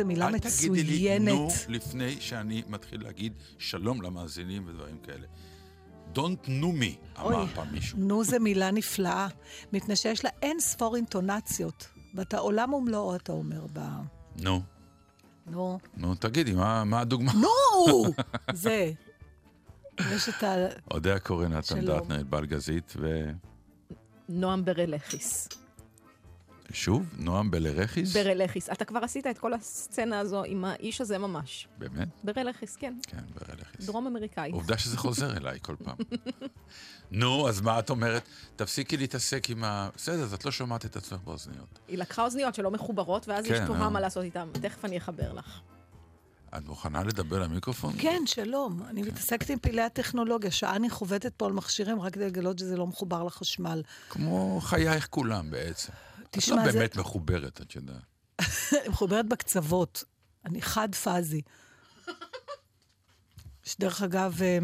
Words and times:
זו 0.00 0.06
מילה 0.06 0.28
אל 0.28 0.38
תגידי 0.38 0.82
לי 0.82 0.92
מצוינת. 0.92 1.28
נו 1.28 1.48
לפני 1.68 2.20
שאני 2.20 2.62
מתחיל 2.68 3.02
להגיד 3.02 3.32
שלום 3.58 4.02
למאזינים 4.02 4.68
ודברים 4.68 4.98
כאלה. 4.98 5.26
Don't 6.14 6.46
know 6.46 6.82
me, 6.82 7.20
אמר 7.20 7.40
אוי, 7.40 7.46
פעם 7.54 7.72
מישהו. 7.72 7.98
נו 7.98 8.24
זה 8.24 8.38
מילה 8.38 8.70
נפלאה, 8.70 9.28
מפני 9.72 9.96
שיש 9.96 10.24
לה 10.24 10.30
אין 10.42 10.60
ספור 10.60 10.96
אינטונציות, 10.96 11.88
ואתה 12.14 12.38
עולם 12.38 12.74
ומלואו, 12.74 13.16
אתה 13.16 13.32
אומר 13.32 13.66
ב... 13.72 13.80
נו, 14.36 14.62
נו. 15.46 15.78
נו, 15.96 16.14
תגידי, 16.14 16.52
מה 16.52 16.84
מה 16.84 17.00
הדוגמה? 17.00 17.32
נו! 17.32 18.04
זה. 18.52 18.92
יש 20.00 20.28
את 20.28 20.42
ה... 20.42 20.54
אודה 20.90 21.14
הקורא 21.14 21.48
נתן. 21.48 21.86
דטנר, 21.86 22.22
בל 22.22 22.46
גזית, 22.46 22.94
נועם 24.28 24.64
ברלכיס. 24.64 25.48
ושוב, 26.70 27.06
נועם 27.18 27.50
בלרכיס? 27.50 28.16
ברלכיס. 28.16 28.70
אתה 28.70 28.84
כבר 28.84 28.98
עשית 29.04 29.26
את 29.26 29.38
כל 29.38 29.54
הסצנה 29.54 30.18
הזו 30.18 30.44
עם 30.44 30.64
האיש 30.64 31.00
הזה 31.00 31.18
ממש. 31.18 31.68
באמת? 31.78 32.08
ברלכיס, 32.24 32.76
כן. 32.76 32.94
כן, 33.06 33.22
בלרכיס. 33.34 33.86
דרום 33.86 34.06
אמריקאי. 34.06 34.50
עובדה 34.50 34.78
שזה 34.78 34.96
חוזר 34.96 35.36
אליי 35.36 35.58
כל 35.62 35.76
פעם. 35.84 35.96
נו, 37.10 37.48
אז 37.48 37.60
מה 37.60 37.78
את 37.78 37.90
אומרת? 37.90 38.22
תפסיקי 38.56 38.96
להתעסק 38.96 39.50
עם 39.50 39.64
ה... 39.64 39.88
בסדר, 39.96 40.22
אז 40.22 40.34
את 40.34 40.44
לא 40.44 40.50
שומעת 40.50 40.84
את 40.84 40.96
עצמך 40.96 41.20
באוזניות. 41.24 41.78
היא 41.88 41.98
לקחה 41.98 42.24
אוזניות 42.24 42.54
שלא 42.54 42.70
מחוברות, 42.70 43.28
ואז 43.28 43.46
כן, 43.46 43.54
יש 43.54 43.60
תוהה 43.66 43.82
אה. 43.82 43.90
מה 43.90 44.00
לעשות 44.00 44.24
איתן. 44.24 44.48
תכף 44.52 44.84
אני 44.84 44.98
אחבר 44.98 45.32
לך. 45.32 45.60
את 46.56 46.66
מוכנה 46.66 47.04
לדבר 47.04 47.38
למיקרופון? 47.38 47.92
כן, 47.98 48.22
שלום. 48.26 48.82
אני 48.88 49.02
כן. 49.02 49.08
מתעסקת 49.08 49.50
עם 49.50 49.58
פעילי 49.58 49.82
הטכנולוגיה. 49.82 50.50
שעה 50.50 50.76
אני 50.76 50.90
חובטת 50.90 51.32
פה 51.36 51.46
על 51.46 51.52
מכשירים 51.52 52.00
רק 52.00 52.12
כדי 52.12 52.26
לגלות 52.26 52.58
שזה 52.58 52.76
לא 52.76 52.86
מחובר 52.86 53.22
לחשמל. 53.24 53.82
כמו 54.10 54.60
חייך 54.62 55.06
כולם 55.10 55.50
בעצם. 55.50 55.92
תשמע, 56.30 56.60
את 56.60 56.66
לא 56.66 56.72
זה- 56.72 56.78
באמת 56.78 56.96
מחוברת, 56.96 57.60
את 57.60 57.74
יודעת. 57.74 57.96
אני 58.80 58.88
מחוברת 58.88 59.28
בקצוות. 59.28 60.04
אני 60.44 60.62
חד-פאזי. 60.62 61.42
שדרך 63.64 64.02
אגב, 64.02 64.42
אה, 64.42 64.58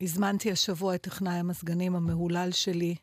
הזמנתי 0.00 0.52
השבוע 0.52 0.94
את 0.94 1.02
טכנאי 1.02 1.32
המזגנים 1.34 1.96
המהולל 1.96 2.52
שלי, 2.52 2.94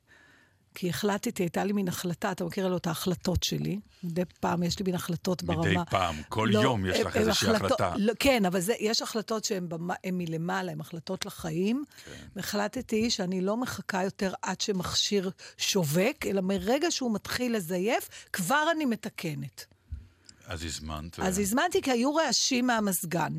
כי 0.75 0.89
החלטתי, 0.89 1.43
הייתה 1.43 1.63
לי 1.63 1.73
מין 1.73 1.87
החלטה, 1.87 2.31
אתה 2.31 2.45
מכיר 2.45 2.67
לו 2.67 2.77
את 2.77 2.87
ההחלטות 2.87 3.43
שלי. 3.43 3.79
מדי 4.03 4.21
פעם 4.39 4.63
יש 4.63 4.79
לי 4.79 4.85
מין 4.85 4.95
החלטות 4.95 5.43
מדי 5.43 5.55
ברמה. 5.55 5.85
פעם, 5.85 6.15
כל 6.29 6.49
לא, 6.51 6.59
יום 6.59 6.85
יש 6.85 6.99
לך 6.99 7.17
איזושהי 7.17 7.49
החלטות- 7.49 7.81
החלטה. 7.81 7.97
לא, 7.97 8.13
כן, 8.19 8.45
אבל 8.45 8.59
זה, 8.59 8.73
יש 8.79 9.01
החלטות 9.01 9.43
שהן 9.43 9.67
מלמעלה, 10.13 10.71
הן 10.71 10.81
החלטות 10.81 11.25
לחיים. 11.25 11.83
כן. 12.05 12.11
והחלטתי 12.35 13.09
שאני 13.09 13.41
לא 13.41 13.57
מחכה 13.57 14.03
יותר 14.03 14.33
עד 14.41 14.61
שמכשיר 14.61 15.31
שווק, 15.57 16.25
אלא 16.25 16.41
מרגע 16.41 16.91
שהוא 16.91 17.13
מתחיל 17.13 17.55
לזייף, 17.55 18.09
כבר 18.33 18.65
אני 18.75 18.85
מתקנת. 18.85 19.65
אז 20.47 20.63
הזמנת. 20.63 21.19
אז 21.19 21.39
הזמנתי 21.39 21.81
כי 21.81 21.91
היו 21.91 22.15
רעשים 22.15 22.67
מהמזגן. 22.67 23.33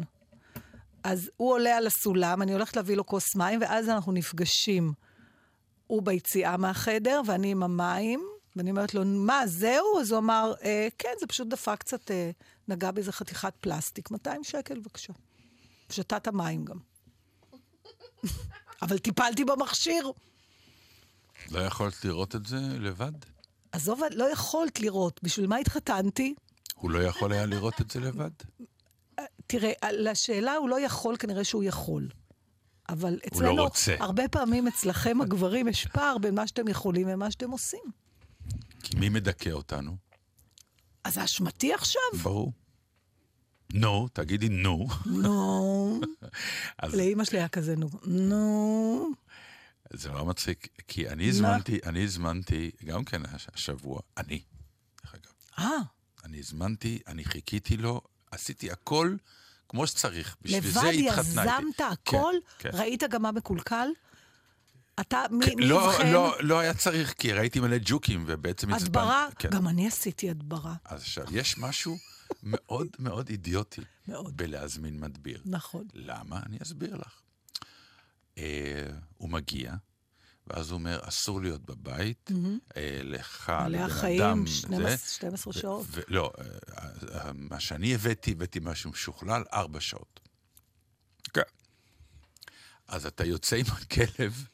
אז 1.04 1.30
הוא 1.36 1.52
עולה 1.52 1.76
על 1.76 1.86
הסולם, 1.86 2.42
אני 2.42 2.52
הולכת 2.52 2.76
להביא 2.76 2.96
לו 2.96 3.06
כוס 3.06 3.36
מים, 3.36 3.60
ואז 3.60 3.88
אנחנו 3.88 4.12
נפגשים. 4.12 4.92
הוא 5.86 6.02
ביציאה 6.02 6.56
מהחדר, 6.56 7.20
ואני 7.26 7.50
עם 7.50 7.62
המים, 7.62 8.26
ואני 8.56 8.70
אומרת 8.70 8.94
לו, 8.94 9.04
מה, 9.04 9.46
זהו? 9.46 10.00
אז 10.00 10.10
הוא 10.10 10.18
אמר, 10.18 10.52
אה, 10.62 10.88
כן, 10.98 11.12
זה 11.20 11.26
פשוט 11.26 11.48
דפק 11.48 11.76
קצת, 11.78 12.10
אה, 12.10 12.30
נגע 12.68 12.90
באיזה 12.90 13.12
חתיכת 13.12 13.54
פלסטיק, 13.60 14.10
200 14.10 14.44
שקל, 14.44 14.78
בבקשה. 14.80 15.12
שתה 15.90 16.16
את 16.16 16.26
המים 16.26 16.64
גם. 16.64 16.78
אבל 18.82 18.98
טיפלתי 18.98 19.44
במכשיר. 19.44 20.10
לא 21.50 21.60
יכולת 21.60 22.04
לראות 22.04 22.34
את 22.34 22.46
זה 22.46 22.56
לבד? 22.56 23.12
עזוב, 23.72 24.00
לא 24.10 24.32
יכולת 24.32 24.80
לראות, 24.80 25.20
בשביל 25.22 25.46
מה 25.46 25.56
התחתנתי? 25.56 26.34
הוא 26.74 26.90
לא 26.90 26.98
יכול 26.98 27.32
היה 27.32 27.46
לראות 27.46 27.80
את 27.80 27.90
זה 27.90 28.00
לבד? 28.00 28.30
תראה, 29.46 29.72
לשאלה 29.92 30.54
הוא 30.54 30.68
לא 30.68 30.80
יכול, 30.80 31.16
כנראה 31.16 31.44
שהוא 31.44 31.64
יכול. 31.64 32.08
אבל 32.88 33.18
אצלנו, 33.26 33.62
רוצה. 33.62 33.96
הרבה 34.00 34.28
פעמים 34.28 34.68
אצלכם 34.68 35.20
הגברים 35.20 35.68
יש 35.68 35.86
פער 35.86 36.18
בין 36.18 36.34
מה 36.34 36.46
שאתם 36.46 36.68
יכולים 36.68 37.08
ומה 37.10 37.30
שאתם 37.30 37.50
עושים. 37.50 37.84
כי 38.82 38.96
מי 38.98 39.08
מדכא 39.08 39.50
אותנו? 39.50 39.96
אז 41.04 41.14
זה 41.14 41.24
אשמתי 41.24 41.74
עכשיו? 41.74 42.02
ברור. 42.22 42.52
נו, 43.72 44.08
תגידי 44.12 44.48
נו. 44.48 44.86
נו. 45.06 46.00
לאימא 46.96 47.24
שלי 47.24 47.38
היה 47.38 47.48
כזה 47.48 47.76
נו. 47.76 47.88
נו. 48.06 49.08
זה 49.92 50.08
לא 50.08 50.24
מצחיק, 50.24 50.68
כי 50.88 51.08
אני 51.08 51.28
הזמנתי, 51.28 51.78
אני 51.86 52.04
הזמנתי, 52.04 52.70
גם 52.84 53.04
כן 53.04 53.22
הש- 53.26 53.46
השבוע, 53.54 54.00
אני, 54.16 54.42
דרך 55.02 55.14
אגב, 55.14 55.32
אה, 55.58 55.78
אני 56.24 56.38
הזמנתי, 56.38 56.98
אני 57.06 57.24
חיכיתי 57.24 57.76
לו, 57.76 58.00
עשיתי 58.30 58.70
הכל 58.70 59.16
כמו 59.74 59.86
שצריך. 59.86 60.36
בשביל 60.42 60.70
זה 60.70 60.80
לבד 60.82 60.98
התחתנה 61.06 61.42
איתי. 61.42 61.66
יזמת 61.68 61.80
הכל? 61.80 62.34
כן, 62.58 62.70
כן. 62.70 62.78
ראית 62.78 63.02
גם 63.10 63.22
מה 63.22 63.32
מקולקל? 63.32 63.88
אתה, 65.00 65.22
מי 65.30 65.54
מי 65.54 65.66
לא, 65.66 65.90
אבחן? 65.90 66.12
לא, 66.12 66.36
לא 66.40 66.58
היה 66.58 66.74
צריך, 66.74 67.12
כי 67.12 67.32
ראיתי 67.32 67.60
מלא 67.60 67.76
ג'וקים, 67.84 68.24
ובעצם 68.26 68.74
הצבנתי. 68.74 68.84
הדברה? 68.98 69.26
כן. 69.38 69.50
גם 69.50 69.68
אני 69.68 69.86
עשיתי 69.86 70.30
הדברה. 70.30 70.74
אז 70.84 71.00
עכשיו, 71.00 71.24
יש 71.30 71.58
משהו 71.58 71.96
מאוד 72.42 72.88
מאוד 72.98 73.28
אידיוטי 73.28 73.80
מאוד. 74.08 74.36
בלהזמין 74.36 75.00
מדביר. 75.00 75.42
נכון. 75.44 75.84
למה? 75.94 76.40
אני 76.46 76.58
אסביר 76.62 76.96
לך. 76.96 77.20
אה, 78.38 78.86
הוא 79.16 79.30
מגיע, 79.30 79.74
ואז 80.46 80.70
הוא 80.70 80.78
אומר, 80.78 81.00
אסור 81.02 81.40
להיות 81.42 81.64
בבית, 81.64 82.30
אה, 82.76 83.00
לך, 83.02 83.52
לבן 83.68 83.78
החיים, 83.84 84.22
אדם, 84.22 84.46
12 84.46 84.90
זה, 84.90 84.96
12 85.08 85.50
ו- 85.50 85.60
שעות. 85.60 85.86
ו- 85.90 86.00
לא, 86.08 86.32
אה, 86.38 86.44
אה, 87.14 87.30
מה 87.34 87.60
שאני 87.60 87.94
הבאתי, 87.94 88.30
הבאתי 88.32 88.58
משהו 88.62 88.90
משוכלל, 88.90 89.44
ארבע 89.52 89.80
שעות. 89.80 90.20
כן. 91.34 91.42
אז 92.88 93.06
אתה 93.06 93.24
יוצא 93.24 93.56
עם 93.56 93.64
הכלב, 93.68 94.46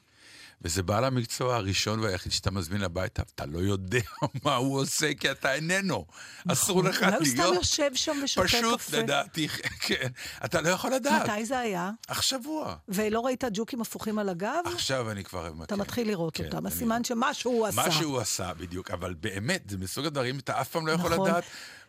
וזה 0.62 0.82
בעל 0.82 1.04
המקצוע 1.04 1.56
הראשון 1.56 2.00
והיחיד 2.00 2.32
שאתה 2.32 2.50
מזמין 2.50 2.82
הביתה, 2.82 3.22
אתה 3.34 3.46
לא 3.46 3.58
יודע 3.58 4.00
מה 4.44 4.54
הוא 4.54 4.80
עושה, 4.80 5.14
כי 5.14 5.30
אתה 5.30 5.54
איננו. 5.54 6.06
אסור 6.48 6.84
לך 6.84 7.02
אולי 7.02 7.16
הוא 7.16 7.24
סתם 7.24 7.42
להיות... 7.42 7.54
יושב 7.54 7.90
שם 7.94 8.20
ושותה 8.24 8.46
פשוט, 8.46 8.80
קפה. 8.80 8.96
לדעתי, 8.96 9.48
כן. 9.86 10.08
אתה 10.44 10.60
לא 10.60 10.68
יכול 10.68 10.94
לדעת. 10.94 11.28
מתי 11.28 11.44
זה 11.44 11.58
היה? 11.58 11.90
השבוע. 12.08 12.76
ולא 12.88 13.20
ראית 13.20 13.44
ג'וקים 13.52 13.80
הפוכים 13.80 14.18
על 14.18 14.28
הגב? 14.28 14.62
עכשיו 14.64 15.10
אני 15.10 15.24
כבר... 15.24 15.52
אתה 15.62 15.76
מתחיל 15.76 16.08
לראות 16.08 16.36
כן, 16.36 16.44
אותם, 16.44 16.66
הסימן 16.66 17.04
שמשהו 17.04 17.66
עשה. 17.66 17.82
מה 17.82 17.90
שהוא 17.90 18.18
עשה, 18.18 18.54
בדיוק. 18.54 18.90
אבל 18.90 19.14
באמת, 19.14 19.70
זה 19.70 19.78
מסוג 19.78 20.06
הדברים, 20.06 20.38
אתה 20.38 20.60
אף 20.60 20.68
פעם 20.68 20.86
לא 20.86 20.92
יכול 20.92 21.12
נכון. 21.12 21.28
לדעת. 21.28 21.44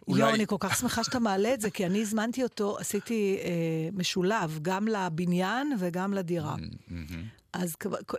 יואו, 0.07 0.35
אני 0.35 0.47
כל 0.47 0.55
כך 0.59 0.77
שמחה 0.79 1.03
שאתה 1.03 1.19
מעלה 1.19 1.53
את 1.53 1.61
זה, 1.61 1.69
כי 1.69 1.85
אני 1.85 2.01
הזמנתי 2.01 2.43
אותו, 2.43 2.77
עשיתי 2.79 3.37
אה, 3.43 3.49
משולב, 3.93 4.59
גם 4.61 4.87
לבניין 4.87 5.75
וגם 5.79 6.13
לדירה. 6.13 6.55
אז 7.53 7.75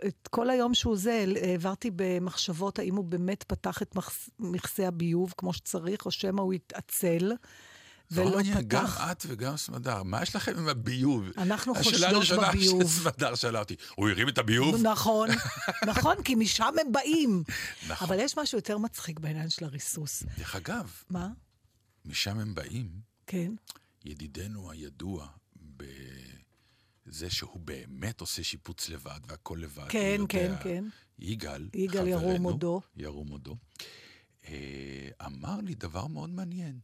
את 0.07 0.27
כל 0.27 0.49
היום 0.49 0.73
שהוא 0.73 0.97
זה, 0.97 1.25
העברתי 1.41 1.91
במחשבות 1.95 2.79
האם 2.79 2.95
הוא 2.95 3.05
באמת 3.05 3.43
פתח 3.43 3.81
את 3.81 3.95
מכסה 4.39 4.87
הביוב 4.87 5.33
כמו 5.37 5.53
שצריך, 5.53 6.05
או 6.05 6.11
שמא 6.11 6.41
הוא 6.41 6.53
התעצל. 6.53 7.31
ולא 8.11 8.29
ורוניה, 8.29 8.61
גם 8.61 8.85
פתח. 8.85 9.01
את 9.11 9.25
וגם 9.27 9.57
סמדר, 9.57 10.03
מה 10.03 10.21
יש 10.23 10.35
לכם 10.35 10.57
עם 10.57 10.67
הביוב? 10.67 11.25
אנחנו 11.37 11.73
השאלה 11.75 11.93
חושדות 11.93 12.13
הראשונה 12.13 12.49
בביוב. 12.49 12.83
שסמדר 12.83 13.35
שאלה 13.35 13.59
אותי, 13.59 13.75
הוא 13.95 14.09
הרים 14.09 14.29
את 14.29 14.37
הביוב? 14.37 14.81
נכון, 14.81 15.29
נכון, 15.89 16.23
כי 16.23 16.35
משם 16.35 16.73
הם 16.81 16.91
באים. 16.91 17.43
נכון. 17.87 18.07
אבל 18.07 18.19
יש 18.19 18.37
משהו 18.37 18.57
יותר 18.57 18.77
מצחיק 18.77 19.19
בעניין 19.19 19.49
של 19.49 19.65
הריסוס. 19.65 20.23
דרך 20.37 20.55
אגב, 20.55 20.91
מה? 21.09 21.27
משם 22.05 22.39
הם 22.39 22.55
באים, 22.55 22.89
כן. 23.27 23.51
ידידנו 24.05 24.71
הידוע 24.71 25.27
בזה 27.05 27.29
שהוא 27.29 27.59
באמת 27.59 28.21
עושה 28.21 28.43
שיפוץ 28.43 28.89
לבד 28.89 29.19
והכל 29.27 29.57
לבד. 29.61 29.87
כן, 29.89 30.21
כן, 30.29 30.43
יודע, 30.43 30.63
כן. 30.63 30.85
יגאל, 31.19 31.69
יגאל 31.73 32.07
ירום 32.07 32.43
הודו. 32.43 32.81
ירום 32.95 33.27
הודו, 33.27 33.57
אה, 34.45 35.09
אמר 35.25 35.57
לי 35.61 35.75
דבר 35.75 36.07
מאוד 36.07 36.29
מעניין. 36.29 36.79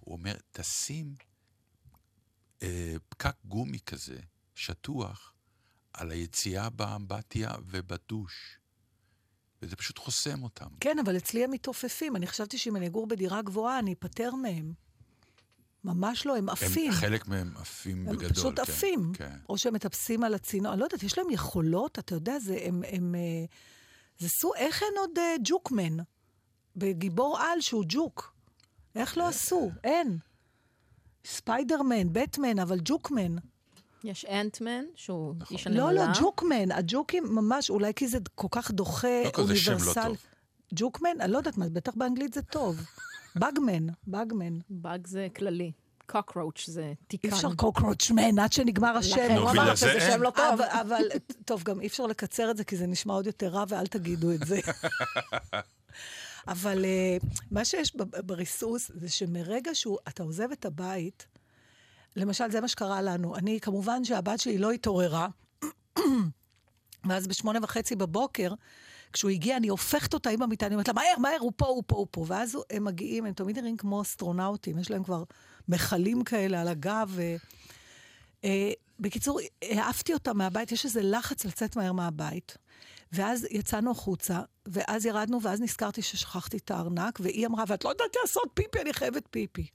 הוא 0.00 0.12
אומר, 0.12 0.34
תשים 0.52 1.14
אה, 2.62 2.94
פקק 3.08 3.36
גומי 3.44 3.78
כזה, 3.80 4.18
שטוח, 4.54 5.32
על 5.92 6.10
היציאה 6.10 6.70
באמבטיה 6.70 7.50
ובדוש. 7.66 8.58
וזה 9.62 9.76
פשוט 9.76 9.98
חוסם 9.98 10.42
אותם. 10.42 10.68
כן, 10.80 10.98
אבל 10.98 11.16
אצלי 11.16 11.44
הם 11.44 11.50
מתעופפים. 11.50 12.16
אני 12.16 12.26
חשבתי 12.26 12.58
שאם 12.58 12.76
אני 12.76 12.86
אגור 12.86 13.06
בדירה 13.06 13.42
גבוהה, 13.42 13.78
אני 13.78 13.92
אפטר 13.92 14.34
מהם. 14.34 14.72
ממש 15.84 16.26
לא, 16.26 16.36
הם 16.36 16.48
עפים. 16.48 16.90
הם, 16.90 16.96
חלק 16.96 17.28
מהם 17.28 17.52
עפים 17.56 18.08
הם 18.08 18.16
בגדול. 18.16 18.32
פשוט 18.32 18.56
כן, 18.56 18.62
עפים. 18.62 19.12
כן. 19.14 19.36
או 19.48 19.58
שהם 19.58 19.74
מטפסים 19.74 20.24
על 20.24 20.34
הצינור. 20.34 20.72
אני 20.72 20.80
לא 20.80 20.84
יודעת, 20.84 21.02
יש 21.02 21.18
להם 21.18 21.30
יכולות, 21.30 21.98
אתה 21.98 22.14
יודע, 22.14 22.38
זה 22.38 22.58
הם... 22.62 22.82
הם 22.88 23.14
אה, 23.14 23.44
זה 24.18 24.28
סוג... 24.28 24.52
איך 24.56 24.82
אין 24.82 24.98
עוד 24.98 25.18
אה, 25.18 25.34
ג'וקמן? 25.44 25.96
בגיבור 26.76 27.38
על 27.38 27.60
שהוא 27.60 27.84
ג'וק. 27.88 28.34
איך 28.94 29.18
לא 29.18 29.28
עשו? 29.28 29.70
אין. 29.84 30.18
ספיידרמן, 31.24 32.12
בטמן, 32.12 32.58
אבל 32.58 32.78
ג'וקמן. 32.84 33.36
יש 34.04 34.24
אנטמן, 34.24 34.84
שהוא 34.94 35.34
איש 35.50 35.66
לא, 35.66 35.88
הנמלה. 35.88 36.06
לא, 36.06 36.12
ג'וקמן. 36.20 36.72
הג'וקים 36.72 37.24
ממש, 37.34 37.70
אולי 37.70 37.94
כי 37.94 38.08
זה 38.08 38.18
כל 38.34 38.48
כך 38.50 38.70
דוחה, 38.70 39.22
לא 39.24 39.30
כזה 39.30 39.56
שם 39.56 39.70
לא 39.70 39.76
אוניברסל. 39.76 40.08
טוב. 40.08 40.16
ג'וקמן? 40.74 41.20
אני 41.20 41.32
לא 41.32 41.38
יודעת 41.38 41.56
מה, 41.56 41.68
בטח 41.68 41.92
באנגלית 41.96 42.34
זה 42.34 42.42
טוב. 42.42 42.76
בגמן, 43.38 43.86
בגמן. 44.06 44.58
באג 44.70 45.06
זה 45.06 45.28
כללי. 45.36 45.72
קוקרוץ' 46.06 46.66
זה 46.66 46.92
תיקן. 47.08 47.28
אי 47.28 47.34
אפשר 47.34 47.54
קוקרוצ'מן 47.54 48.38
עד 48.38 48.52
שנגמר 48.52 48.96
השם. 48.96 49.16
לכן 49.16 49.36
הוא 49.36 49.50
אמר 49.50 49.76
זה 49.76 49.76
שזה. 49.76 50.00
שם 50.00 50.22
לא 50.22 50.30
טוב. 50.30 50.60
אבל, 50.60 50.64
אבל, 50.80 51.02
טוב, 51.44 51.62
גם 51.62 51.80
אי 51.80 51.86
אפשר 51.86 52.06
לקצר 52.06 52.50
את 52.50 52.56
זה, 52.56 52.64
כי 52.64 52.76
זה 52.76 52.86
נשמע 52.86 53.14
עוד 53.14 53.26
יותר 53.26 53.48
רע, 53.48 53.64
ואל 53.68 53.86
תגידו 53.86 54.32
את 54.32 54.40
זה. 54.46 54.60
אבל 56.48 56.84
uh, 56.84 57.26
מה 57.50 57.64
שיש 57.64 57.96
בריסוס, 58.24 58.90
זה 58.94 59.08
שמרגע 59.08 59.74
שאתה 59.74 60.22
עוזב 60.22 60.50
את 60.52 60.64
הבית, 60.64 61.26
למשל, 62.16 62.50
זה 62.50 62.60
מה 62.60 62.68
שקרה 62.68 63.02
לנו. 63.02 63.36
אני, 63.36 63.60
כמובן 63.60 64.04
שהבת 64.04 64.40
שלי 64.40 64.58
לא 64.58 64.70
התעוררה, 64.70 65.28
ואז 67.08 67.26
בשמונה 67.26 67.58
וחצי 67.62 67.96
בבוקר, 67.96 68.52
כשהוא 69.16 69.30
הגיע, 69.30 69.56
אני 69.56 69.68
הופכת 69.68 70.14
אותה 70.14 70.30
עם 70.30 70.42
המיטה, 70.42 70.66
אני 70.66 70.74
אומרת 70.74 70.88
לה, 70.88 70.94
מהר, 70.94 71.18
מהר, 71.18 71.36
הוא 71.40 71.52
פה, 71.56 71.66
הוא 71.66 71.82
פה, 71.86 71.96
הוא 71.96 72.06
פה. 72.10 72.24
ואז 72.28 72.58
הם 72.70 72.84
מגיעים, 72.84 73.24
הם 73.24 73.32
תמיד 73.32 73.58
נראים 73.58 73.76
כמו 73.76 74.02
אסטרונאוטים, 74.02 74.78
יש 74.78 74.90
להם 74.90 75.04
כבר 75.04 75.22
מכלים 75.68 76.24
כאלה 76.24 76.60
על 76.60 76.68
הגב. 76.68 77.10
ו... 77.14 77.22
אה, 78.44 78.72
בקיצור, 79.00 79.40
העפתי 79.62 80.14
אותה 80.14 80.32
מהבית, 80.32 80.72
יש 80.72 80.84
איזה 80.84 81.02
לחץ 81.02 81.44
לצאת 81.44 81.76
מהר 81.76 81.92
מהבית. 81.92 82.56
ואז 83.12 83.46
יצאנו 83.50 83.90
החוצה, 83.90 84.40
ואז 84.66 85.06
ירדנו, 85.06 85.42
ואז 85.42 85.60
נזכרתי 85.60 86.02
ששכחתי 86.02 86.56
את 86.56 86.70
הארנק, 86.70 87.18
והיא 87.20 87.46
אמרה, 87.46 87.64
ואת 87.68 87.84
לא 87.84 87.90
יודעת 87.90 88.16
לעשות 88.22 88.50
פיפי, 88.54 88.80
אני 88.80 88.92
חייבת 88.92 89.22
פיפי. 89.30 89.66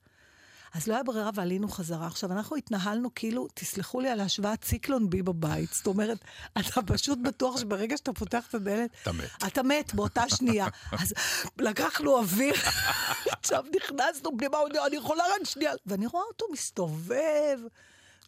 אז 0.73 0.87
לא 0.87 0.93
היה 0.93 1.03
ברירה 1.03 1.29
ועלינו 1.33 1.67
חזרה. 1.69 2.07
עכשיו, 2.07 2.31
אנחנו 2.31 2.55
התנהלנו 2.55 3.09
כאילו, 3.15 3.47
תסלחו 3.53 3.99
לי 3.99 4.09
על 4.09 4.19
השוואת 4.19 4.61
ציקלון 4.61 5.09
בי 5.09 5.21
בבית. 5.21 5.69
זאת 5.73 5.87
אומרת, 5.87 6.17
אתה 6.59 6.81
פשוט 6.81 7.19
בטוח 7.21 7.57
שברגע 7.57 7.97
שאתה 7.97 8.13
פותח 8.13 8.47
את 8.49 8.55
הדלת, 8.55 8.89
אתה 9.01 9.11
מת. 9.11 9.29
אתה 9.47 9.63
מת 9.63 9.93
באותה 9.93 10.23
שנייה. 10.29 10.67
אז 11.01 11.13
לקחנו 11.59 12.17
אוויר, 12.17 12.53
עכשיו 13.39 13.63
נכנסנו 13.75 14.37
פנימה, 14.37 14.57
אני 14.87 14.95
יכולה 14.95 15.23
רק 15.23 15.45
שנייה. 15.45 15.73
ואני 15.85 16.07
רואה 16.07 16.23
אותו 16.23 16.45
מסתובב, 16.51 17.59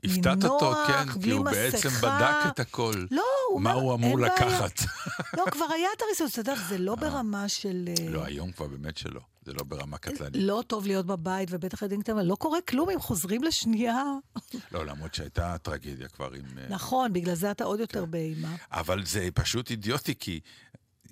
הפתעת 0.03 0.43
אותו, 0.43 0.73
כן, 0.87 1.21
כי 1.21 1.31
הוא 1.31 1.45
בעצם 1.45 1.87
מסכה. 1.87 2.19
בדק 2.19 2.53
את 2.53 2.59
הכל. 2.59 3.05
לא, 3.11 3.23
הוא 3.49 3.61
מה 3.61 3.73
אומר, 3.73 3.83
הוא 3.83 3.95
אמור. 3.95 4.19
לקחת. 4.19 4.79
לא, 5.37 5.45
כבר 5.51 5.65
היה 5.75 5.87
את 5.97 6.01
הריסוס, 6.01 6.31
אתה 6.31 6.39
יודע, 6.39 6.55
זה 6.69 6.77
לא 6.77 6.95
ברמה 6.95 7.49
של... 7.49 7.89
אה, 7.99 8.09
לא, 8.09 8.25
היום 8.25 8.51
כבר 8.51 8.67
באמת 8.67 8.97
שלא. 8.97 9.21
זה 9.45 9.53
לא 9.53 9.63
ברמה 9.63 9.97
קטלנית. 9.97 10.43
לא 10.43 10.63
טוב 10.67 10.87
להיות 10.87 11.05
בבית, 11.05 11.49
ובטח 11.51 11.77
קטנים, 11.83 12.01
אבל 12.11 12.25
לא 12.25 12.35
קורה 12.35 12.61
כלום 12.61 12.89
אם 12.89 12.99
חוזרים 12.99 13.43
לשנייה. 13.43 14.03
לא, 14.71 14.85
למרות 14.85 15.13
שהייתה 15.13 15.57
טרגדיה 15.57 16.07
כבר 16.07 16.31
עם... 16.31 16.57
אה, 16.57 16.65
נכון, 16.69 17.13
בגלל 17.13 17.35
זה 17.35 17.51
אתה 17.51 17.63
עוד 17.63 17.77
כן. 17.77 17.81
יותר 17.81 18.05
באימה. 18.05 18.55
אבל 18.71 19.05
זה 19.05 19.29
פשוט 19.33 19.71
אידיוטי, 19.71 20.15
כי 20.19 20.39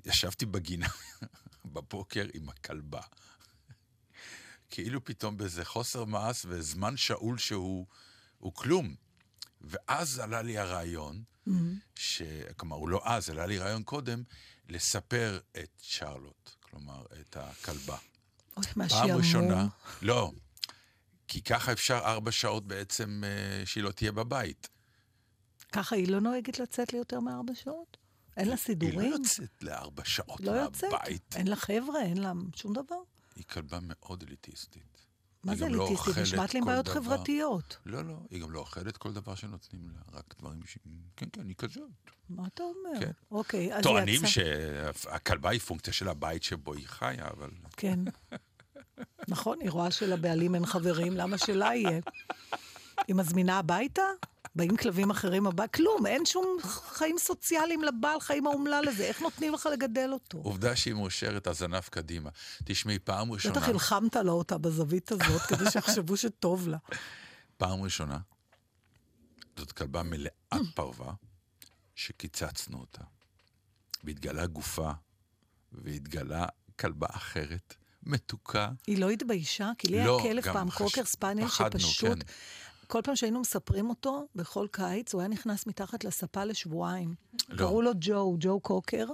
ישבתי 0.05 0.45
בגינה 0.45 0.87
בבוקר 1.73 2.25
עם 2.33 2.49
הכלבה. 2.49 3.01
כאילו 4.69 5.03
פתאום 5.03 5.37
באיזה 5.37 5.65
חוסר 5.65 6.05
מעש 6.05 6.45
וזמן 6.49 6.97
שאול 6.97 7.37
שהוא 7.37 7.85
הוא 8.41 8.53
כלום. 8.53 8.95
ואז 9.61 10.19
עלה 10.19 10.41
לי 10.41 10.57
הרעיון, 10.57 11.23
ש... 11.95 12.21
כלומר, 12.57 12.75
הוא 12.75 12.89
לא 12.89 13.01
אז, 13.03 13.29
עלה 13.29 13.45
לי 13.45 13.57
רעיון 13.57 13.83
קודם, 13.83 14.23
לספר 14.69 15.39
את 15.51 15.69
שרלוט, 15.81 16.49
כלומר, 16.59 17.05
את 17.21 17.37
הכלבה. 17.37 17.97
אוי, 18.57 18.65
מה 18.75 18.89
פעם 18.89 19.07
שעמום. 19.07 19.17
ראשונה, 19.17 19.67
לא, 20.01 20.31
כי 21.27 21.41
ככה 21.41 21.71
אפשר 21.71 21.97
ארבע 22.05 22.31
שעות 22.31 22.67
בעצם 22.67 23.23
אה, 23.23 23.65
שהיא 23.65 23.83
לא 23.83 23.91
תהיה 23.91 24.11
בבית. 24.11 24.69
ככה 25.71 25.95
היא 25.95 26.07
לא 26.07 26.19
נוהגת 26.19 26.59
לצאת 26.59 26.93
ליותר 26.93 27.19
מארבע 27.19 27.55
שעות? 27.55 27.97
אין 28.37 28.47
לה 28.47 28.53
היא 28.53 28.59
סידורים? 28.59 29.11
לא 29.11 29.15
יוצאת 29.15 29.63
לארבע 29.63 30.05
שעות 30.05 30.41
לא 30.41 30.51
יוצאת? 30.51 30.91
מהבית. 30.91 31.35
אין 31.35 31.47
לה 31.47 31.55
חבר'ה, 31.55 32.01
אין 32.01 32.17
לה 32.17 32.31
שום 32.55 32.73
דבר. 32.73 33.01
היא 33.35 33.43
כלבה 33.45 33.79
מאוד 33.81 34.23
אליטיסטית. 34.27 34.90
מה 35.43 35.55
זה 35.55 35.69
לא 35.69 35.87
אליטיסטית? 35.87 36.17
נשמעת 36.17 36.53
לי 36.53 36.59
עם 36.59 36.65
בעיות 36.65 36.85
דבר. 36.85 36.93
חברתיות. 36.93 37.77
לא, 37.85 38.05
לא, 38.05 38.15
היא 38.29 38.41
גם 38.41 38.51
לא 38.51 38.59
אוכלת 38.59 38.97
כל 38.97 39.13
דבר 39.13 39.35
שנותנים 39.35 39.89
לה, 39.89 40.17
רק 40.19 40.35
דברים 40.39 40.59
ש... 40.65 40.77
כן, 41.15 41.25
כן, 41.33 41.47
היא 41.47 41.55
כזאת. 41.55 41.89
מה 42.29 42.47
אתה 42.53 42.63
אומר? 42.63 42.99
כן. 42.99 43.11
אוקיי, 43.31 43.75
אז 43.75 43.83
טוענים 43.83 44.15
יצא. 44.15 44.27
שהכלבה 44.27 45.49
היא 45.49 45.59
פונקציה 45.59 45.93
של 45.93 46.07
הבית 46.07 46.43
שבו 46.43 46.73
היא 46.73 46.87
חיה, 46.87 47.27
אבל... 47.27 47.49
כן. 47.77 47.99
נכון, 49.27 49.61
היא 49.61 49.69
רואה 49.71 49.91
שלבעלים 49.91 50.55
אין 50.55 50.65
חברים, 50.65 51.17
למה 51.17 51.37
שלה 51.37 51.75
יהיה? 51.75 51.99
היא 53.07 53.15
מזמינה 53.15 53.59
הביתה? 53.59 54.01
באים 54.55 54.77
כלבים 54.77 55.09
אחרים 55.11 55.47
הביתה? 55.47 55.77
כלום, 55.77 56.05
אין 56.05 56.25
שום 56.25 56.57
חיים 56.63 57.17
סוציאליים 57.17 57.83
לבעל 57.83 58.19
חיים 58.19 58.47
האומלל 58.47 58.83
הזה, 58.87 59.03
איך 59.03 59.21
נותנים 59.21 59.53
לך 59.53 59.69
לגדל 59.73 60.09
אותו? 60.13 60.37
עובדה 60.37 60.75
שהיא 60.75 60.93
מאושרת, 60.93 61.47
הזנב 61.47 61.79
קדימה. 61.81 62.29
תשמעי, 62.63 62.99
פעם 62.99 63.31
ראשונה, 63.31 63.55
בטח 63.55 63.67
הלחמת 63.69 64.15
לה 64.15 64.31
אותה 64.31 64.57
בזווית 64.57 65.11
הזאת, 65.11 65.41
כדי 65.41 65.71
שיחשבו 65.71 66.17
שטוב 66.17 66.67
לה. 66.67 66.77
פעם 67.57 67.81
ראשונה, 67.81 68.17
זאת 69.57 69.71
כלבה 69.71 70.03
מלאת 70.03 70.33
פרווה, 70.75 71.13
שקיצצנו 71.95 72.79
אותה. 72.79 73.01
והתגלה 74.03 74.45
גופה, 74.45 74.91
והתגלה 75.71 76.45
כלבה 76.79 77.07
אחרת, 77.09 77.75
מתוקה. 78.03 78.69
היא 78.87 78.97
לא 78.97 79.09
התביישה? 79.09 79.71
כי 79.77 79.87
לי 79.87 80.05
לא, 80.05 80.19
היה 80.23 80.33
כלב 80.33 80.53
פעם, 80.53 80.71
חש- 80.71 80.77
קוקר 80.77 81.05
ספניאל, 81.05 81.47
שפשוט... 81.47 82.09
כן. 82.09 82.19
כל 82.91 83.01
פעם 83.03 83.15
שהיינו 83.15 83.39
מספרים 83.39 83.89
אותו, 83.89 84.27
בכל 84.35 84.67
קיץ, 84.71 85.13
הוא 85.13 85.21
היה 85.21 85.29
נכנס 85.29 85.67
מתחת 85.67 86.03
לספה 86.03 86.43
לשבועיים. 86.43 87.15
לא. 87.49 87.57
קראו 87.57 87.81
לו 87.81 87.91
ג'ו, 87.99 88.35
ג'ו 88.39 88.59
קוקר, 88.59 89.05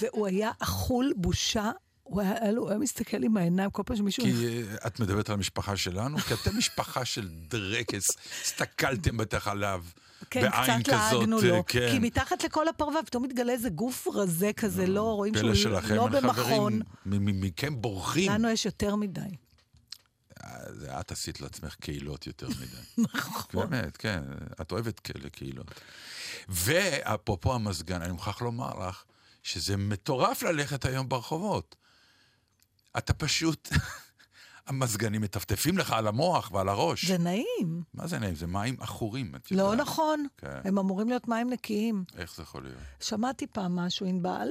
והוא 0.00 0.26
היה 0.26 0.50
אכול 0.58 1.12
בושה. 1.16 1.70
הוא 2.02 2.20
היה, 2.20 2.50
הוא 2.56 2.68
היה 2.68 2.78
מסתכל 2.78 3.22
עם 3.22 3.36
העיניים 3.36 3.70
כל 3.70 3.82
פעם 3.86 3.96
שמישהו... 3.96 4.24
כי 4.24 4.32
אה, 4.32 4.86
את 4.86 5.00
מדברת 5.00 5.28
על 5.28 5.34
המשפחה 5.34 5.76
שלנו, 5.76 6.18
כי 6.18 6.34
אתם 6.34 6.58
משפחה 6.58 7.04
של 7.04 7.28
דרקס, 7.48 8.10
הסתכלתם 8.42 9.16
בטח 9.16 9.48
עליו 9.48 9.84
כן, 10.30 10.50
בעין 10.50 10.82
קצת 10.82 10.92
לעגנו 10.92 11.40
לו. 11.40 11.54
אה, 11.54 11.62
כן. 11.62 11.88
כי 11.90 11.98
מתחת 11.98 12.44
לכל 12.44 12.68
הפרווה 12.68 13.02
פתאום 13.02 13.22
מתגלה 13.22 13.52
איזה 13.52 13.68
גוף 13.68 14.08
רזה 14.14 14.50
כזה, 14.56 14.86
לא, 14.86 15.02
רואים 15.02 15.34
פלא 15.34 15.54
שהוא 15.54 15.72
שלכם, 15.72 15.94
לא 15.94 16.06
במכון. 16.06 16.32
חברים, 16.32 16.82
מ- 17.06 17.26
מ- 17.26 17.46
מכם 17.46 17.82
בורחים. 17.82 18.32
לנו 18.32 18.48
יש 18.48 18.66
יותר 18.66 18.96
מדי. 18.96 19.20
זה 20.68 21.00
את 21.00 21.12
עשית 21.12 21.40
לעצמך 21.40 21.74
קהילות 21.74 22.26
יותר 22.26 22.48
מדי. 22.48 23.02
נכון. 23.14 23.60
באמת, 23.60 23.96
כן, 23.96 24.22
את 24.60 24.72
אוהבת 24.72 25.00
כאלה 25.00 25.30
קהילות. 25.30 25.80
ואפרופו 26.48 27.54
המזגן, 27.54 28.02
אני 28.02 28.12
מוכרח 28.12 28.42
לומר 28.42 28.88
לך 28.88 29.04
שזה 29.42 29.76
מטורף 29.76 30.42
ללכת 30.42 30.84
היום 30.84 31.08
ברחובות. 31.08 31.76
אתה 32.98 33.14
פשוט, 33.14 33.68
המזגנים 34.66 35.22
מטפטפים 35.22 35.78
לך 35.78 35.92
על 35.92 36.06
המוח 36.06 36.50
ועל 36.52 36.68
הראש. 36.68 37.04
זה 37.04 37.18
נעים. 37.18 37.82
מה 37.94 38.06
זה 38.06 38.18
נעים? 38.18 38.34
זה 38.34 38.46
מים 38.46 38.76
עכורים, 38.80 39.34
את 39.36 39.50
לא. 39.52 39.76
נכון. 39.76 40.26
כן. 40.36 40.60
הם 40.64 40.78
אמורים 40.78 41.08
להיות 41.08 41.28
מים 41.28 41.50
נקיים. 41.50 42.04
איך 42.16 42.36
זה 42.36 42.42
יכול 42.42 42.62
להיות? 42.62 42.78
שמעתי 43.00 43.46
פעם 43.46 43.76
משהו, 43.76 44.06
ענבל, 44.06 44.48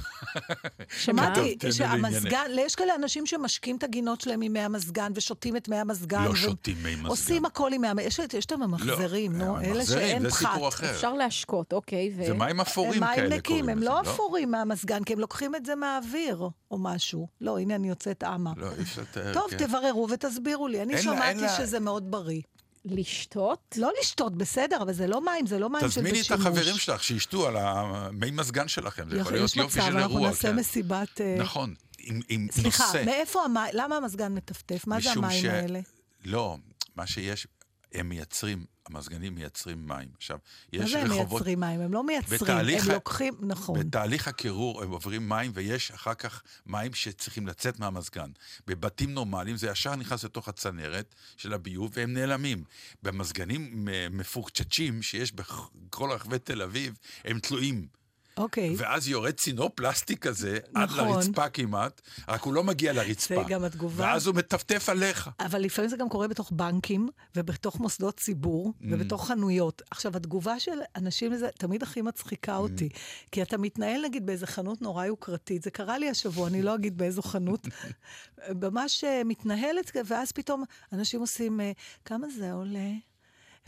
שמעתי 1.04 1.58
שהמזגן, 1.70 2.50
יש 2.58 2.74
כאלה 2.74 2.94
אנשים 2.94 3.26
שמשקים 3.26 3.76
את 3.76 3.82
הגינות 3.82 4.20
שלהם 4.20 4.42
עם 4.42 4.52
מי 4.52 4.60
המזגן 4.60 5.12
ושותים 5.14 5.56
את 5.56 5.68
מי 5.68 5.76
המזגן. 5.76 6.24
לא 6.24 6.34
שותים 6.34 6.76
מי 6.82 6.94
מזגן. 6.94 7.06
עושים 7.06 7.44
הכל 7.44 7.72
עם 7.72 7.80
מי 7.80 7.88
המזגן. 7.88 8.08
יש, 8.38 8.46
את 8.46 8.52
הממחזרים, 8.52 9.32
לא, 9.32 9.44
נו, 9.44 9.60
אלה 9.60 9.86
שאין 9.86 10.22
זה 10.22 10.30
פחת. 10.30 10.52
סיפור 10.52 10.68
אחר. 10.68 10.90
אפשר 10.90 11.12
להשקות, 11.12 11.72
אוקיי. 11.72 12.12
זה 12.26 12.34
מים 12.34 12.60
אפורים 12.60 13.02
הם 13.02 13.14
כאלה 13.14 13.28
מים 13.28 13.40
קוראים 13.40 13.68
הם 13.68 13.78
לזה, 13.78 13.86
לא 13.86 14.00
אפורים 14.00 14.50
מהמזגן, 14.50 15.04
כי 15.04 15.12
הם 15.12 15.18
לוקחים 15.18 15.54
את 15.54 15.66
זה 15.66 15.74
מהאוויר 15.74 16.48
או 16.70 16.78
משהו. 16.78 17.28
לא, 17.40 17.58
הנה 17.58 17.74
אני 17.74 17.88
יוצאת 17.88 18.24
אמה. 18.24 18.52
לא, 18.56 18.68
אי 18.78 18.82
אפשר 18.82 19.02
לתאר. 19.02 19.32
טוב, 19.32 19.50
כן. 19.50 19.56
תבררו 19.56 20.08
ותסבירו 20.10 20.68
לי. 20.68 20.82
אני 20.82 21.02
שמעתי 21.02 21.48
שזה 21.56 21.80
מאוד 21.80 22.10
בריא. 22.10 22.40
לשתות? 22.84 23.74
לא 23.78 23.90
לשתות, 24.00 24.36
בסדר, 24.36 24.82
אבל 24.82 24.92
זה 24.92 25.06
לא 25.06 25.24
מים, 25.24 25.46
זה 25.46 25.58
לא 25.58 25.70
מים 25.70 25.80
של 25.80 25.88
תזמיני 25.88 26.10
בשימוש. 26.20 26.32
את 26.32 26.46
החברים 26.46 26.76
שלך 26.78 27.04
שישתו 27.04 27.46
על 27.46 27.56
המי 27.56 28.30
מזגן 28.30 28.68
שלכם, 28.68 29.10
זה 29.10 29.16
יכול 29.18 29.32
להיות 29.32 29.50
יש 29.50 29.56
יופי 29.56 29.78
מצב, 29.78 29.88
של 29.88 29.96
אנחנו 29.96 30.14
אירוע. 30.16 30.28
נעשה 30.28 30.48
כן. 30.48 30.56
מסיבת... 30.56 31.20
אה, 31.20 31.36
נכון, 31.38 31.74
עם 31.98 32.20
עם 32.28 32.48
סליחה, 32.50 32.84
נושא. 32.86 33.02
מאיפה 33.06 33.44
המים? 33.44 33.70
למה 33.72 33.96
המזגן 33.96 34.34
מטפטף? 34.34 34.86
מה 34.86 35.00
זה 35.00 35.10
המים 35.12 35.42
ש- 35.42 35.44
האלה? 35.44 35.80
לא, 36.24 36.56
מה 36.96 37.06
שיש, 37.06 37.46
הם 37.94 38.08
מייצרים, 38.08 38.64
המזגנים 38.86 39.34
מייצרים 39.34 39.86
מים. 39.86 40.08
עכשיו, 40.16 40.38
מה 40.72 40.84
יש 40.84 40.92
זה 40.92 41.00
הם 41.00 41.06
רחובות... 41.12 41.30
מייצרים 41.30 41.60
מים? 41.60 41.80
הם 41.80 41.92
לא 41.92 42.04
מייצרים, 42.04 42.40
הם 42.58 42.90
ה- 42.90 42.92
לוקחים... 42.92 43.34
נכון. 43.40 43.78
בתהליך 43.78 44.28
הקירור 44.28 44.82
הם 44.82 44.90
עוברים 44.90 45.28
מים, 45.28 45.50
ויש 45.54 45.90
אחר 45.90 46.14
כך 46.14 46.42
מים 46.66 46.94
שצריכים 46.94 47.46
לצאת 47.46 47.78
מהמזגן. 47.78 48.30
בבתים 48.66 49.14
נורמליים 49.14 49.56
זה 49.56 49.66
ישר 49.66 49.96
נכנס 49.96 50.24
לתוך 50.24 50.48
הצנרת 50.48 51.14
של 51.36 51.52
הביוב, 51.52 51.90
והם 51.94 52.14
נעלמים. 52.14 52.64
במזגנים 53.02 53.88
מפורצ'צ'ים 54.10 55.02
שיש 55.02 55.32
בכל 55.32 56.10
רחבי 56.10 56.38
תל 56.38 56.62
אביב, 56.62 56.98
הם 57.24 57.38
תלויים. 57.38 58.01
אוקיי. 58.36 58.74
ואז 58.76 59.08
יורד 59.08 59.34
צינור 59.34 59.70
פלסטיק 59.74 60.18
כזה, 60.18 60.58
עד 60.74 60.88
נכון. 60.88 61.08
לרצפה 61.08 61.48
כמעט, 61.48 62.00
רק 62.28 62.42
הוא 62.42 62.54
לא 62.54 62.64
מגיע 62.64 62.92
לרצפה. 62.92 63.34
זה 63.34 63.42
גם 63.48 63.64
התגובה. 63.64 64.04
ואז 64.04 64.26
הוא 64.26 64.34
מטפטף 64.34 64.88
עליך. 64.88 65.30
אבל 65.40 65.60
לפעמים 65.60 65.90
זה 65.90 65.96
גם 65.96 66.08
קורה 66.08 66.28
בתוך 66.28 66.52
בנקים, 66.52 67.08
ובתוך 67.36 67.80
מוסדות 67.80 68.20
ציבור, 68.20 68.72
ובתוך 68.80 69.28
חנויות. 69.28 69.82
עכשיו, 69.90 70.16
התגובה 70.16 70.60
של 70.60 70.78
אנשים 70.96 71.32
לזה 71.32 71.48
תמיד 71.58 71.82
הכי 71.82 72.02
מצחיקה 72.02 72.56
אותי. 72.56 72.88
כי 73.32 73.42
אתה 73.42 73.58
מתנהל, 73.58 74.04
נגיד, 74.04 74.26
באיזה 74.26 74.46
חנות 74.46 74.82
נורא 74.82 75.06
יוקרתית. 75.06 75.62
זה 75.62 75.70
קרה 75.70 75.98
לי 75.98 76.10
השבוע, 76.10 76.48
אני 76.48 76.62
לא 76.62 76.74
אגיד 76.74 76.98
באיזו 76.98 77.22
חנות. 77.22 77.66
ממש 78.62 79.04
אה, 79.04 79.22
מתנהלת, 79.24 79.96
ואז 80.06 80.32
פתאום 80.32 80.64
אנשים 80.92 81.20
עושים, 81.20 81.60
אה, 81.60 81.72
כמה 82.04 82.28
זה 82.28 82.52
עולה? 82.52 82.90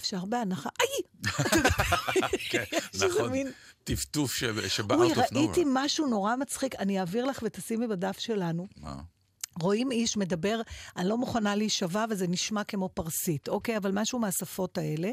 אפשר 0.00 0.24
בהנחה, 0.24 0.68
איי! 0.80 1.32
כן, 2.50 2.64
נכון. 3.06 3.32
טפטוף 3.84 4.32
שבא 4.68 4.94
אוי, 4.94 5.12
out 5.12 5.16
of 5.16 5.36
ראיתי 5.36 5.62
nowhere. 5.62 5.66
משהו 5.72 6.06
נורא 6.06 6.36
מצחיק, 6.36 6.74
אני 6.74 7.00
אעביר 7.00 7.24
לך 7.24 7.40
ותשימי 7.42 7.86
בדף 7.86 8.18
שלנו. 8.18 8.66
מה? 8.76 9.00
רואים 9.60 9.90
איש 9.90 10.16
מדבר, 10.16 10.60
אני 10.96 11.08
לא 11.08 11.18
מוכנה 11.18 11.54
להישבע 11.54 12.04
וזה 12.10 12.26
נשמע 12.26 12.64
כמו 12.64 12.88
פרסית, 12.88 13.48
אוקיי? 13.48 13.76
אבל 13.76 13.90
משהו 13.94 14.18
מהשפות 14.18 14.78
האלה. 14.78 15.10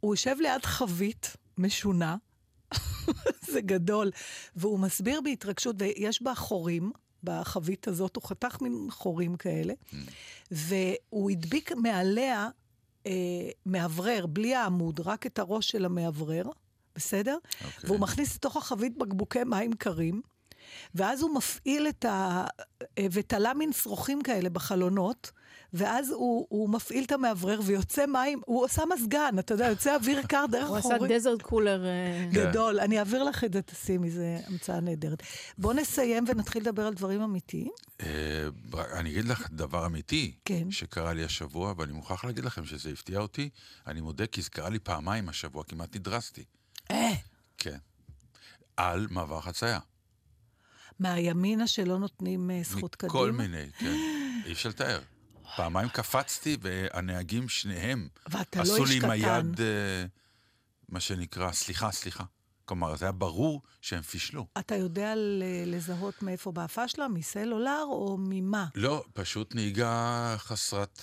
הוא 0.00 0.14
יושב 0.14 0.36
ליד 0.40 0.64
חבית 0.64 1.36
משונה, 1.58 2.16
זה 3.52 3.60
גדול, 3.60 4.10
והוא 4.56 4.78
מסביר 4.78 5.20
בהתרגשות, 5.20 5.76
ויש 5.78 6.22
בה 6.22 6.34
חורים. 6.34 6.92
בחבית 7.24 7.88
הזאת, 7.88 8.16
הוא 8.16 8.24
חתך 8.24 8.58
מין 8.60 8.86
חורים 8.90 9.36
כאלה, 9.36 9.74
והוא 10.50 11.30
הדביק 11.30 11.72
מעליה 11.72 12.48
אה, 13.06 13.12
מאוורר, 13.66 14.26
בלי 14.26 14.54
העמוד, 14.54 15.00
רק 15.00 15.26
את 15.26 15.38
הראש 15.38 15.68
של 15.68 15.84
המאוורר, 15.84 16.42
בסדר? 16.98 17.36
אוקיי. 17.64 17.70
והוא 17.84 18.00
מכניס 18.00 18.34
לתוך 18.34 18.56
החבית 18.56 18.98
בקבוקי 18.98 19.44
מים 19.44 19.72
קרים, 19.72 20.20
ואז 20.94 21.22
הוא 21.22 21.34
מפעיל 21.34 21.88
את 21.88 22.04
ה... 22.04 22.44
אה, 22.98 23.06
ותלה 23.12 23.54
מין 23.54 23.72
שרוכים 23.72 24.22
כאלה 24.22 24.50
בחלונות, 24.50 25.30
ואז 25.72 26.10
הוא, 26.10 26.46
הוא 26.48 26.68
מפעיל 26.70 27.04
את 27.04 27.12
המאוורר 27.12 27.60
ויוצא 27.64 28.06
מים, 28.06 28.40
הוא 28.46 28.64
עושה 28.64 28.82
מזגן, 28.94 29.38
אתה 29.38 29.54
יודע, 29.54 29.66
יוצא 29.66 29.94
אוויר 29.94 30.22
קר 30.22 30.44
דרך 30.50 30.68
הוא 30.68 30.76
עשה 30.76 30.88
חורים. 30.96 31.12
דזרט 31.12 31.42
קולר. 31.42 31.84
אה, 31.86 32.28
כן. 32.32 32.50
גדול. 32.50 32.80
אני 32.80 32.98
אעביר 32.98 33.22
לך 33.22 33.44
את 33.44 33.52
זה, 33.52 33.62
תשימי, 33.62 34.10
זו 34.10 34.22
המצאה 34.46 34.80
נהדרת. 34.80 35.22
בואו 35.58 35.72
נסיים 35.72 36.24
ונתחיל 36.28 36.62
לדבר 36.62 36.86
על 36.86 36.94
דברים 36.94 37.20
אמיתיים. 37.20 37.70
אה, 38.02 38.06
אני 38.92 39.10
אגיד 39.10 39.24
לך 39.24 39.50
דבר 39.50 39.86
אמיתי, 39.86 40.32
כן. 40.44 40.70
שקרה 40.70 41.12
לי 41.12 41.24
השבוע, 41.24 41.74
ואני 41.76 41.92
מוכרח 41.92 42.24
להגיד 42.24 42.44
לכם 42.44 42.64
שזה 42.64 42.90
הפתיע 42.90 43.18
אותי. 43.18 43.48
אני 43.86 44.00
מודה, 44.00 44.26
כי 44.26 44.42
זה 44.42 44.50
קרה 44.50 44.68
לי 44.68 44.78
פעמיים 44.78 45.28
השבוע, 45.28 45.64
כמעט 45.64 45.96
נדרסתי. 45.96 46.44
אה, 46.90 47.12
כן. 47.58 47.78
על 48.76 49.06
מעבר 49.10 49.40
חצייה. 49.40 49.78
מהימינה 51.00 51.66
שלא 51.66 51.98
נותנים 51.98 52.50
אה, 52.50 52.60
זכות 52.64 52.94
קדימה. 52.94 53.14
מכל 53.14 53.32
מיני, 53.32 53.70
כן. 53.78 53.96
אי 54.46 54.52
אפשר 54.52 54.68
לתאר. 54.68 55.00
פעמיים 55.56 55.88
קפצתי, 55.88 56.56
והנהגים 56.60 57.48
שניהם 57.48 58.08
ואתה 58.30 58.58
לא 58.58 58.62
עשו 58.62 58.84
לי 58.84 58.96
עם. 58.96 59.10
היד, 59.10 59.60
אה, 59.60 60.04
מה 60.88 61.00
שנקרא, 61.00 61.52
סליחה, 61.52 61.92
סליחה. 61.92 62.24
כלומר, 62.64 62.96
זה 62.96 63.04
היה 63.04 63.12
ברור 63.12 63.62
שהם 63.80 64.02
פישלו. 64.02 64.46
אתה 64.58 64.74
יודע 64.74 65.14
לזהות 65.66 66.22
מאיפה 66.22 66.52
באה 66.52 66.64
הפשלה? 66.64 67.08
מסלולר 67.08 67.84
או 67.88 68.16
ממה? 68.20 68.66
לא, 68.74 69.04
פשוט 69.12 69.54
נהיגה 69.54 70.34
חסרת... 70.38 71.02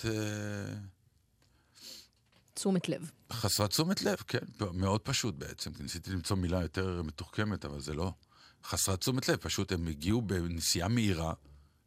תשומת 2.56 2.88
לב. 2.88 3.10
חסרת 3.32 3.70
תשומת 3.70 4.02
לב, 4.02 4.16
כן, 4.16 4.38
מאוד 4.72 5.00
פשוט 5.00 5.34
בעצם. 5.34 5.72
כי 5.72 5.82
ניסיתי 5.82 6.10
למצוא 6.10 6.36
מילה 6.36 6.62
יותר 6.62 7.02
מתוחכמת, 7.02 7.64
אבל 7.64 7.80
זה 7.80 7.94
לא. 7.94 8.12
חסרת 8.64 9.00
תשומת 9.00 9.28
לב, 9.28 9.36
פשוט 9.36 9.72
הם 9.72 9.86
הגיעו 9.86 10.22
בנסיעה 10.22 10.88
מהירה 10.88 11.32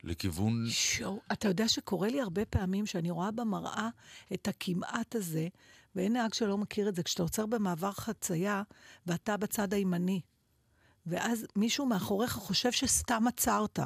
לכיוון... 0.03 0.65
שואו, 0.69 1.21
אתה 1.31 1.47
יודע 1.47 1.67
שקורה 1.67 2.07
לי 2.07 2.21
הרבה 2.21 2.45
פעמים 2.45 2.85
שאני 2.85 3.11
רואה 3.11 3.31
במראה 3.31 3.89
את 4.33 4.47
הכמעט 4.47 5.15
הזה, 5.15 5.47
ואין 5.95 6.13
נהג 6.13 6.33
שלא 6.33 6.57
מכיר 6.57 6.89
את 6.89 6.95
זה, 6.95 7.03
כשאתה 7.03 7.23
עוצר 7.23 7.45
במעבר 7.45 7.91
חצייה 7.91 8.63
ואתה 9.07 9.38
בצד 9.38 9.73
הימני, 9.73 10.21
ואז 11.05 11.45
מישהו 11.55 11.85
מאחוריך 11.85 12.31
חושב 12.33 12.71
שסתם 12.71 13.27
עצרת, 13.27 13.79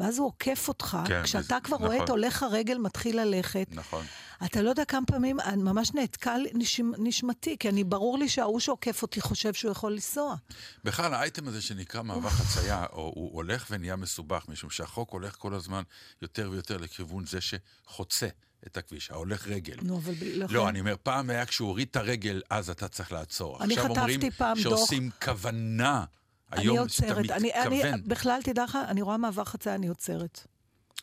ואז 0.00 0.18
הוא 0.18 0.26
עוקף 0.26 0.68
אותך, 0.68 0.98
כן, 1.06 1.22
כשאתה 1.24 1.38
וזה- 1.54 1.60
כבר 1.64 1.76
רואה 1.76 1.96
את 1.96 2.02
נכון. 2.02 2.10
הולך 2.10 2.42
הרגל 2.42 2.78
מתחיל 2.78 3.20
ללכת. 3.20 3.66
נכון. 3.70 4.04
אתה 4.44 4.62
לא 4.62 4.70
יודע 4.70 4.84
כמה 4.84 5.06
פעמים, 5.06 5.36
ממש 5.56 5.90
נעתקה 5.94 6.34
נשמ, 6.54 6.90
נשמתי, 6.98 7.56
כי 7.58 7.68
אני, 7.68 7.84
ברור 7.84 8.18
לי 8.18 8.28
שההוא 8.28 8.60
שעוקף 8.60 9.02
אותי 9.02 9.20
חושב 9.20 9.54
שהוא 9.54 9.72
יכול 9.72 9.92
לנסוע. 9.92 10.34
בכלל, 10.84 11.14
האייטם 11.14 11.48
הזה 11.48 11.62
שנקרא 11.62 12.02
מעבר 12.02 12.30
חצייה, 12.30 12.86
או, 12.92 13.12
הוא 13.14 13.34
הולך 13.34 13.66
ונהיה 13.70 13.96
מסובך, 13.96 14.44
משום 14.48 14.70
שהחוק 14.70 15.10
הולך 15.10 15.34
כל 15.38 15.54
הזמן 15.54 15.82
יותר 16.22 16.48
ויותר 16.52 16.76
לכיוון 16.76 17.24
זה 17.26 17.38
שחוצה 17.40 18.28
את 18.66 18.76
הכביש, 18.76 19.10
ההולך 19.10 19.46
רגל. 19.48 19.76
נו, 19.82 19.96
אבל 19.98 20.14
ב- 20.14 20.52
לא, 20.52 20.68
אני 20.68 20.80
אומר, 20.80 20.94
פעם 21.02 21.30
היה 21.30 21.46
כשהוא 21.46 21.68
הוריד 21.68 21.88
את 21.90 21.96
הרגל, 21.96 22.42
אז 22.50 22.70
אתה 22.70 22.88
צריך 22.88 23.12
לעצור. 23.12 23.62
אני 23.62 23.74
עכשיו 23.74 23.84
חטפתי 23.90 24.00
אומרים 24.00 24.30
פעם 24.30 24.56
דוח. 24.62 24.62
שעושים 24.78 25.10
כוונה. 25.24 26.04
אני 26.52 26.62
היום 26.62 26.88
שאתה 26.88 27.06
עוצרת. 27.06 27.30
אני, 27.30 27.54
אני, 27.54 27.78
מתכוון. 27.78 28.00
בכלל, 28.06 28.40
תדע 28.44 28.64
לך, 28.64 28.78
אני 28.88 29.02
רואה 29.02 29.16
מעבר 29.16 29.44
חצייה, 29.44 29.74
אני 29.74 29.88
עוצרת. 29.88 30.46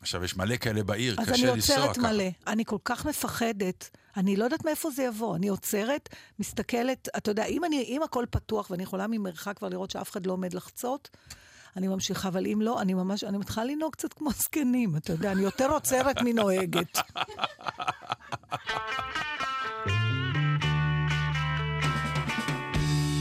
עכשיו, 0.02 0.24
יש 0.24 0.38
מלא 0.38 0.58
כאלה 0.58 0.84
בעיר, 0.84 1.16
אז 1.20 1.28
אני 1.28 1.38
קשה 1.38 1.54
לנסוע 1.54 1.78
עוצרת 1.78 1.98
ככה. 1.98 2.12
מלא. 2.12 2.24
אני 2.48 2.66
כל 2.66 2.78
כך 2.86 3.06
מפחדת. 3.06 3.90
אני 4.18 4.36
לא 4.36 4.44
יודעת 4.44 4.66
מאיפה 4.66 4.92
זה 4.92 5.04
יבוא. 5.04 5.36
אני 5.36 5.48
עוצרת, 5.48 6.10
מסתכלת, 6.40 7.08
אתה 7.18 7.32
יודע, 7.32 7.46
אם, 7.46 7.66
אני, 7.66 7.84
אם 7.84 8.04
הכל 8.04 8.26
פתוח 8.30 8.72
ואני 8.72 8.84
יכולה 8.84 9.08
ממרחק 9.08 9.58
כבר 9.58 9.70
לראות 9.70 9.92
שאף 9.92 10.12
אחד 10.12 10.26
לא 10.26 10.34
עומד 10.34 10.54
לחצות, 10.54 11.10
אני 11.78 11.88
ממשיכה, 11.88 12.28
אבל 12.28 12.46
אם 12.46 12.62
לא, 12.62 12.82
אני 12.82 12.94
ממש, 12.94 13.24
אני 13.24 13.38
מתחילה 13.38 13.66
לנהוג 13.66 13.94
קצת 13.94 14.14
כמו 14.14 14.32
זקנים, 14.32 14.96
אתה 14.96 15.14
יודע, 15.14 15.32
אני 15.32 15.42
יותר 15.42 15.72
עוצרת 15.72 16.22
מנוהגת. 16.22 16.98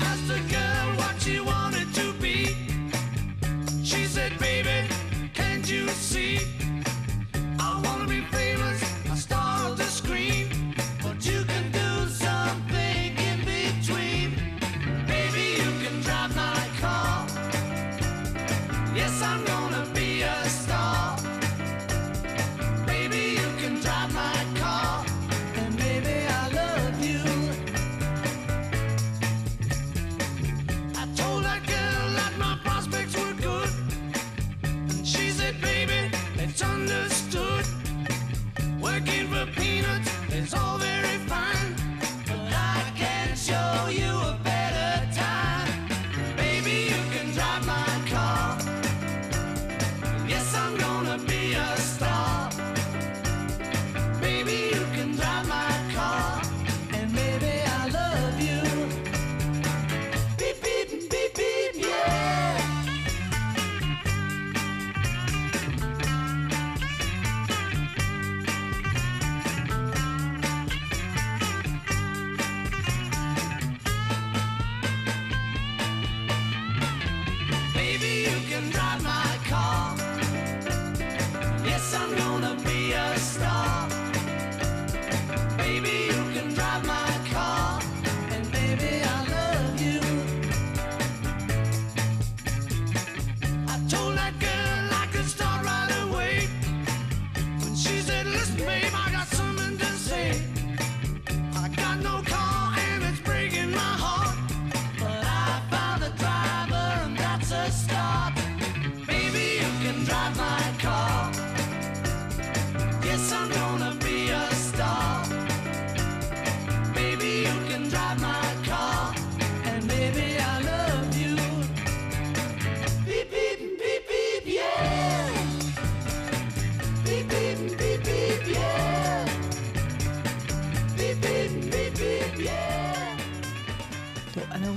Asked 0.01 0.29
the 0.29 0.41
girl 0.53 0.89
what 0.99 1.15
she 1.23 1.41
wanted 1.41 1.56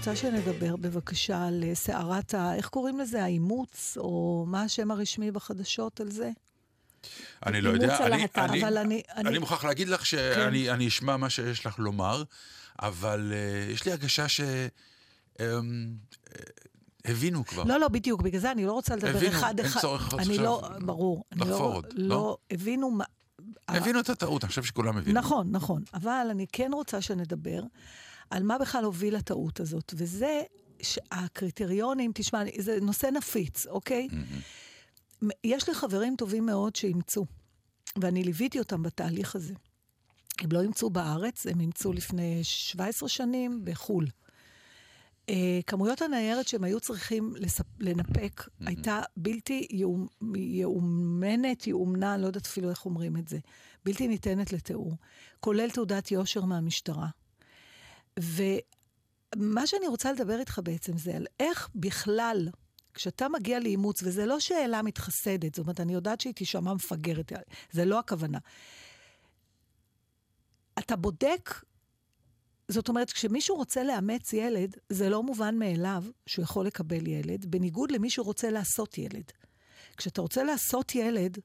רוצה 0.09 0.21
שנדבר 0.21 0.75
בבקשה 0.75 1.47
על 1.47 1.63
אה, 1.63 1.75
סערת 1.75 2.33
ה... 2.33 2.55
איך 2.55 2.69
קוראים 2.69 2.99
לזה? 2.99 3.23
האימוץ? 3.23 3.97
או 3.97 4.45
מה 4.47 4.61
השם 4.61 4.91
הרשמי 4.91 5.31
בחדשות 5.31 5.99
על 5.99 6.11
זה? 6.11 6.29
אני 7.45 7.61
לא 7.61 7.69
יודע, 7.69 7.97
אני, 7.97 8.05
הלהט"ב. 8.05 8.39
אני, 8.39 8.63
אני... 8.67 9.01
אני 9.15 9.29
אני 9.29 9.37
מוכרח 9.37 9.63
להגיד 9.65 9.87
לך 9.87 10.05
שאני 10.05 10.71
אני 10.71 10.87
אשמע 10.87 11.17
מה 11.17 11.29
שיש 11.29 11.65
לך 11.65 11.79
לומר, 11.79 12.23
אבל 12.81 13.33
uh, 13.33 13.71
יש 13.73 13.85
לי 13.85 13.91
הרגשה 13.91 14.27
ש... 14.27 14.41
Um, 15.37 15.41
הבינו 17.05 17.45
כבר. 17.45 17.63
לא, 17.63 17.79
לא, 17.79 17.87
בדיוק, 17.87 18.21
בגלל 18.21 18.41
זה 18.41 18.51
אני 18.51 18.65
לא 18.65 18.71
רוצה 18.71 18.95
לדבר 18.95 19.17
הבינו, 19.17 19.31
אחד 19.37 19.59
אין 19.59 19.67
אחד. 19.67 19.81
צורך 19.81 20.13
אני 20.13 20.21
עכשיו 20.21 20.43
לא, 20.43 20.69
ברור. 20.79 21.23
אני 21.31 21.39
לחפור 21.41 21.69
לא, 21.69 21.75
עוד, 21.75 21.85
לא, 21.93 22.07
לא? 22.07 22.37
הבינו 22.51 22.91
מה... 22.91 23.03
הבינו 23.67 23.99
את 23.99 24.09
הטעות, 24.09 24.43
אני 24.43 24.49
חושב 24.49 24.63
שכולם 24.63 24.97
הבינו. 24.97 25.19
נכון, 25.19 25.47
נכון. 25.51 25.83
אבל 25.93 26.27
אני 26.31 26.45
כן 26.51 26.71
רוצה 26.73 27.01
שנדבר 27.01 27.61
על 28.29 28.43
מה 28.43 28.57
בכלל 28.57 28.83
הוביל 28.83 29.15
לטעות 29.15 29.59
הזאת, 29.59 29.93
וזה 29.97 30.41
שהקריטריונים, 30.81 32.11
תשמע, 32.15 32.43
זה 32.57 32.77
נושא 32.81 33.07
נפיץ, 33.07 33.67
אוקיי? 33.67 34.07
Mm-hmm. 34.11 34.68
יש 35.43 35.69
לי 35.69 35.75
חברים 35.75 36.15
טובים 36.15 36.45
מאוד 36.45 36.75
שאימצו, 36.75 37.25
ואני 38.01 38.23
ליוויתי 38.23 38.59
אותם 38.59 38.83
בתהליך 38.83 39.35
הזה. 39.35 39.53
הם 40.41 40.51
לא 40.51 40.61
אימצו 40.61 40.89
בארץ, 40.89 41.47
הם 41.47 41.59
אימצו 41.59 41.93
לפני 41.93 42.39
17 42.43 43.09
שנים 43.09 43.61
בחו"ל. 43.63 44.05
Uh, 45.29 45.31
כמויות 45.67 46.01
הניירת 46.01 46.47
שהם 46.47 46.63
היו 46.63 46.79
צריכים 46.79 47.33
לספ... 47.37 47.65
לנפק 47.79 48.41
mm-hmm. 48.41 48.63
הייתה 48.67 49.01
בלתי 49.17 49.67
יאומ... 49.71 50.07
יאומנת, 50.35 51.67
יאומנה, 51.67 52.17
לא 52.17 52.27
יודעת 52.27 52.45
אפילו 52.45 52.69
איך 52.69 52.85
אומרים 52.85 53.17
את 53.17 53.27
זה, 53.27 53.39
בלתי 53.85 54.07
ניתנת 54.07 54.53
לתיאור, 54.53 54.93
כולל 55.39 55.69
תעודת 55.69 56.11
יושר 56.11 56.45
מהמשטרה. 56.45 57.07
ומה 58.19 59.67
שאני 59.67 59.87
רוצה 59.87 60.11
לדבר 60.11 60.39
איתך 60.39 60.61
בעצם 60.63 60.97
זה 60.97 61.15
על 61.15 61.25
איך 61.39 61.69
בכלל, 61.75 62.49
כשאתה 62.99 63.29
מגיע 63.29 63.59
לאימוץ, 63.59 64.03
וזו 64.03 64.25
לא 64.25 64.39
שאלה 64.39 64.81
מתחסדת, 64.81 65.55
זאת 65.55 65.63
אומרת, 65.63 65.79
אני 65.79 65.93
יודעת 65.93 66.21
שהיא 66.21 66.33
תישמע 66.33 66.73
מפגרת, 66.73 67.31
זה 67.71 67.85
לא 67.85 67.99
הכוונה. 67.99 68.37
אתה 70.79 70.95
בודק 70.95 71.53
זאת 72.67 72.89
אומרת, 72.89 73.11
כשמישהו 73.11 73.55
רוצה 73.55 73.83
לאמץ 73.83 74.33
ילד, 74.33 74.77
זה 74.89 75.09
לא 75.09 75.23
מובן 75.23 75.59
מאליו 75.59 76.03
שהוא 76.25 76.43
יכול 76.43 76.65
לקבל 76.65 77.07
ילד, 77.07 77.45
בניגוד 77.45 77.91
למי 77.91 78.09
שרוצה 78.09 78.49
לעשות 78.49 78.97
ילד. 78.97 79.31
כשאתה 79.97 80.21
רוצה 80.21 80.43
לעשות 80.43 80.95
ילד, 80.95 81.37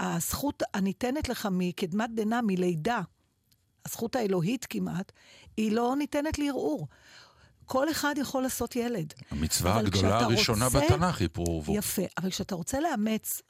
הזכות 0.00 0.62
הניתנת 0.74 1.28
לך 1.28 1.48
מקדמת 1.50 2.10
דנא, 2.14 2.40
מלידה, 2.40 3.00
הזכות 3.86 4.16
האלוהית 4.16 4.66
כמעט, 4.70 5.12
היא 5.56 5.72
לא 5.72 5.94
ניתנת 5.98 6.38
לערעור. 6.38 6.88
כל 7.66 7.90
אחד 7.90 8.14
יכול 8.18 8.42
לעשות 8.42 8.76
ילד. 8.76 9.12
המצווה 9.30 9.76
הגדולה 9.78 10.18
הראשונה 10.20 10.64
רוצה- 10.66 10.80
בתנ"ך 10.80 11.20
היא 11.20 11.28
פרו 11.32 11.46
ורבו. 11.64 11.76
יפה, 11.78 12.02
אבל 12.18 12.30
כשאתה 12.30 12.54
רוצה 12.54 12.80
לאמץ, 12.80 13.42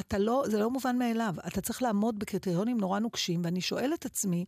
אתה 0.00 0.18
לא, 0.18 0.44
זה 0.50 0.58
לא 0.58 0.70
מובן 0.70 0.98
מאליו. 0.98 1.34
אתה 1.46 1.60
צריך 1.60 1.82
לעמוד 1.82 2.18
בקריטריונים 2.18 2.78
נורא 2.80 2.98
נוקשים, 2.98 3.40
ואני 3.44 3.60
שואלת 3.60 3.98
את 4.00 4.04
עצמי, 4.04 4.44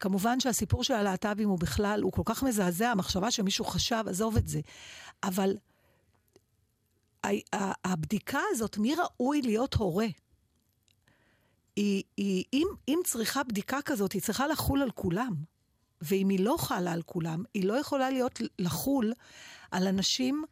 כמובן 0.00 0.40
שהסיפור 0.40 0.84
של 0.84 0.94
הלהט"בים 0.94 1.48
הוא 1.48 1.58
בכלל, 1.58 2.00
הוא 2.02 2.12
כל 2.12 2.22
כך 2.24 2.42
מזעזע, 2.42 2.90
המחשבה 2.90 3.30
שמישהו 3.30 3.64
חשב, 3.64 4.04
עזוב 4.08 4.36
את 4.36 4.48
זה. 4.48 4.60
אבל 5.22 5.56
ה- 7.24 7.28
ה- 7.56 7.92
הבדיקה 7.92 8.40
הזאת, 8.50 8.78
מי 8.78 8.94
ראוי 8.94 9.42
להיות 9.42 9.74
הורה, 9.74 10.06
היא, 11.76 12.02
היא, 12.16 12.44
אם, 12.52 12.66
אם 12.88 12.98
צריכה 13.04 13.42
בדיקה 13.42 13.78
כזאת, 13.84 14.12
היא 14.12 14.22
צריכה 14.22 14.46
לחול 14.46 14.82
על 14.82 14.90
כולם. 14.90 15.34
ואם 16.00 16.28
היא 16.28 16.40
לא 16.40 16.56
חלה 16.58 16.92
על 16.92 17.02
כולם, 17.02 17.42
היא 17.54 17.64
לא 17.64 17.80
יכולה 17.80 18.10
להיות 18.10 18.40
לחול 18.58 19.12
על 19.70 19.86
אנשים 19.86 20.44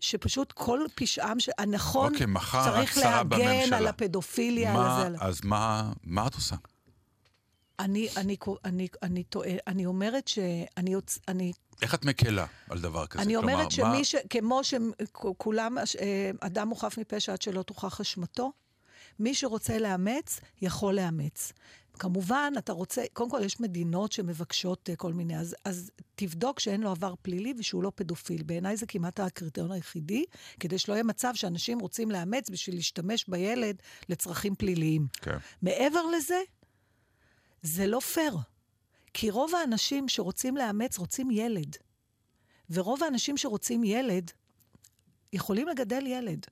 שפשוט 0.00 0.52
כל 0.52 0.80
פשעם, 0.94 1.40
ש... 1.40 1.50
הנכון, 1.58 2.12
אוקיי, 2.12 2.26
מחר 2.26 2.64
צריך 2.64 2.98
להגן 2.98 3.28
בממשלה. 3.28 3.76
על 3.76 3.86
הפדופיליה, 3.86 4.72
מה- 4.72 5.02
על 5.06 5.16
זה. 5.16 5.24
אז 5.24 5.40
מה 5.44 5.92
מה 6.04 6.26
את 6.26 6.34
עושה? 6.34 6.56
אני, 7.78 8.08
אני, 8.16 8.36
אני, 8.64 8.88
אני, 9.02 9.22
טועה, 9.24 9.50
אני 9.66 9.86
אומרת 9.86 10.28
שאני. 10.28 10.94
אני, 11.28 11.52
איך 11.82 11.94
את 11.94 12.04
מקלה 12.04 12.46
על 12.70 12.80
דבר 12.80 13.06
כזה? 13.06 13.22
אני 13.22 13.34
כלומר, 13.34 13.52
אומרת 13.52 13.64
מה- 13.64 13.70
שמי 13.70 14.04
ש... 14.04 14.14
כמו 14.30 14.60
שכולם, 14.64 15.78
אה, 15.78 15.84
אדם 16.40 16.74
חף 16.74 16.98
מפשע 16.98 17.32
עד 17.32 17.42
שלא 17.42 17.62
תוכח 17.62 18.00
אשמתו, 18.00 18.52
מי 19.18 19.34
שרוצה 19.34 19.78
לאמץ, 19.78 20.40
יכול 20.62 20.94
לאמץ. 20.94 21.52
כמובן, 22.02 22.52
אתה 22.58 22.72
רוצה, 22.72 23.04
קודם 23.12 23.30
כל 23.30 23.40
יש 23.44 23.60
מדינות 23.60 24.12
שמבקשות 24.12 24.90
אה, 24.90 24.96
כל 24.96 25.12
מיני, 25.12 25.38
אז, 25.38 25.56
אז 25.64 25.90
תבדוק 26.14 26.60
שאין 26.60 26.80
לו 26.80 26.90
עבר 26.90 27.14
פלילי 27.22 27.54
ושהוא 27.58 27.82
לא 27.82 27.92
פדופיל. 27.94 28.42
בעיניי 28.42 28.76
זה 28.76 28.86
כמעט 28.86 29.20
הקריטריון 29.20 29.72
היחידי, 29.72 30.24
כדי 30.60 30.78
שלא 30.78 30.94
יהיה 30.94 31.04
מצב 31.04 31.32
שאנשים 31.34 31.78
רוצים 31.78 32.10
לאמץ 32.10 32.50
בשביל 32.50 32.76
להשתמש 32.76 33.24
בילד 33.28 33.82
לצרכים 34.08 34.54
פליליים. 34.54 35.06
כן. 35.12 35.36
מעבר 35.62 36.06
לזה, 36.06 36.40
זה 37.62 37.86
לא 37.86 38.00
פייר. 38.00 38.36
כי 39.14 39.30
רוב 39.30 39.54
האנשים 39.54 40.08
שרוצים 40.08 40.56
לאמץ 40.56 40.98
רוצים 40.98 41.30
ילד. 41.30 41.76
ורוב 42.70 43.02
האנשים 43.02 43.36
שרוצים 43.36 43.84
ילד, 43.84 44.30
יכולים 45.32 45.68
לגדל 45.68 46.06
ילד. 46.06 46.46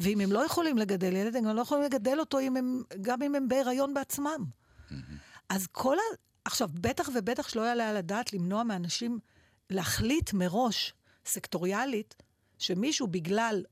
ואם 0.00 0.20
הם 0.20 0.32
לא 0.32 0.46
יכולים 0.46 0.78
לגדל 0.78 1.16
ילד, 1.16 1.36
הם 1.36 1.44
גם 1.44 1.56
לא 1.56 1.60
יכולים 1.60 1.84
לגדל 1.84 2.20
אותו 2.20 2.40
אם 2.40 2.56
הם, 2.56 2.82
גם 3.00 3.22
אם 3.22 3.34
הם 3.34 3.48
בהיריון 3.48 3.94
בעצמם. 3.94 4.61
אז 5.48 5.66
כל 5.72 5.96
ה... 5.96 6.16
עכשיו, 6.44 6.68
בטח 6.74 7.08
ובטח 7.14 7.48
שלא 7.48 7.62
יעלה 7.62 7.90
על 7.90 7.96
הדעת 7.96 8.32
למנוע 8.32 8.62
מאנשים 8.62 9.18
להחליט 9.70 10.32
מראש, 10.32 10.94
סקטוריאלית, 11.26 12.14
שמישהו 12.58 13.06
בגלל 13.06 13.62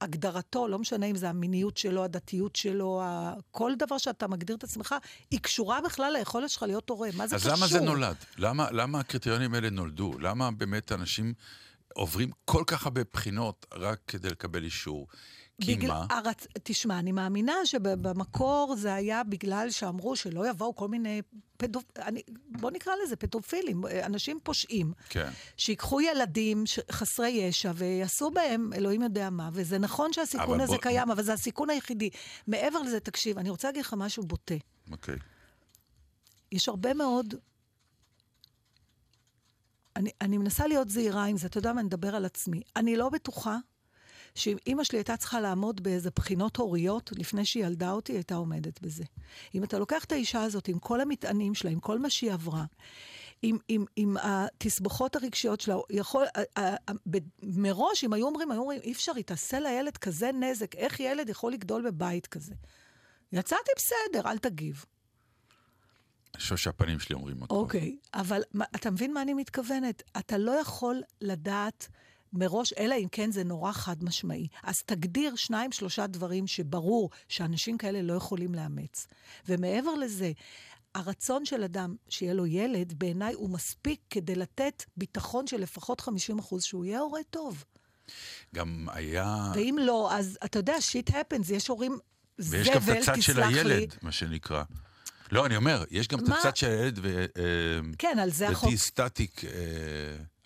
הגדרתו, 0.00 0.68
לא 0.68 0.78
משנה 0.78 1.06
אם 1.06 1.16
זה 1.16 1.28
המיניות 1.30 1.76
שלו, 1.76 2.04
הדתיות 2.04 2.56
שלו, 2.56 3.00
ה... 3.02 3.34
כל 3.50 3.72
דבר 3.78 3.98
שאתה 3.98 4.28
מגדיר 4.28 4.56
את 4.56 4.64
עצמך, 4.64 4.94
היא 5.30 5.40
קשורה 5.40 5.80
בכלל 5.80 6.12
ליכולת 6.18 6.50
שלך 6.50 6.62
להיות 6.62 6.90
הורה. 6.90 7.08
מה 7.16 7.26
זה 7.26 7.36
אז 7.36 7.42
קשור? 7.42 7.56
למה 7.56 7.66
זה 7.66 7.80
נולד? 7.80 8.16
למה, 8.38 8.70
למה 8.70 9.00
הקריטריונים 9.00 9.54
האלה 9.54 9.70
נולדו? 9.70 10.18
למה 10.18 10.50
באמת 10.50 10.92
אנשים 10.92 11.34
עוברים 11.94 12.30
כל 12.44 12.64
כך 12.66 12.86
הרבה 12.86 13.00
בחינות 13.12 13.66
רק 13.74 14.00
כדי 14.06 14.28
לקבל 14.30 14.64
אישור? 14.64 15.06
כי 15.60 15.76
בגלל- 15.76 15.88
מה? 15.90 16.06
הרצ... 16.10 16.46
תשמע, 16.62 16.98
אני 16.98 17.12
מאמינה 17.12 17.54
שבמקור 17.64 18.74
זה 18.78 18.94
היה 18.94 19.24
בגלל 19.24 19.70
שאמרו 19.70 20.16
שלא 20.16 20.48
יבואו 20.48 20.76
כל 20.76 20.88
מיני 20.88 21.22
פדופ... 21.56 21.84
אני... 21.98 22.22
בוא 22.46 22.70
נקרא 22.70 22.92
לזה 23.04 23.16
פדופילים, 23.16 23.82
אנשים 24.02 24.38
פושעים. 24.42 24.92
כן. 25.08 25.28
שיקחו 25.56 26.00
ילדים 26.00 26.66
ש... 26.66 26.78
חסרי 26.92 27.28
ישע 27.28 27.72
ויעשו 27.74 28.30
בהם 28.30 28.70
אלוהים 28.74 29.02
יודע 29.02 29.30
מה, 29.30 29.50
וזה 29.52 29.78
נכון 29.78 30.12
שהסיכון 30.12 30.60
הזה 30.60 30.72
בוא- 30.72 30.82
קיים, 30.82 31.10
אבל 31.10 31.22
זה 31.22 31.32
הסיכון 31.32 31.70
היחידי. 31.70 32.10
מעבר 32.46 32.82
לזה, 32.82 33.00
תקשיב, 33.00 33.38
אני 33.38 33.50
רוצה 33.50 33.68
להגיד 33.68 33.80
לך 33.84 33.94
משהו 33.98 34.22
בוטה. 34.22 34.54
אוקיי. 34.90 35.16
יש 36.52 36.68
הרבה 36.68 36.94
מאוד... 36.94 37.34
אני, 39.96 40.10
אני 40.20 40.38
מנסה 40.38 40.66
להיות 40.66 40.88
זהירה 40.90 41.24
עם 41.24 41.36
זה, 41.36 41.46
אתה 41.46 41.58
יודע 41.58 41.72
מה, 41.72 41.80
אני 41.80 41.88
אדבר 41.88 42.14
על 42.16 42.24
עצמי. 42.24 42.60
אני 42.76 42.96
לא 42.96 43.08
בטוחה 43.08 43.56
שאם 44.34 44.56
אימא 44.66 44.84
שלי 44.84 44.98
הייתה 44.98 45.16
צריכה 45.16 45.40
לעמוד 45.40 45.82
באיזה 45.82 46.10
בחינות 46.16 46.56
הוריות 46.56 47.10
לפני 47.16 47.44
שהיא 47.44 47.64
ילדה 47.64 47.90
אותי, 47.90 48.12
היא 48.12 48.18
הייתה 48.18 48.34
עומדת 48.34 48.82
בזה. 48.82 49.04
אם 49.54 49.64
אתה 49.64 49.78
לוקח 49.78 50.04
את 50.04 50.12
האישה 50.12 50.42
הזאת 50.42 50.68
עם 50.68 50.78
כל 50.78 51.00
המטענים 51.00 51.54
שלה, 51.54 51.70
עם 51.70 51.80
כל 51.80 51.98
מה 51.98 52.10
שהיא 52.10 52.32
עברה, 52.32 52.64
עם, 53.42 53.58
עם, 53.68 53.84
עם 53.96 54.16
התסבוכות 54.22 55.16
הרגשיות 55.16 55.60
שלה, 55.60 55.76
יכול, 55.90 56.24
מראש, 57.42 58.04
אם 58.04 58.12
היו 58.12 58.26
אומרים, 58.26 58.50
היו 58.50 58.60
אומרים, 58.60 58.80
אי 58.82 58.92
אפשר, 58.92 59.12
היא 59.16 59.24
תעשה 59.24 59.60
לילד 59.60 59.96
כזה 59.96 60.30
נזק, 60.32 60.74
איך 60.74 61.00
ילד 61.00 61.28
יכול 61.28 61.52
לגדול 61.52 61.90
בבית 61.90 62.26
כזה? 62.26 62.54
יצאתי 63.32 63.70
בסדר, 63.76 64.30
אל 64.30 64.38
תגיב. 64.38 64.84
אני 66.34 66.40
חושב 66.40 66.56
שהפנים 66.56 67.00
שלי 67.00 67.14
אומרים 67.14 67.42
הכל. 67.42 67.54
אוקיי, 67.54 67.96
אבל 68.14 68.42
מה, 68.54 68.64
אתה 68.74 68.90
מבין 68.90 69.12
מה 69.12 69.22
אני 69.22 69.34
מתכוונת? 69.34 70.02
אתה 70.18 70.38
לא 70.38 70.50
יכול 70.50 71.02
לדעת 71.20 71.88
מראש, 72.32 72.72
אלא 72.78 72.94
אם 72.94 73.08
כן 73.12 73.30
זה 73.30 73.44
נורא 73.44 73.72
חד 73.72 74.04
משמעי. 74.04 74.48
אז 74.62 74.82
תגדיר 74.82 75.36
שניים, 75.36 75.72
שלושה 75.72 76.06
דברים 76.06 76.46
שברור 76.46 77.10
שאנשים 77.28 77.78
כאלה 77.78 78.02
לא 78.02 78.12
יכולים 78.12 78.54
לאמץ. 78.54 79.06
ומעבר 79.48 79.94
לזה, 79.94 80.32
הרצון 80.94 81.44
של 81.44 81.62
אדם 81.62 81.94
שיהיה 82.08 82.34
לו 82.34 82.46
ילד, 82.46 82.92
בעיניי 82.92 83.34
הוא 83.34 83.50
מספיק 83.50 84.00
כדי 84.10 84.34
לתת 84.34 84.84
ביטחון 84.96 85.46
של 85.46 85.60
לפחות 85.60 86.00
50 86.00 86.38
אחוז 86.38 86.62
שהוא 86.62 86.84
יהיה 86.84 87.00
הורה 87.00 87.20
טוב. 87.30 87.64
גם 88.54 88.86
היה... 88.92 89.52
ואם 89.54 89.76
לא, 89.80 90.12
אז 90.12 90.38
אתה 90.44 90.58
יודע, 90.58 90.80
שיט 90.80 91.10
הפנס, 91.14 91.50
יש 91.50 91.68
הורים 91.68 91.98
ויש 92.38 92.68
זבל, 92.68 92.74
גם 92.74 92.82
את 92.82 93.02
הצד 93.02 93.22
של 93.22 93.32
תסלח 93.32 93.46
לי. 93.48 93.74
הילד, 93.74 93.94
מה 94.02 94.12
שנקרא. 94.12 94.62
לא, 95.32 95.46
אני 95.46 95.56
אומר, 95.56 95.84
יש 95.90 96.08
גם 96.08 96.18
את 96.18 96.28
מה? 96.28 96.38
הצד 96.38 96.56
של 96.56 96.66
הילד, 96.66 96.98
ו... 97.02 97.24
אה, 97.36 97.44
כן, 97.98 98.18
על 98.18 98.30
זה 98.30 98.48
החוק. 98.48 98.68
לדעתי 98.68 98.78
סטטיק 98.78 99.44
אה, 99.44 99.50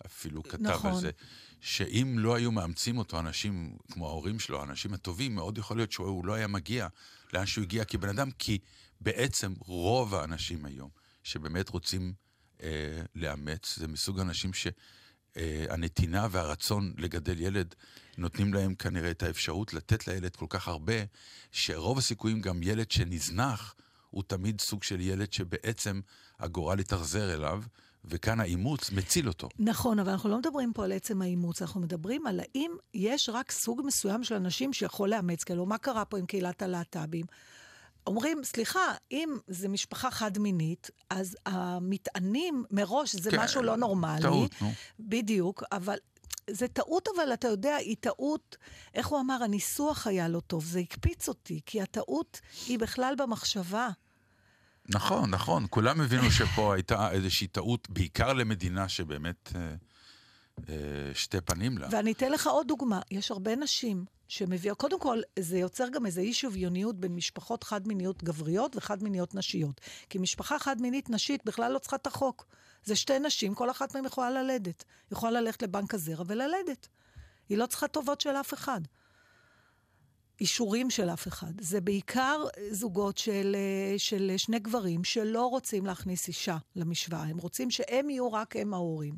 אפילו 0.05 0.43
כתב 0.43 0.67
נכון. 0.67 0.91
על 0.91 0.99
זה, 0.99 1.11
שאם 1.61 2.15
לא 2.19 2.35
היו 2.35 2.51
מאמצים 2.51 2.97
אותו 2.97 3.19
אנשים 3.19 3.77
כמו 3.91 4.07
ההורים 4.07 4.39
שלו, 4.39 4.59
האנשים 4.59 4.93
הטובים, 4.93 5.35
מאוד 5.35 5.57
יכול 5.57 5.77
להיות 5.77 5.91
שהוא 5.91 6.25
לא 6.25 6.33
היה 6.33 6.47
מגיע 6.47 6.87
לאן 7.33 7.45
שהוא 7.45 7.63
הגיע 7.63 7.85
כבן 7.85 8.09
אדם, 8.09 8.31
כי 8.31 8.57
בעצם 9.01 9.53
רוב 9.59 10.15
האנשים 10.15 10.65
היום 10.65 10.89
שבאמת 11.23 11.69
רוצים 11.69 12.13
אה, 12.63 13.01
לאמץ, 13.15 13.77
זה 13.77 13.87
מסוג 13.87 14.19
האנשים 14.19 14.51
אה, 15.37 15.65
הנתינה 15.69 16.27
והרצון 16.31 16.93
לגדל 16.97 17.41
ילד 17.41 17.75
נותנים 18.17 18.53
להם 18.53 18.75
כנראה 18.75 19.11
את 19.11 19.23
האפשרות 19.23 19.73
לתת 19.73 20.07
לילד 20.07 20.35
כל 20.35 20.45
כך 20.49 20.67
הרבה, 20.67 20.93
שרוב 21.51 21.97
הסיכויים 21.97 22.41
גם 22.41 22.63
ילד 22.63 22.91
שנזנח 22.91 23.75
הוא 24.09 24.23
תמיד 24.27 24.61
סוג 24.61 24.83
של 24.83 25.01
ילד 25.01 25.33
שבעצם 25.33 26.01
הגורל 26.39 26.79
התאכזר 26.79 27.33
אליו, 27.33 27.63
וכאן 28.09 28.39
האימוץ 28.39 28.91
מציל 28.91 29.27
אותו. 29.27 29.49
נכון, 29.59 29.99
אבל 29.99 30.11
אנחנו 30.11 30.29
לא 30.29 30.37
מדברים 30.37 30.73
פה 30.73 30.83
על 30.83 30.91
עצם 30.91 31.21
האימוץ, 31.21 31.61
אנחנו 31.61 31.81
מדברים 31.81 32.27
על 32.27 32.39
האם 32.39 32.71
יש 32.93 33.29
רק 33.29 33.51
סוג 33.51 33.81
מסוים 33.85 34.23
של 34.23 34.35
אנשים 34.35 34.73
שיכול 34.73 35.09
לאמץ, 35.09 35.43
כאילו, 35.43 35.65
מה 35.65 35.77
קרה 35.77 36.05
פה 36.05 36.17
עם 36.17 36.25
קהילת 36.25 36.61
הלהט"בים? 36.61 37.25
אומרים, 38.07 38.43
סליחה, 38.43 38.93
אם 39.11 39.29
זה 39.47 39.69
משפחה 39.69 40.11
חד-מינית, 40.11 40.91
אז 41.09 41.37
המטענים 41.45 42.63
מראש 42.71 43.15
זה 43.15 43.31
כן, 43.31 43.39
משהו 43.39 43.61
לא 43.61 43.77
נורמלי. 43.77 44.21
טעות, 44.21 44.51
נו. 44.61 44.71
בדיוק, 44.99 45.63
אבל 45.71 45.97
זה 46.49 46.67
טעות, 46.67 47.07
אבל 47.15 47.33
אתה 47.33 47.47
יודע, 47.47 47.75
היא 47.75 47.95
טעות, 47.99 48.57
איך 48.93 49.07
הוא 49.07 49.19
אמר, 49.19 49.43
הניסוח 49.43 50.07
היה 50.07 50.27
לא 50.27 50.39
טוב, 50.39 50.65
זה 50.65 50.79
הקפיץ 50.79 51.27
אותי, 51.27 51.61
כי 51.65 51.81
הטעות 51.81 52.39
היא 52.67 52.79
בכלל 52.79 53.13
במחשבה. 53.17 53.89
נכון, 54.89 55.29
נכון. 55.29 55.65
כולם 55.69 56.01
הבינו 56.01 56.31
שפה 56.31 56.73
הייתה 56.73 57.11
איזושהי 57.11 57.47
טעות, 57.47 57.89
בעיקר 57.89 58.33
למדינה 58.33 58.89
שבאמת 58.89 59.51
אה, 59.55 59.75
אה, 60.69 60.75
שתי 61.13 61.41
פנים 61.41 61.77
לה. 61.77 61.87
ואני 61.91 62.11
אתן 62.11 62.31
לך 62.31 62.47
עוד 62.47 62.67
דוגמה, 62.67 62.99
יש 63.11 63.31
הרבה 63.31 63.55
נשים 63.55 64.05
שמביאות, 64.27 64.77
קודם 64.77 64.99
כל, 64.99 65.21
זה 65.39 65.57
יוצר 65.57 65.89
גם 65.89 66.05
איזו 66.05 66.21
אי 66.21 66.33
שוויוניות 66.33 66.99
בין 66.99 67.15
משפחות 67.15 67.63
חד-מיניות 67.63 68.23
גבריות 68.23 68.75
וחד-מיניות 68.75 69.35
נשיות. 69.35 69.81
כי 70.09 70.17
משפחה 70.17 70.59
חד-מינית 70.59 71.09
נשית 71.09 71.45
בכלל 71.45 71.71
לא 71.71 71.79
צריכה 71.79 71.95
את 71.95 72.07
החוק. 72.07 72.45
זה 72.83 72.95
שתי 72.95 73.19
נשים, 73.19 73.55
כל 73.55 73.71
אחת 73.71 73.95
מהן 73.95 74.05
יכולה 74.05 74.31
ללדת. 74.31 74.83
יכולה 75.11 75.41
ללכת 75.41 75.61
לבנק 75.61 75.93
הזרע 75.93 76.23
וללדת. 76.27 76.87
היא 77.49 77.57
לא 77.57 77.65
צריכה 77.65 77.87
טובות 77.87 78.21
של 78.21 78.29
אף 78.29 78.53
אחד. 78.53 78.81
אישורים 80.41 80.89
של 80.89 81.09
אף 81.09 81.27
אחד. 81.27 81.61
זה 81.61 81.81
בעיקר 81.81 82.43
זוגות 82.71 83.17
של, 83.17 83.55
אה, 83.55 83.99
של 83.99 84.31
שני 84.37 84.59
גברים 84.59 85.03
שלא 85.03 85.45
רוצים 85.45 85.85
להכניס 85.85 86.27
אישה 86.27 86.57
למשוואה. 86.75 87.23
הם 87.23 87.37
רוצים 87.37 87.71
שהם 87.71 88.09
יהיו 88.09 88.33
רק 88.33 88.55
הם 88.55 88.73
ההורים. 88.73 89.17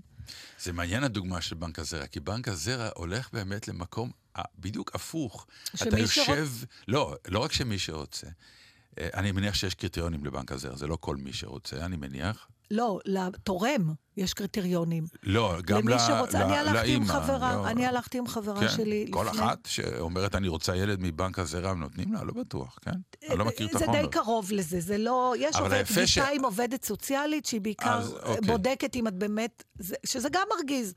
זה 0.59 0.73
מעניין 0.73 1.03
הדוגמה 1.03 1.41
של 1.41 1.55
בנק 1.55 1.79
הזרע, 1.79 2.07
כי 2.07 2.19
בנק 2.19 2.47
הזרע 2.47 2.89
הולך 2.95 3.29
באמת 3.33 3.67
למקום 3.67 4.11
אה, 4.37 4.43
בדיוק 4.59 4.95
הפוך. 4.95 5.47
שמי 5.75 5.89
אתה 5.89 5.97
שרוצ- 5.97 5.99
יושב... 5.99 6.47
לא, 6.87 7.15
לא 7.27 7.39
רק 7.39 7.51
שמי 7.53 7.79
שרוצה. 7.79 8.27
אה, 8.99 9.09
אני 9.13 9.31
מניח 9.31 9.53
שיש 9.55 9.73
קריטריונים 9.75 10.25
לבנק 10.25 10.51
הזרע, 10.51 10.75
זה 10.75 10.87
לא 10.87 10.97
כל 11.01 11.15
מי 11.15 11.33
שרוצה, 11.33 11.85
אני 11.85 11.97
מניח. 11.97 12.47
לא, 12.71 12.99
לתורם 13.05 13.93
יש 14.17 14.33
קריטריונים. 14.33 15.03
לא, 15.23 15.55
גם 15.65 15.87
למי 15.87 15.93
ל- 15.93 15.99
שרוצה, 15.99 16.39
ל- 16.39 16.43
אני 16.43 16.57
הלכתי 16.57 16.95
עם 16.95 17.01
לאימא, 17.03 17.05
חברה, 17.13 17.55
לא. 17.55 17.67
אני 17.67 17.85
הלכתי 17.85 18.17
עם 18.17 18.27
חברה 18.27 18.69
שלי 18.69 19.07
כל 19.11 19.25
לפני... 19.29 19.39
אחת 19.39 19.65
שאומרת, 19.65 20.35
אני 20.35 20.47
רוצה 20.47 20.75
ילד 20.75 20.99
מבנק 21.01 21.39
הזרע, 21.39 21.69
הם 21.69 21.79
נותנים 21.79 22.13
לה? 22.13 22.23
לא 22.23 22.33
בטוח, 22.33 22.79
כן? 22.81 22.91
אני 23.29 23.37
לא 23.39 23.45
מכיר 23.45 23.67
את 23.67 23.79
זה 23.79 23.85
החומר. 23.85 24.01
די 24.01 24.07
קרוב 24.11 24.51
לזה, 24.51 24.79
זה 24.79 24.97
לא... 24.97 25.33
יש 25.39 25.55
עובד, 25.55 25.83
פגישה 25.83 26.27
עם 26.29 26.45
עובדת 26.45 26.85
סוציאלית, 26.85 27.45
שהיא 27.45 27.61
בעיקר 27.61 28.01
אוקיי. 28.23 28.47
בודקת 28.47 28.95
אם 28.95 29.07
את 29.07 29.13
באמת... 29.13 29.63
זה, 29.79 29.95
שזה 30.05 30.29
גם 30.31 30.43
מרגיז. 30.57 30.93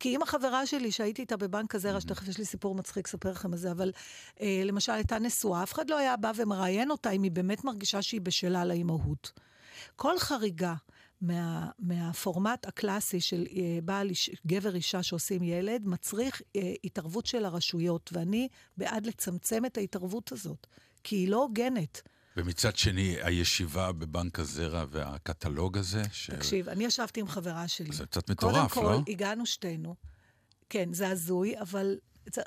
כי 0.00 0.16
אם 0.16 0.22
החברה 0.22 0.66
שלי, 0.66 0.92
שהייתי 0.92 1.22
איתה 1.22 1.36
בבנק 1.36 1.74
הזרע, 1.74 2.00
שתכף 2.00 2.28
יש 2.28 2.38
לי 2.38 2.44
סיפור 2.44 2.74
מצחיק 2.74 3.08
לספר 3.08 3.30
לכם 3.30 3.52
על 3.52 3.58
זה, 3.58 3.70
אבל 3.70 3.92
אה, 4.40 4.62
למשל 4.64 4.92
הייתה 4.92 5.18
נשואה, 5.18 5.62
אף 5.62 5.72
אחד 5.72 5.90
לא 5.90 5.98
היה 5.98 6.16
בא 6.16 6.32
ומראיין 6.36 6.90
אותה 6.90 7.10
אם 7.10 7.22
היא 7.22 7.30
באמת 7.30 7.64
מרגישה 7.64 8.02
שהיא 8.02 8.20
בשלה 8.20 8.64
לאימהות. 8.64 9.32
כל 9.96 10.18
חריגה 10.18 10.74
מה, 11.20 11.68
מהפורמט 11.78 12.66
הקלאסי 12.66 13.20
של 13.20 13.46
אה, 13.56 13.78
בעל 13.84 14.10
גבר 14.46 14.74
אישה 14.74 15.02
שעושים 15.02 15.42
ילד, 15.42 15.82
מצריך 15.84 16.42
אה, 16.56 16.74
התערבות 16.84 17.26
של 17.26 17.44
הרשויות, 17.44 18.10
ואני 18.12 18.48
בעד 18.76 19.06
לצמצם 19.06 19.64
את 19.64 19.78
ההתערבות 19.78 20.32
הזאת, 20.32 20.66
כי 21.04 21.16
היא 21.16 21.28
לא 21.28 21.36
הוגנת. 21.36 22.02
ומצד 22.36 22.76
שני, 22.76 23.16
הישיבה 23.22 23.92
בבנק 23.92 24.38
הזרע 24.38 24.84
והקטלוג 24.90 25.78
הזה, 25.78 26.02
ש... 26.12 26.30
תקשיב, 26.30 26.68
אני 26.68 26.84
ישבתי 26.84 27.20
עם 27.20 27.28
חברה 27.28 27.68
שלי. 27.68 27.92
זה 27.92 28.06
קצת 28.06 28.30
מטורף, 28.30 28.72
קודם 28.72 28.86
לא? 28.86 28.96
כל, 29.04 29.10
הגענו 29.10 29.46
שתינו. 29.46 29.94
כן, 30.70 30.92
זה 30.92 31.08
הזוי, 31.08 31.60
אבל... 31.60 31.96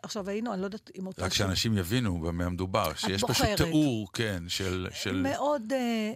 עכשיו 0.04 0.30
היינו, 0.30 0.54
אני 0.54 0.62
לא 0.62 0.66
יודעת 0.66 0.92
אם 1.00 1.08
אותה... 1.08 1.26
רק 1.26 1.34
שאנשים 1.34 1.78
יבינו 1.78 2.22
במה 2.22 2.50
מדובר, 2.50 2.94
שיש 2.94 3.24
פשוט. 3.24 3.48
תיאור, 3.58 4.08
כן, 4.14 4.44
של, 4.48 4.88
של 4.92 5.22
מאוד... 5.22 5.74
אה, 5.74 6.14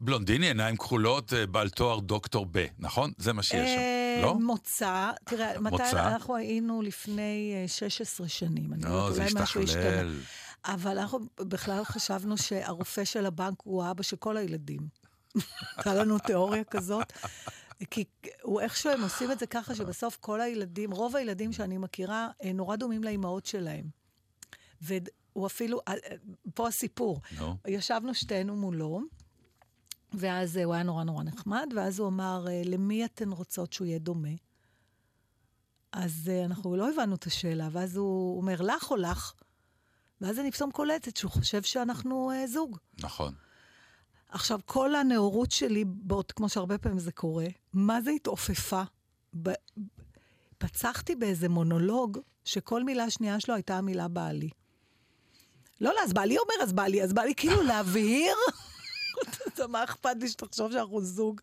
בלונדיני, 0.00 0.46
עיניים 0.46 0.76
כחולות, 0.76 1.32
אה, 1.32 1.46
בעל 1.46 1.68
תואר 1.68 2.00
דוקטור 2.00 2.46
ב, 2.52 2.66
נכון? 2.78 3.12
זה 3.18 3.32
מה 3.32 3.42
שיש 3.42 3.68
אה, 3.68 4.16
שם, 4.20 4.26
לא? 4.26 4.34
מוצא, 4.34 5.10
תראה, 5.24 5.60
מתי? 5.60 5.82
אנחנו 5.92 6.36
היינו 6.36 6.82
לפני 6.82 7.54
אה, 7.62 7.68
16 7.68 8.28
שנים. 8.28 8.72
אני 8.72 8.82
לא 8.82 9.12
זה 9.12 9.24
משהו 9.34 9.62
השתנה. 9.62 9.82
השתכלל. 9.82 10.20
אבל 10.64 10.98
אנחנו 10.98 11.18
בכלל 11.40 11.84
חשבנו 11.84 12.38
שהרופא 12.38 13.04
של 13.04 13.26
הבנק 13.26 13.58
הוא 13.64 13.84
האבא 13.84 14.02
של 14.02 14.16
כל 14.16 14.36
הילדים. 14.36 14.80
הייתה 15.76 15.94
לנו 15.94 16.18
תיאוריה 16.18 16.64
כזאת. 16.64 17.12
כי 17.90 18.04
הוא 18.42 18.60
איכשהו 18.60 18.90
הם 18.90 19.02
עושים 19.02 19.32
את 19.32 19.38
זה 19.38 19.46
ככה 19.46 19.74
שבסוף 19.74 20.16
כל 20.20 20.40
הילדים, 20.40 20.90
רוב 20.90 21.16
הילדים 21.16 21.52
שאני 21.52 21.78
מכירה, 21.78 22.28
אה, 22.44 22.52
נורא 22.52 22.76
דומים 22.76 23.04
לאימהות 23.04 23.46
שלהם. 23.46 23.84
והוא 24.80 25.46
אפילו, 25.46 25.80
אה, 25.88 25.92
אה, 25.92 26.16
פה 26.54 26.68
הסיפור. 26.68 27.20
נו. 27.38 27.56
ישבנו 27.68 28.14
שתינו 28.14 28.56
מולו, 28.56 29.00
ואז 30.12 30.56
אה, 30.56 30.64
הוא 30.64 30.74
היה 30.74 30.82
נורא 30.82 31.04
נורא 31.04 31.22
נחמד, 31.22 31.68
ואז 31.76 31.98
הוא 31.98 32.08
אמר, 32.08 32.46
אה, 32.48 32.62
למי 32.64 33.04
אתן 33.04 33.30
רוצות 33.30 33.72
שהוא 33.72 33.86
יהיה 33.86 33.98
דומה? 33.98 34.28
אז 35.92 36.30
אה, 36.32 36.44
אנחנו 36.44 36.76
לא 36.76 36.90
הבנו 36.90 37.14
את 37.14 37.24
השאלה, 37.24 37.68
ואז 37.72 37.96
הוא 37.96 38.36
אומר, 38.36 38.62
לך 38.62 38.90
או 38.90 38.96
לך? 38.96 39.32
ואז 40.20 40.38
אני 40.38 40.52
פתאום 40.52 40.70
קולטת 40.70 41.16
שהוא 41.16 41.30
חושב 41.30 41.62
שאנחנו 41.62 42.30
אה, 42.30 42.46
זוג. 42.46 42.78
נכון. 43.00 43.34
עכשיו, 44.28 44.60
כל 44.64 44.94
הנאורות 44.94 45.50
שלי, 45.50 45.84
באות, 45.86 46.32
כמו 46.32 46.48
שהרבה 46.48 46.78
פעמים 46.78 46.98
זה 46.98 47.12
קורה, 47.12 47.46
מה 47.72 48.00
זה 48.00 48.10
התעופפה? 48.10 48.82
ב... 49.42 49.50
פצחתי 50.58 51.14
באיזה 51.14 51.48
מונולוג, 51.48 52.18
שכל 52.44 52.84
מילה 52.84 53.10
שנייה 53.10 53.40
שלו 53.40 53.54
הייתה 53.54 53.78
המילה 53.78 54.08
בעלי. 54.08 54.50
לא, 55.80 55.90
לא, 55.94 56.00
אז 56.04 56.12
בעלי 56.12 56.38
אומר, 56.38 56.54
אז 56.62 56.72
בעלי, 56.72 57.02
אז 57.02 57.12
בעלי, 57.12 57.34
כאילו 57.34 57.62
להבהיר. 57.62 58.34
אתה, 59.48 59.66
מה 59.72 59.84
אכפת 59.84 60.16
לי 60.20 60.28
שתחשוב 60.28 60.72
שאנחנו 60.72 61.00
זוג? 61.02 61.40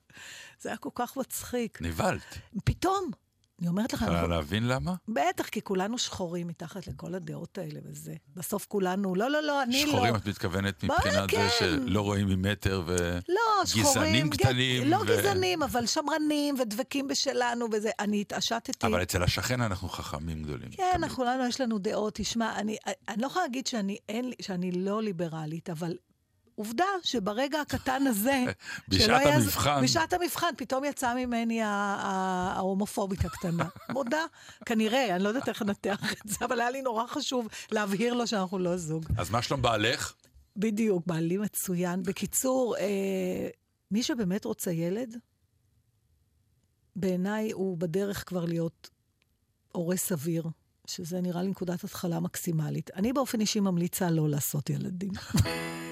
זה 0.62 0.70
היה 0.70 0.78
כל 0.78 0.90
כך 0.96 1.18
מצחיק. 1.18 1.82
נבהלת. 1.82 2.22
פתאום, 2.64 3.12
אני 3.60 3.68
אומרת 3.68 3.94
לך, 3.94 4.02
יכולה 4.02 4.28
להבין 4.28 4.68
למה? 4.68 4.94
בטח, 5.08 5.48
כי 5.48 5.62
כולנו 5.62 5.98
שחורים 5.98 6.48
מתחת 6.48 6.88
לכל 6.88 7.16
הדעות 7.16 7.58
האלה 7.58 7.80
וזה. 7.86 8.14
בסוף 8.36 8.66
כולנו, 8.66 9.16
לא, 9.16 9.30
לא, 9.30 9.42
לא, 9.44 9.64
אני 9.64 9.86
לא. 9.86 9.92
שחורים, 9.92 10.16
את 10.16 10.28
מתכוונת 10.28 10.84
מבחינת 10.84 11.30
זה 11.30 11.36
כן. 11.38 11.48
שלא 11.60 12.02
רואים 12.02 12.28
ממטר 12.28 12.84
ו... 12.86 13.20
לא, 13.30 13.66
שחורים. 13.66 13.86
גזענים 13.88 14.30
קטנים 14.30 14.88
לא 14.92 14.96
ו- 14.98 15.06
גזענים, 15.06 15.64
אבל 15.64 15.86
שמרנים 15.86 16.56
ודבקים 16.60 17.08
בשלנו 17.08 17.66
וזה. 17.72 17.90
אני 18.00 18.22
התעשתתי. 18.22 18.88
אבל 18.88 19.04
אצל 19.04 19.24
השכן 19.24 19.62
אנחנו 19.62 19.90
חכמים 19.90 20.44
גדולים. 20.44 20.70
כן, 20.70 20.76
תמיד. 20.92 21.04
אנחנו 21.04 21.16
כולנו 21.16 21.46
יש 21.48 21.62
לנו 21.62 21.80
דעות. 21.80 22.14
תשמע, 22.16 22.56
אני, 22.60 22.78
אני 23.08 23.22
לא 23.22 23.28
יכולה 23.28 23.46
להגיד 23.46 23.68
שאני, 23.68 23.98
אין, 24.10 24.26
לי- 24.30 24.36
שאני 24.42 24.72
לא 24.72 25.02
ליברלית, 25.04 25.70
אבל 25.70 25.96
עובדה 26.58 26.86
שברגע 27.04 27.62
הקטן 27.62 28.08
הזה... 28.08 28.44
בשעת 28.90 29.26
היה- 29.26 29.36
המבחן. 29.36 29.82
בשעת 29.84 30.14
המבחן, 30.14 30.48
פתאום 30.58 30.84
יצאה 30.84 31.16
ממני 31.16 31.62
ההומופובית 31.64 33.26
הקטנה. 33.26 33.66
מודה. 33.94 34.22
כנראה, 34.66 35.16
אני 35.16 35.24
לא 35.24 35.30
יודעת 35.30 35.50
איך 35.50 35.62
לנתח 35.62 36.14
את 36.14 36.30
זה, 36.30 36.46
אבל 36.46 36.60
היה 36.60 36.70
לי 36.70 36.82
נורא 36.82 37.08
חשוב 37.08 37.48
להבהיר 37.72 38.14
לו 38.14 38.28
שאנחנו 38.28 38.60
לא 38.60 38.78
זוג. 38.78 39.06
אז 39.18 39.30
מה 39.30 39.42
שלום 39.42 39.62
בעלך? 39.62 40.14
בדיוק, 40.56 41.04
בעלי 41.08 41.38
מצוין. 41.38 42.04
בקיצור, 42.04 42.76
אה, 42.78 43.48
מי 43.92 44.04
שבאמת 44.04 44.46
רוצה 44.46 44.72
ילד, 44.72 45.18
בעיניי 46.96 47.52
הוא 47.52 47.78
בדרך 47.78 48.24
כבר 48.30 48.46
להיות 48.46 48.90
הורה 49.72 49.98
סביר, 49.98 50.44
שזה 50.88 51.22
נראה 51.22 51.42
לי 51.42 51.48
נקודת 51.50 51.84
התחלה 51.84 52.20
מקסימלית. 52.20 52.92
אני 52.96 53.14
באופן 53.14 53.40
אישי 53.42 53.60
ממליצה 53.60 54.10
לא 54.12 54.30
לעשות 54.30 54.70
ילדים. 54.70 55.12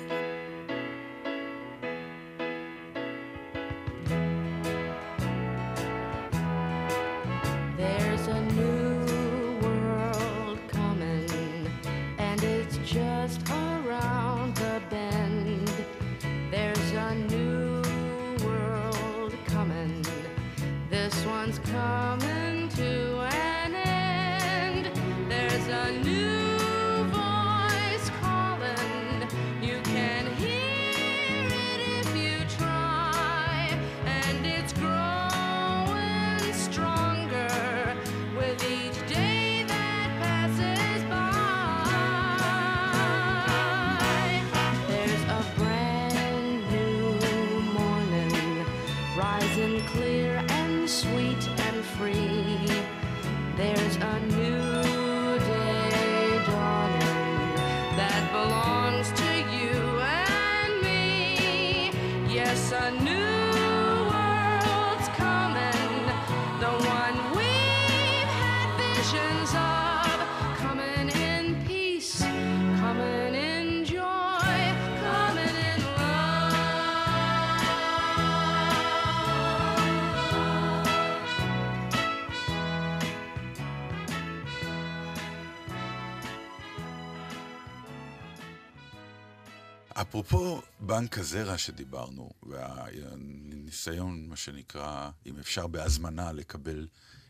אפרופו 90.01 90.62
בנק 90.79 91.17
הזרע 91.17 91.58
שדיברנו, 91.58 92.29
והניסיון, 92.43 94.25
מה 94.27 94.36
שנקרא, 94.36 95.10
אם 95.25 95.39
אפשר 95.39 95.67
בהזמנה, 95.67 96.31
לקבל 96.31 96.88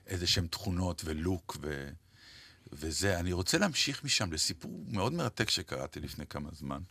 איזה 0.07 0.27
שהן 0.27 0.47
תכונות 0.47 1.01
ולוק 1.05 1.57
ו... 1.61 1.89
וזה, 2.71 3.19
אני 3.19 3.31
רוצה 3.31 3.57
להמשיך 3.57 4.03
משם 4.03 4.33
לסיפור 4.33 4.83
מאוד 4.87 5.13
מרתק 5.13 5.49
שקראתי 5.49 5.99
לפני 5.99 6.27
כמה 6.27 6.49
זמן. 6.53 6.81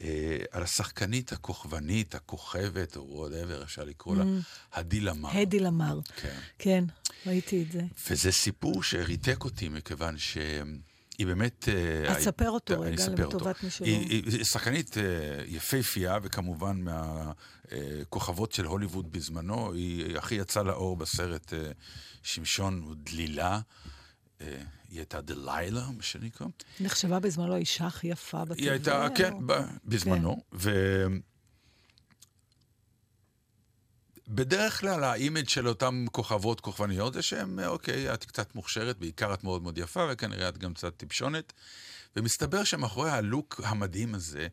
אה, 0.00 0.38
על 0.50 0.62
השחקנית 0.62 1.32
הכוכבנית, 1.32 2.14
הכוכבת, 2.14 2.96
או 2.96 3.06
וואטאבר, 3.08 3.62
אפשר 3.62 3.84
לקרוא 3.84 4.16
לה, 4.16 4.24
הדי 4.72 5.00
למר. 5.00 5.30
הדי 5.30 5.60
למר. 5.60 6.00
כן. 6.16 6.38
כן, 6.58 6.84
ראיתי 7.26 7.62
את 7.62 7.72
זה. 7.72 7.82
וזה 8.10 8.32
סיפור 8.32 8.82
שריתק 8.82 9.44
אותי, 9.44 9.68
מכיוון 9.68 10.18
שהיא 11.16 11.26
באמת... 11.26 11.68
אה, 11.68 12.12
אז 12.16 12.24
ספר 12.24 12.50
אותו 12.50 12.82
אני 12.84 12.90
רגע. 12.96 13.26
לטובת 13.26 13.62
מי 13.64 13.70
שלא- 13.70 13.86
היא, 13.86 14.22
היא 14.32 14.44
שחקנית 14.44 14.98
אה, 14.98 15.02
יפהפייה, 15.46 16.18
וכמובן 16.22 16.84
מהכוכבות 17.70 18.52
של 18.52 18.64
הוליווד 18.64 19.12
בזמנו, 19.12 19.72
היא 19.72 20.18
הכי 20.18 20.34
יצאה 20.34 20.62
לאור 20.62 20.96
בסרט 20.96 21.52
אה, 21.54 21.70
שמשון 22.22 22.82
ודלילה. 22.82 23.60
אה, 24.40 24.46
היא 24.88 24.98
הייתה 24.98 25.20
דלילה, 25.20 25.86
מה 25.96 26.02
שנקרא. 26.02 26.46
נחשבה 26.80 27.18
בזמנו 27.20 27.54
האישה 27.54 27.86
הכי 27.86 28.06
יפה 28.06 28.44
בטבע. 28.44 28.54
היא 28.62 28.70
הייתה, 28.70 29.06
כן, 29.14 29.32
ב- 29.46 29.62
בזמנו. 29.84 30.42
בדרך 34.28 34.80
כלל 34.80 35.04
ה 35.04 35.11
image 35.11 35.48
של 35.48 35.68
אותן 35.68 36.04
כוכבות, 36.12 36.60
כוכבניות, 36.60 37.14
זה 37.14 37.22
שהן, 37.22 37.58
אוקיי, 37.66 38.14
את 38.14 38.24
קצת 38.24 38.54
מוכשרת, 38.54 38.98
בעיקר 38.98 39.34
את 39.34 39.44
מאוד 39.44 39.62
מאוד 39.62 39.78
יפה, 39.78 40.06
וכנראה 40.10 40.48
את 40.48 40.58
גם 40.58 40.74
קצת 40.74 40.96
טיפשונת. 40.96 41.52
ומסתבר 42.16 42.64
שמאחורי 42.64 43.10
הלוק 43.10 43.60
המדהים 43.64 44.14
הזה, 44.14 44.46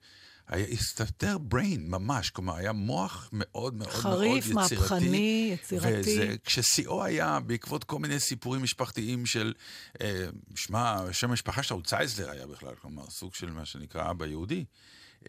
היה 0.48 0.66
הסתתר 0.68 1.38
בריין 1.38 1.88
ממש, 1.90 2.30
כלומר, 2.30 2.56
היה 2.56 2.72
מוח 2.72 3.30
מאוד 3.34 3.74
מאוד 3.74 3.90
חריף, 3.90 4.48
מאוד 4.48 4.66
יצירתי. 4.66 4.94
מהפכני, 4.94 5.50
יצירתי. 5.54 6.00
וזה, 6.00 6.36
כששיאו 6.46 7.04
היה 7.04 7.40
בעקבות 7.40 7.84
כל 7.84 8.00
מיני 8.00 8.20
סיפורים 8.20 8.64
משפחתיים 8.64 9.26
של, 9.26 9.54
אה, 10.02 10.26
שמע, 10.56 11.00
שם 11.12 11.30
המשפחה 11.30 11.64
שלה 11.64 11.76
הוא 11.76 11.84
צייזלר 11.84 12.30
היה 12.30 12.48
בכלל, 12.48 12.76
כלומר, 12.82 13.10
סוג 13.10 13.36
של 13.36 13.52
מה 13.52 13.66
שנקרא 13.66 14.12
אבא 14.12 14.26
יהודי. 14.26 14.66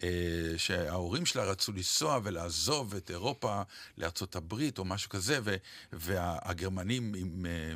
אה, 0.03 0.09
שההורים 0.57 1.25
שלה 1.25 1.43
רצו 1.43 1.71
לנסוע 1.71 2.19
ולעזוב 2.23 2.95
את 2.95 3.11
אירופה 3.11 3.61
לארצות 3.97 4.35
הברית 4.35 4.77
או 4.77 4.85
משהו 4.85 5.09
כזה, 5.09 5.39
ו, 5.43 5.55
והגרמנים 5.93 7.13
עם, 7.17 7.45
אה, 7.45 7.73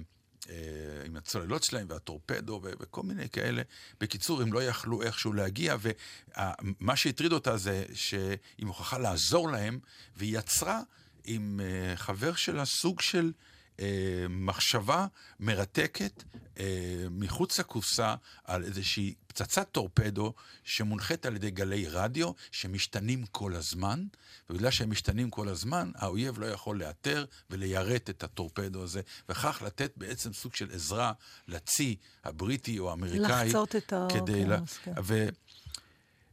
אה, 0.49 1.05
עם 1.05 1.15
הצוללות 1.17 1.63
שלהם 1.63 1.87
והטורפדו 1.89 2.59
ו- 2.63 2.71
וכל 2.79 3.03
מיני 3.03 3.29
כאלה. 3.29 3.61
בקיצור, 4.01 4.41
הם 4.41 4.53
לא 4.53 4.63
יכלו 4.63 5.01
איכשהו 5.01 5.33
להגיע, 5.33 5.75
ומה 5.79 6.95
שהטריד 6.95 7.33
אותה 7.33 7.57
זה 7.57 7.85
שהיא 7.93 8.37
מוכרחה 8.65 8.97
לעזור 8.97 9.51
להם, 9.51 9.79
והיא 10.15 10.37
יצרה 10.37 10.81
עם 11.23 11.59
חבר 11.95 12.35
שלה 12.35 12.65
סוג 12.65 13.01
של... 13.01 13.31
אה, 13.79 14.25
מחשבה 14.29 15.07
מרתקת 15.39 16.23
אה, 16.59 17.05
מחוץ 17.11 17.59
לקופסה 17.59 18.15
על 18.43 18.63
איזושהי 18.63 19.13
פצצת 19.27 19.67
טורפדו 19.71 20.33
שמונחית 20.63 21.25
על 21.25 21.35
ידי 21.35 21.51
גלי 21.51 21.87
רדיו 21.87 22.31
שמשתנים 22.51 23.25
כל 23.25 23.55
הזמן, 23.55 24.05
ובגלל 24.49 24.71
שהם 24.71 24.89
משתנים 24.89 25.29
כל 25.29 25.47
הזמן, 25.47 25.91
האויב 25.95 26.39
לא 26.39 26.45
יכול 26.45 26.79
לאתר 26.79 27.25
וליירט 27.49 28.09
את 28.09 28.23
הטורפדו 28.23 28.83
הזה, 28.83 29.01
וכך 29.29 29.61
לתת 29.65 29.91
בעצם 29.95 30.33
סוג 30.33 30.55
של 30.55 30.71
עזרה 30.71 31.13
לצי 31.47 31.95
הבריטי 32.23 32.79
או 32.79 32.89
האמריקאי. 32.89 33.47
לחצות 33.47 33.75
את. 33.75 33.91
לה... 33.91 33.97
האוקיינוס, 33.99 34.77
כן. 34.83 34.93
ו... 35.03 35.27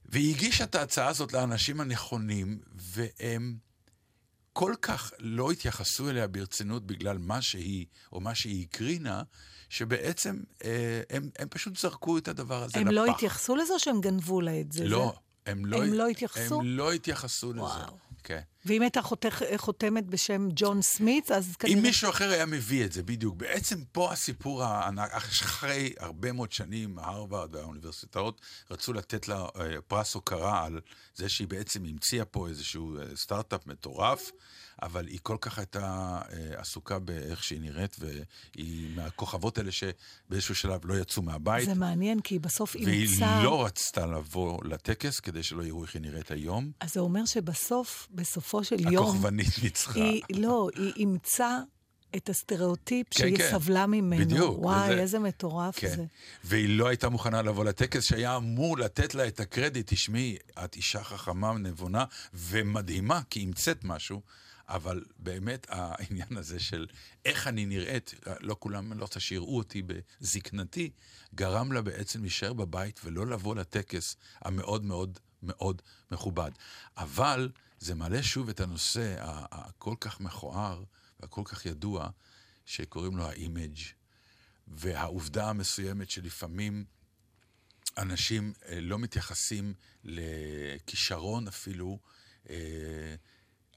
והיא 0.07 0.35
הגישה 0.35 0.65
את 0.65 0.75
ההצעה 0.75 1.09
הזאת 1.09 1.33
לאנשים 1.33 1.81
הנכונים, 1.81 2.59
והם 2.75 3.57
כל 4.55 4.75
כך 4.83 5.13
לא 5.19 5.51
התייחסו 5.51 6.11
אליה 6.11 6.27
ברצינות 6.27 6.87
בגלל 6.87 7.19
מה 7.19 7.43
שהיא, 7.43 7.87
או 8.13 8.21
מה 8.21 8.35
שהיא 8.35 8.67
הקרינה, 8.71 9.23
שבעצם 9.69 10.41
אה, 10.65 11.01
הם, 11.11 11.31
הם 11.39 11.49
פשוט 11.49 11.77
זרקו 11.77 12.19
את 12.19 12.29
הדבר 12.29 12.63
הזה 12.63 12.79
הם 12.79 12.87
לפח. 12.87 12.95
לא 12.95 13.07
התייחסו 13.07 13.57
לזה 13.57 13.75
או 13.75 13.79
שהם 13.79 14.01
גנבו 14.01 14.41
לה 14.41 14.61
את 14.61 14.73
זה? 14.73 14.85
לא, 14.89 15.13
זה... 15.15 15.53
הם 15.53 15.67
לא, 15.67 15.85
הם 15.85 15.93
לא 15.93 16.09
התייחסו? 16.09 16.61
הם 16.61 16.67
לא 16.67 16.93
התייחסו 16.93 17.53
לזה. 17.53 17.63
כן. 18.25 18.41
ואם 18.65 18.83
הייתה 18.83 19.03
חותך, 19.03 19.43
חותמת 19.57 20.07
בשם 20.07 20.49
ג'ון 20.55 20.83
סמית, 20.83 21.31
אז 21.31 21.57
כנראה... 21.57 21.79
אם 21.79 21.83
מישהו 21.83 22.11
אחר 22.11 22.31
היה 22.31 22.47
מביא 22.47 22.85
את 22.85 22.93
זה, 22.93 23.03
בדיוק. 23.03 23.37
בעצם 23.37 23.85
פה 23.93 24.13
הסיפור 24.13 24.65
הענק, 24.65 25.11
אחרי 25.13 25.93
הרבה 25.99 26.33
מאוד 26.33 26.53
שנים, 26.53 26.99
הרווארד 26.99 27.55
והאוניברסיטאות 27.55 28.41
רצו 28.71 28.93
לתת 28.93 29.29
לה 29.29 29.47
אה, 29.61 29.81
פרס 29.87 30.15
הוקרה 30.15 30.65
על 30.65 30.81
זה 31.15 31.29
שהיא 31.29 31.49
בעצם 31.49 31.85
המציאה 31.85 32.25
פה 32.25 32.49
איזשהו 32.49 32.99
אה, 32.99 33.05
סטארט-אפ 33.17 33.67
מטורף, 33.67 34.31
אבל 34.83 35.07
היא 35.07 35.19
כל 35.23 35.37
כך 35.41 35.59
הייתה 35.59 35.81
אה, 36.33 36.61
עסוקה 36.61 36.99
באיך 36.99 37.45
שהיא 37.45 37.61
נראית, 37.61 37.97
והיא 37.99 38.97
מהכוכבות 38.97 39.59
האלה 39.59 39.71
שבאיזשהו 39.73 40.55
שלב 40.55 40.81
לא 40.87 40.95
יצאו 40.95 41.23
מהבית. 41.23 41.67
זה 41.67 41.75
מעניין, 41.75 42.21
כי 42.21 42.39
בסוף 42.39 42.77
והיא 42.77 43.09
אימצה... 43.09 43.43
לא 43.43 43.65
רצתה 43.65 44.07
לבוא 44.07 44.65
לטקס 44.65 45.21
כדי 45.21 45.43
שלא 45.43 45.63
יראו 45.63 45.83
איך 45.83 45.95
היא 45.95 46.03
נראית 46.03 46.31
היום. 46.31 46.71
אז 46.81 46.93
זה 46.95 47.01
אומר 47.01 47.25
שבסוף, 47.27 48.09
בסופו 48.11 48.65
של 48.65 48.93
יום... 48.93 49.05
הכוכבנית 49.07 49.63
ניצחה. 49.63 50.01
היא, 50.01 50.23
לא, 50.31 50.69
היא 50.77 50.93
אימצה 50.97 51.59
את 52.17 52.29
הסטריאוטיפ 52.29 53.07
כן, 53.11 53.19
שהיא 53.19 53.37
כן. 53.37 53.49
סבלה 53.51 53.87
ממנו. 53.87 54.25
בדיוק, 54.25 54.59
וואי, 54.59 54.91
וזה- 54.93 55.01
איזה 55.01 55.19
מטורף 55.19 55.79
כן. 55.79 55.97
זה. 55.97 56.05
והיא 56.45 56.79
לא 56.79 56.89
הייתה 56.89 57.09
מוכנה 57.09 57.43
לבוא 57.43 57.65
לטקס 57.65 58.05
שהיה 58.05 58.37
אמור 58.37 58.79
לתת 58.79 59.15
לה 59.15 59.29
את 59.29 59.41
הקרדיט. 59.41 59.93
תשמעי, 59.93 60.37
את 60.65 60.77
אישה 60.77 61.05
חכמה, 61.05 61.53
נבונה 61.53 62.05
ומדהימה, 62.35 63.21
כי 63.31 63.41
המצאת 63.43 63.85
משהו, 63.85 64.21
אבל 64.69 65.05
באמת 65.19 65.67
העניין 65.69 66.37
הזה 66.37 66.61
של 66.61 66.87
איך 67.25 67.47
אני 67.47 67.67
נראית, 67.67 68.15
לא 68.41 68.57
כולם, 68.59 68.93
לא 68.93 69.03
רוצה 69.03 69.21
שיראו 69.21 69.57
אותי 69.59 69.83
בזקנתי, 69.83 70.91
גרם 71.35 71.73
לה 71.73 71.83
בעצם 71.83 72.23
להישאר 72.23 72.53
בבית 72.53 73.01
ולא 73.05 73.27
לבוא 73.27 73.55
לטקס 73.55 74.17
המאוד 74.41 74.85
מאוד 74.85 75.19
מאוד 75.43 75.83
מכובד. 76.11 76.51
אבל 76.97 77.53
זה 77.79 77.95
מעלה 77.95 78.23
שוב 78.23 78.49
את 78.49 78.61
הנושא 78.61 79.17
הכל 79.21 79.95
כך 80.01 80.21
מכוער 80.21 80.85
והכל 81.21 81.43
כך 81.45 81.67
ידוע, 81.67 82.09
שקוראים 82.67 83.17
לו 83.17 83.25
האימג'. 83.27 83.79
והעובדה 84.69 85.51
המסוימת 85.51 86.11
שלפעמים 86.11 86.85
אנשים 87.99 88.53
אה, 88.69 88.81
לא 88.81 88.99
מתייחסים 88.99 89.75
לכישרון 90.05 91.49
אפילו. 91.49 91.99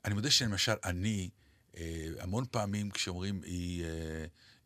אני 0.07 0.15
מודה 0.15 0.31
שלמשל, 0.31 0.73
אני, 0.83 1.29
אה, 1.77 2.07
המון 2.19 2.45
פעמים 2.51 2.89
כשאומרים 2.89 3.41
היא, 3.45 3.83
אה, 3.83 3.89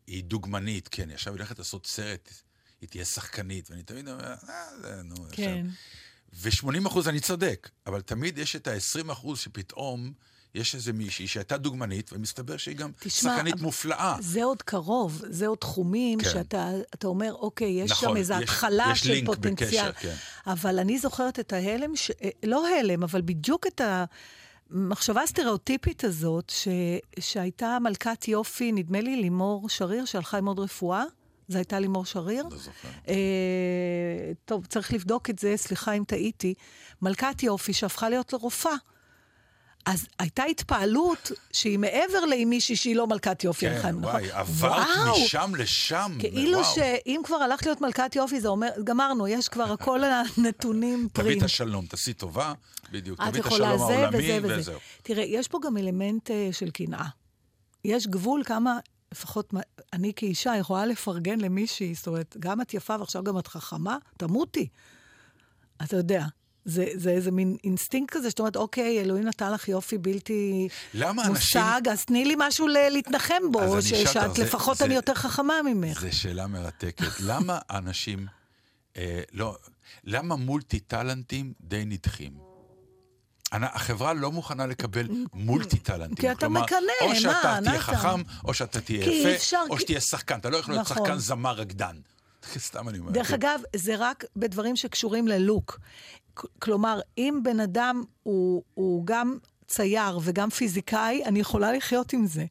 היא 0.06 0.24
דוגמנית, 0.24 0.88
כן, 0.88 1.08
היא 1.08 1.14
עכשיו 1.14 1.32
הולכת 1.32 1.58
לעשות 1.58 1.86
סרט, 1.86 2.28
היא 2.80 2.88
תהיה 2.88 3.04
שחקנית, 3.04 3.70
ואני 3.70 3.82
תמיד 3.82 4.08
אומר, 4.08 4.34
אה, 4.48 4.64
זה, 4.82 5.02
נו, 5.02 5.14
כן. 5.32 5.66
ו-80 6.32 6.86
אחוז 6.88 7.08
אני 7.08 7.20
צודק, 7.20 7.70
אבל 7.86 8.00
תמיד 8.00 8.38
יש 8.38 8.56
את 8.56 8.66
ה-20 8.68 9.12
אחוז 9.12 9.38
שפתאום 9.38 10.12
יש 10.54 10.74
איזה 10.74 10.92
מישהי 10.92 11.28
שהייתה 11.28 11.56
דוגמנית, 11.58 12.12
ומסתבר 12.12 12.56
שהיא 12.56 12.76
גם 12.76 12.90
תשמע, 13.00 13.34
שחקנית 13.34 13.60
מופלאה. 13.60 14.16
זה 14.20 14.44
עוד 14.44 14.62
קרוב, 14.62 15.22
זה 15.28 15.46
עוד 15.46 15.58
תחומים 15.58 16.18
כן. 16.20 16.30
שאתה 16.30 16.70
אתה 16.94 17.06
אומר, 17.06 17.34
אוקיי, 17.34 17.68
יש 17.70 17.90
נכון, 17.90 18.08
שם 18.08 18.16
איזו 18.16 18.34
יש- 18.34 18.42
התחלה 18.42 18.88
יש 18.92 19.00
של 19.00 19.10
לינק 19.10 19.26
פוטנציאל. 19.26 19.88
בקשר, 19.88 19.92
כן. 19.92 20.14
אבל 20.46 20.78
אני 20.78 20.98
זוכרת 20.98 21.38
את 21.40 21.52
ההלם, 21.52 21.96
ש... 21.96 22.10
אה, 22.10 22.28
לא 22.44 22.68
הלם, 22.78 23.02
אבל 23.02 23.20
בדיוק 23.24 23.66
את 23.66 23.80
המחשבה 24.72 25.22
הסטריאוטיפית 25.22 26.04
הזאת, 26.04 26.50
ש... 26.50 26.68
שהייתה 27.20 27.78
מלכת 27.80 28.28
יופי, 28.28 28.72
נדמה 28.72 29.00
לי 29.00 29.16
לימור 29.16 29.68
שריר, 29.68 30.04
שהלכה 30.04 30.36
ללמוד 30.36 30.58
רפואה. 30.58 31.04
זו 31.48 31.58
הייתה 31.58 31.78
לימור 31.78 32.04
שריר. 32.04 32.44
לא 32.50 32.56
זוכר. 32.56 32.88
אה, 33.08 34.32
טוב, 34.44 34.66
צריך 34.66 34.92
לבדוק 34.92 35.30
את 35.30 35.38
זה, 35.38 35.54
סליחה 35.56 35.92
אם 35.92 36.04
טעיתי. 36.04 36.54
מלכת 37.02 37.42
יופי 37.42 37.72
שהפכה 37.72 38.08
להיות 38.08 38.32
לרופאה. 38.32 38.74
אז 39.84 40.06
הייתה 40.18 40.44
התפעלות 40.44 41.32
שהיא 41.52 41.78
מעבר 41.78 42.24
לאם 42.24 42.46
מישהי 42.50 42.76
שהיא 42.76 42.96
לא 42.96 43.06
מלכת 43.06 43.44
יופי. 43.44 43.66
כן, 43.66 43.74
על 43.74 43.82
חיים, 43.82 44.00
נכון? 44.00 44.10
וואי, 44.14 44.30
עברת 44.30 44.86
וואו, 44.96 45.24
משם 45.24 45.52
לשם. 45.58 46.16
כאילו 46.18 46.58
וואו. 46.58 46.74
שאם 46.74 47.20
כבר 47.24 47.36
הלכת 47.36 47.66
להיות 47.66 47.80
מלכת 47.80 48.16
יופי, 48.16 48.40
זה 48.40 48.48
אומר, 48.48 48.68
גמרנו, 48.84 49.28
יש 49.28 49.48
כבר 49.48 49.76
כל 49.76 50.00
הנתונים 50.36 51.08
תביא 51.12 51.24
פרים. 51.24 51.38
את 51.38 51.42
השלום, 51.42 51.86
תעשי 51.86 52.12
טובה, 52.12 52.52
בדיוק. 52.90 53.20
תביא 53.22 53.40
את 53.40 53.46
השלום 53.46 53.80
העולמי, 53.80 54.18
וזה 54.18 54.38
וזה. 54.42 54.58
וזהו. 54.58 54.78
תראה, 55.02 55.24
יש 55.24 55.48
פה 55.48 55.58
גם 55.64 55.76
אלמנט 55.76 56.30
אה, 56.30 56.48
של 56.52 56.70
קנאה. 56.70 57.06
יש 57.84 58.06
גבול 58.06 58.44
כמה, 58.44 58.78
לפחות 59.12 59.54
אני 59.92 60.12
כאישה 60.16 60.56
יכולה 60.56 60.86
לפרגן 60.86 61.40
למישהי, 61.40 61.94
זאת 61.94 62.06
אומרת, 62.06 62.36
גם 62.38 62.60
את 62.60 62.74
יפה 62.74 62.96
ועכשיו 62.98 63.24
גם 63.24 63.38
את 63.38 63.46
חכמה, 63.46 63.96
תמותי. 64.16 64.68
אתה 65.82 65.96
יודע. 65.96 66.24
זה, 66.64 66.86
זה 66.94 67.10
איזה 67.10 67.30
מין 67.30 67.56
אינסטינקט 67.64 68.16
כזה, 68.16 68.30
שאת 68.30 68.38
אומרת, 68.38 68.56
אוקיי, 68.56 69.00
אלוהים 69.00 69.24
נתן 69.24 69.52
לך 69.52 69.68
יופי 69.68 69.98
בלתי 69.98 70.68
למה 70.94 71.22
אנשים... 71.26 71.32
מושג, 71.62 71.88
אז 71.90 72.04
תני 72.04 72.24
לי 72.24 72.34
משהו 72.38 72.66
ל- 72.68 72.88
להתנחם 72.90 73.42
בו, 73.52 73.82
ש- 73.82 73.94
שאת 73.94 74.34
זה- 74.34 74.44
לפחות 74.44 74.76
זה- 74.78 74.84
אני 74.84 74.94
יותר 74.94 75.14
חכמה 75.14 75.54
ממך. 75.64 76.00
זו 76.00 76.16
שאלה 76.18 76.46
מרתקת. 76.46 77.20
למה 77.28 77.58
אנשים, 77.70 78.26
אה, 78.96 79.20
לא, 79.32 79.56
למה 80.04 80.36
מולטי 80.36 80.80
טלנטים 80.80 81.52
די 81.60 81.84
נדחים? 81.86 82.32
החברה 83.52 84.14
לא 84.14 84.32
מוכנה 84.32 84.66
לקבל 84.66 85.06
מולטי 85.34 85.78
טלנטים. 85.78 86.16
כי 86.16 86.32
אתה 86.32 86.48
מקנא, 86.48 86.76
או 87.02 87.08
מה, 87.08 87.14
שאתה 87.14 87.58
תהיה? 87.64 87.80
חכם, 87.80 88.22
או 88.44 88.54
שאתה 88.54 88.80
תהיה 88.80 89.04
יפה, 89.28 89.56
או 89.70 89.78
שתהיה 89.80 90.00
שחקן. 90.00 90.38
אתה 90.38 90.50
לא 90.50 90.56
יכול 90.56 90.74
להיות 90.74 90.90
נכון. 90.90 90.96
שחקן 91.06 91.18
זמר 91.18 91.52
רקדן. 91.54 91.96
סתם 92.58 92.88
אני 92.88 92.98
אומר. 92.98 93.10
דרך 93.10 93.28
כן. 93.28 93.34
אגב, 93.34 93.60
זה 93.76 93.94
רק 93.98 94.24
בדברים 94.36 94.76
שקשורים 94.76 95.28
ללוק. 95.28 95.80
כלומר, 96.58 97.00
אם 97.18 97.40
בן 97.42 97.60
אדם 97.60 98.02
הוא, 98.22 98.62
הוא 98.74 99.06
גם 99.06 99.38
צייר 99.66 100.18
וגם 100.22 100.50
פיזיקאי, 100.50 101.24
אני 101.24 101.40
יכולה 101.40 101.72
לחיות 101.72 102.12
עם 102.12 102.26
זה. 102.26 102.44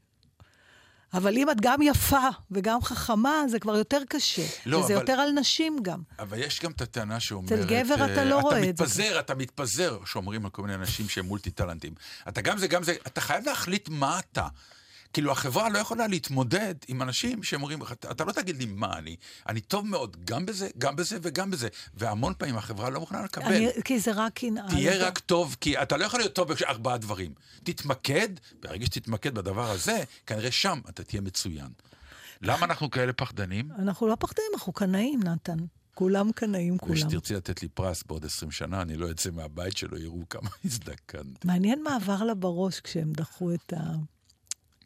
אבל 1.13 1.37
אם 1.37 1.49
את 1.49 1.61
גם 1.61 1.81
יפה 1.81 2.27
וגם 2.51 2.81
חכמה, 2.81 3.43
זה 3.47 3.59
כבר 3.59 3.75
יותר 3.75 4.01
קשה. 4.09 4.41
לא, 4.65 4.77
וזה 4.77 4.93
אבל- 4.93 5.01
יותר 5.01 5.13
על 5.13 5.31
נשים 5.31 5.77
גם. 5.81 6.01
אבל 6.19 6.39
יש 6.39 6.59
גם 6.61 6.71
את 6.71 6.81
הטענה 6.81 7.19
שאומרת... 7.19 7.51
אצל 7.51 7.65
גבר 7.65 7.95
אתה 7.95 8.19
אה, 8.19 8.25
לא 8.25 8.39
רואה 8.39 8.59
אתה 8.59 8.69
את 8.69 8.77
זה. 8.77 8.83
מתפזר, 8.83 9.19
אתה 9.19 9.35
מתפזר, 9.35 9.97
שאומרים 10.05 10.45
על 10.45 10.51
כל 10.51 10.61
מיני 10.61 10.75
אנשים 10.75 11.09
שהם 11.09 11.25
מולטי 11.25 11.51
טלנטים. 11.51 11.93
אתה 12.27 12.41
גם 12.41 12.57
זה, 12.57 12.67
גם 12.67 12.83
זה, 12.83 12.95
אתה 13.07 13.21
חייב 13.21 13.45
להחליט 13.45 13.89
מה 13.89 14.19
אתה. 14.19 14.47
כאילו, 15.13 15.31
החברה 15.31 15.69
לא 15.69 15.77
יכולה 15.77 16.07
להתמודד 16.07 16.75
עם 16.87 17.01
אנשים 17.01 17.43
שאומרים, 17.43 17.79
אתה, 17.93 18.23
לא 18.23 18.31
תגיד 18.31 18.57
לי 18.57 18.65
מה 18.65 18.97
אני, 18.97 19.15
אני 19.49 19.61
טוב 19.61 19.87
מאוד 19.87 20.17
גם 20.25 20.45
בזה, 20.45 20.69
גם 20.77 20.95
בזה 20.95 21.17
וגם 21.21 21.51
בזה. 21.51 21.67
והמון 21.93 22.33
פעמים 22.37 22.57
החברה 22.57 22.89
לא 22.89 22.99
מוכנה 22.99 23.23
לקבל. 23.23 23.45
אני, 23.45 23.67
כי 23.85 23.99
זה 23.99 24.11
רק 24.15 24.33
קנאה. 24.33 24.69
תהיה 24.69 24.95
לדעת. 24.95 25.07
רק 25.07 25.19
טוב, 25.19 25.55
כי 25.61 25.81
אתה 25.81 25.97
לא 25.97 26.05
יכול 26.05 26.19
להיות 26.19 26.33
טוב 26.33 26.53
בארבעה 26.53 26.97
דברים. 26.97 27.33
תתמקד, 27.63 28.29
ברגע 28.61 28.85
שתתמקד 28.85 29.35
בדבר 29.35 29.71
הזה, 29.71 30.03
כנראה 30.25 30.51
שם 30.51 30.79
אתה 30.89 31.03
תהיה 31.03 31.21
מצוין. 31.21 31.69
למה 32.41 32.65
אנחנו 32.65 32.91
כאלה 32.91 33.13
פחדנים? 33.13 33.69
אנחנו 33.79 34.07
לא 34.07 34.15
פחדים, 34.19 34.45
אנחנו 34.53 34.73
קנאים, 34.73 35.23
נתן. 35.23 35.57
כולם 35.95 36.31
קנאים, 36.31 36.77
כולם. 36.77 36.93
ושתרצי 36.93 37.33
לתת 37.33 37.61
לי 37.61 37.67
פרס 37.67 38.03
בעוד 38.03 38.25
20 38.25 38.51
שנה, 38.51 38.81
אני 38.81 38.97
לא 38.97 39.11
אצא 39.11 39.29
מהבית 39.31 39.77
שלו, 39.77 39.97
יראו 39.97 40.29
כמה 40.29 40.49
הזדקנתי. 40.65 41.47
מעניין 41.47 41.83
מה 41.83 41.95
עבר 41.95 42.23
לה 42.23 42.33
בראש 42.33 42.79
כשהם 42.79 43.13
דחו 43.13 43.53
את, 43.53 43.73
ה... 43.73 43.79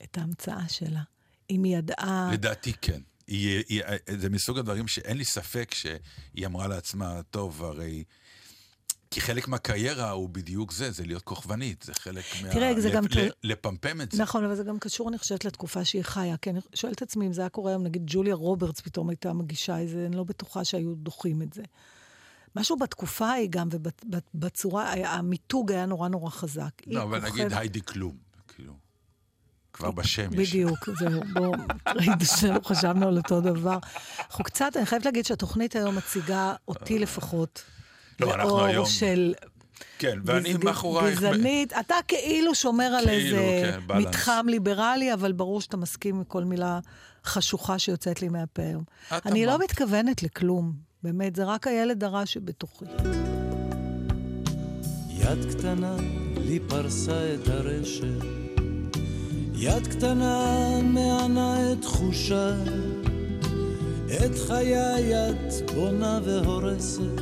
את 0.03 0.17
ההמצאה 0.17 0.69
שלה. 0.69 1.01
אם 1.49 1.63
היא 1.63 1.77
ידעה... 1.77 2.29
לדעתי 2.33 2.73
כן. 2.81 3.01
היא, 3.27 3.63
היא, 3.69 3.81
זה 4.17 4.29
מסוג 4.29 4.57
הדברים 4.57 4.87
שאין 4.87 5.17
לי 5.17 5.25
ספק 5.25 5.73
שהיא 5.73 6.45
אמרה 6.45 6.67
לעצמה, 6.67 7.21
טוב, 7.29 7.63
הרי... 7.63 8.03
כי 9.11 9.21
חלק 9.21 9.47
מהקריירה 9.47 10.09
הוא 10.09 10.29
בדיוק 10.29 10.71
זה, 10.71 10.91
זה 10.91 11.05
להיות 11.05 11.23
כוכבנית, 11.23 11.83
זה 11.83 11.93
חלק 11.93 12.23
מה... 12.41 12.51
תראה, 12.53 12.81
זה 12.81 12.89
לפ- 12.89 12.95
גם 12.95 13.03
לפמפם 13.43 14.01
את 14.01 14.11
זה. 14.11 14.21
נכון, 14.23 14.43
אבל 14.45 14.55
זה 14.55 14.63
גם 14.63 14.79
קשור, 14.79 15.09
אני 15.09 15.17
חושבת, 15.17 15.45
לתקופה 15.45 15.85
שהיא 15.85 16.01
חיה. 16.03 16.37
כי 16.37 16.49
אני 16.49 16.59
שואלת 16.73 16.97
את 16.97 17.01
עצמי 17.01 17.27
אם 17.27 17.33
זה 17.33 17.41
היה 17.41 17.49
קורה 17.49 17.71
היום, 17.71 17.83
נגיד 17.83 18.01
ג'וליה 18.05 18.35
רוברטס 18.35 18.79
פתאום 18.81 19.09
הייתה 19.09 19.33
מגישה 19.33 19.77
איזה, 19.77 20.05
אני 20.05 20.15
לא 20.15 20.23
בטוחה 20.23 20.63
שהיו 20.65 20.95
דוחים 20.95 21.41
את 21.41 21.53
זה. 21.53 21.63
משהו 22.55 22.77
בתקופה 22.77 23.27
ההיא 23.27 23.47
גם, 23.49 23.69
ובצורה, 24.33 24.93
המיתוג 24.93 25.71
היה 25.71 25.85
נורא 25.85 26.07
נורא 26.09 26.29
חזק. 26.29 26.71
היא 26.85 26.95
לא, 26.95 27.03
אבל 27.03 27.19
נגיד 27.19 27.43
כוכבת- 27.45 27.57
היידי 27.59 27.81
כלום, 27.81 28.17
כאילו. 28.47 28.73
כבר 29.75 29.91
בשם 29.91 30.29
יש. 30.41 30.49
בדיוק, 30.49 30.89
זהו, 30.99 31.21
בואו, 31.33 31.51
ראיתי 31.95 32.25
שנינו 32.25 32.59
חשבנו 32.63 33.07
על 33.07 33.17
אותו 33.17 33.41
דבר. 33.41 33.77
אנחנו 34.29 34.43
קצת, 34.43 34.77
אני 34.77 34.85
חייבת 34.85 35.05
להגיד 35.05 35.25
שהתוכנית 35.25 35.75
היום 35.75 35.95
מציגה 35.95 36.53
אותי 36.67 36.99
לפחות. 36.99 37.63
לא, 38.19 38.33
אנחנו 38.35 38.65
היום- 38.65 38.85
של 38.85 39.33
כן, 39.99 40.19
ואני 40.25 40.53
גז- 40.53 40.63
מאחורייך... 40.65 41.17
גזענית. 41.17 41.73
אתה 41.79 41.95
כאילו 42.07 42.55
שומר 42.55 42.83
על 42.85 43.05
כאילו, 43.05 43.37
איזה 43.37 43.71
כן, 43.73 43.87
בלנס. 43.87 44.05
מתחם 44.07 44.45
ליברלי, 44.49 45.13
אבל 45.13 45.31
ברור 45.31 45.61
שאתה 45.61 45.77
מסכים 45.77 46.15
עם 46.15 46.23
כל 46.23 46.43
מילה 46.43 46.79
חשוכה 47.25 47.79
שיוצאת 47.79 48.21
לי 48.21 48.29
מהפה 48.29 48.61
היום. 48.63 48.83
אני 49.25 49.45
לא. 49.45 49.59
מתכוונת 49.59 50.23
לכלום, 50.23 50.73
באמת, 51.03 51.35
זה 51.35 51.43
רק 51.43 51.67
הילד 51.67 52.03
הרע 52.03 52.25
שבתוכי. 52.25 52.85
יד 55.09 55.45
קטנה 55.51 55.95
לי 56.37 56.59
פרסה 56.69 57.33
את 57.35 57.47
הרשת, 57.47 58.05
יד 59.57 59.87
קטנה 59.87 60.79
מענה 60.83 61.71
את 61.71 61.81
תחושה, 61.81 62.55
את 64.07 64.37
חיי 64.47 65.29
את 65.29 65.71
בונה 65.75 66.19
והורסת, 66.23 67.21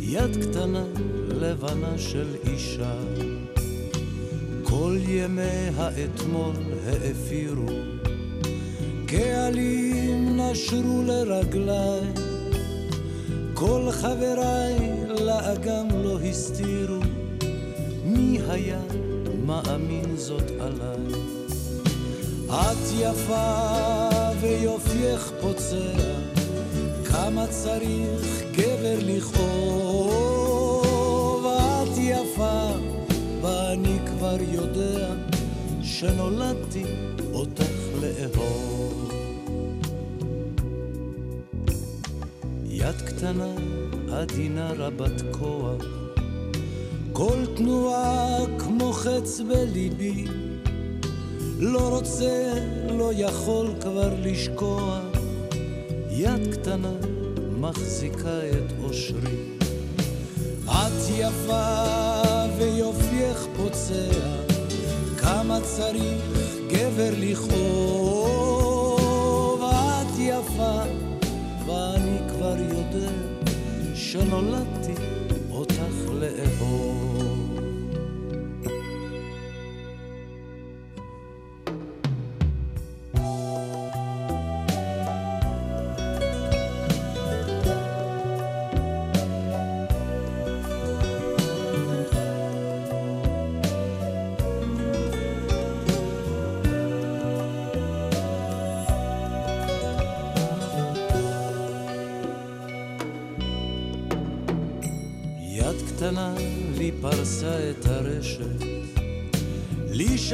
יד 0.00 0.36
קטנה 0.44 0.84
לבנה 1.28 1.98
של 1.98 2.26
אישה. 2.44 2.94
כל 4.62 4.96
ימי 5.08 5.68
האתמול 5.76 6.56
האפירו, 6.86 7.66
קהלים 9.06 10.40
נשרו 10.40 11.02
לרגליי. 11.06 12.00
כל 13.54 13.88
חבריי 13.90 14.76
לאגם 15.20 15.88
לא 16.04 16.20
הסתירו, 16.20 17.00
מי 18.04 18.38
היה 18.48 18.80
מאמין 19.48 20.16
זאת 20.16 20.50
עליי? 20.60 21.12
את 22.46 22.92
יפה 22.98 23.68
ויופייך 24.40 25.32
פוצע, 25.40 25.92
כמה 27.04 27.46
צריך 27.46 28.42
גבר 28.52 28.98
לכאוב. 29.02 30.58
את 31.46 31.98
יפה 31.98 32.70
ואני 33.42 33.98
כבר 34.06 34.36
יודע 34.52 35.14
שנולדתי 35.82 36.84
אותך 37.32 37.72
לאהוב. 38.00 39.12
יד 42.64 43.02
קטנה, 43.06 43.52
עדינה 44.12 44.72
רבת 44.72 45.22
כוח, 45.30 45.97
כל 47.18 47.46
תנועה 47.56 48.36
כמו 48.58 48.92
חץ 48.92 49.40
בליבי, 49.40 50.24
לא 51.58 51.88
רוצה, 51.88 52.52
לא 52.90 53.10
יכול 53.14 53.66
כבר 53.80 54.14
לשקוע, 54.22 55.00
יד 56.10 56.54
קטנה 56.54 56.92
מחזיקה 57.60 58.40
את 58.50 58.72
אושרי. 58.84 59.56
את 60.66 61.10
יפה 61.18 61.82
ויופייך 62.58 63.46
פוצע, 63.56 64.10
כמה 65.16 65.58
צריך 65.60 66.22
גבר 66.70 67.10
לכאוב. 67.18 68.38
את 69.62 70.18
יפה 70.18 70.82
ואני 71.66 72.18
כבר 72.28 72.56
יודע 72.58 73.10
שנולדתי 73.94 74.94
אותך 75.50 76.10
לאהוב. 76.12 77.07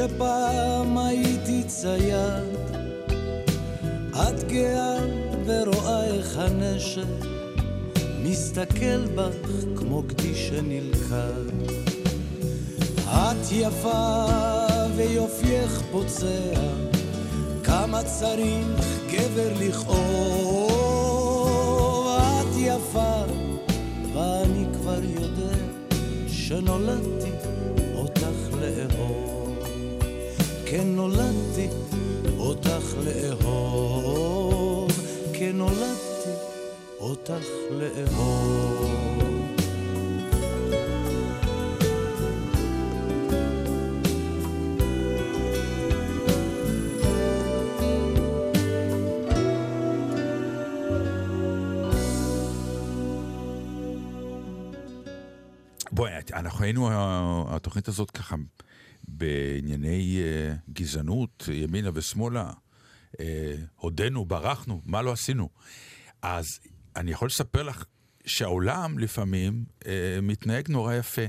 שפעם 0.04 0.98
הייתי 0.98 1.62
צייד, 1.66 2.54
את 4.12 4.44
גאה 4.48 4.98
ורואה 5.46 6.04
איך 6.04 6.38
הנשק 6.38 7.26
מסתכל 8.22 9.04
בך 9.14 9.48
כמו 9.76 10.02
גדי 10.02 10.34
שנלכד. 10.34 11.50
את 13.08 13.52
יפה 13.52 14.24
ויופייך 14.96 15.82
פוצע, 15.92 16.60
כמה 17.64 18.02
צריך 18.02 18.98
גבר 19.12 19.52
לכאוב. 19.60 20.74
את 22.18 22.56
יפה, 22.56 23.22
ואני 24.14 24.64
כבר 24.74 25.00
יודע 25.04 25.56
שנולדתי 26.28 27.23
כן 30.76 30.86
נולדתי 30.86 31.68
אותך 32.38 32.94
לאהוב. 33.04 34.90
כן 35.32 35.56
נולדתי 35.56 36.30
אותך 37.00 37.44
לאהוב. 37.70 39.23
היינו, 56.64 56.90
התוכנית 57.48 57.88
הזאת 57.88 58.10
ככה, 58.10 58.36
בענייני 59.08 60.22
אה, 60.22 60.54
גזענות, 60.72 61.48
ימינה 61.52 61.90
ושמאלה, 61.94 62.52
אה, 63.20 63.54
הודינו, 63.76 64.24
ברחנו, 64.24 64.80
מה 64.86 65.02
לא 65.02 65.12
עשינו. 65.12 65.48
אז 66.22 66.60
אני 66.96 67.10
יכול 67.10 67.26
לספר 67.26 67.62
לך 67.62 67.84
שהעולם 68.26 68.98
לפעמים 68.98 69.64
אה, 69.86 70.18
מתנהג 70.22 70.70
נורא 70.70 70.94
יפה, 70.94 71.22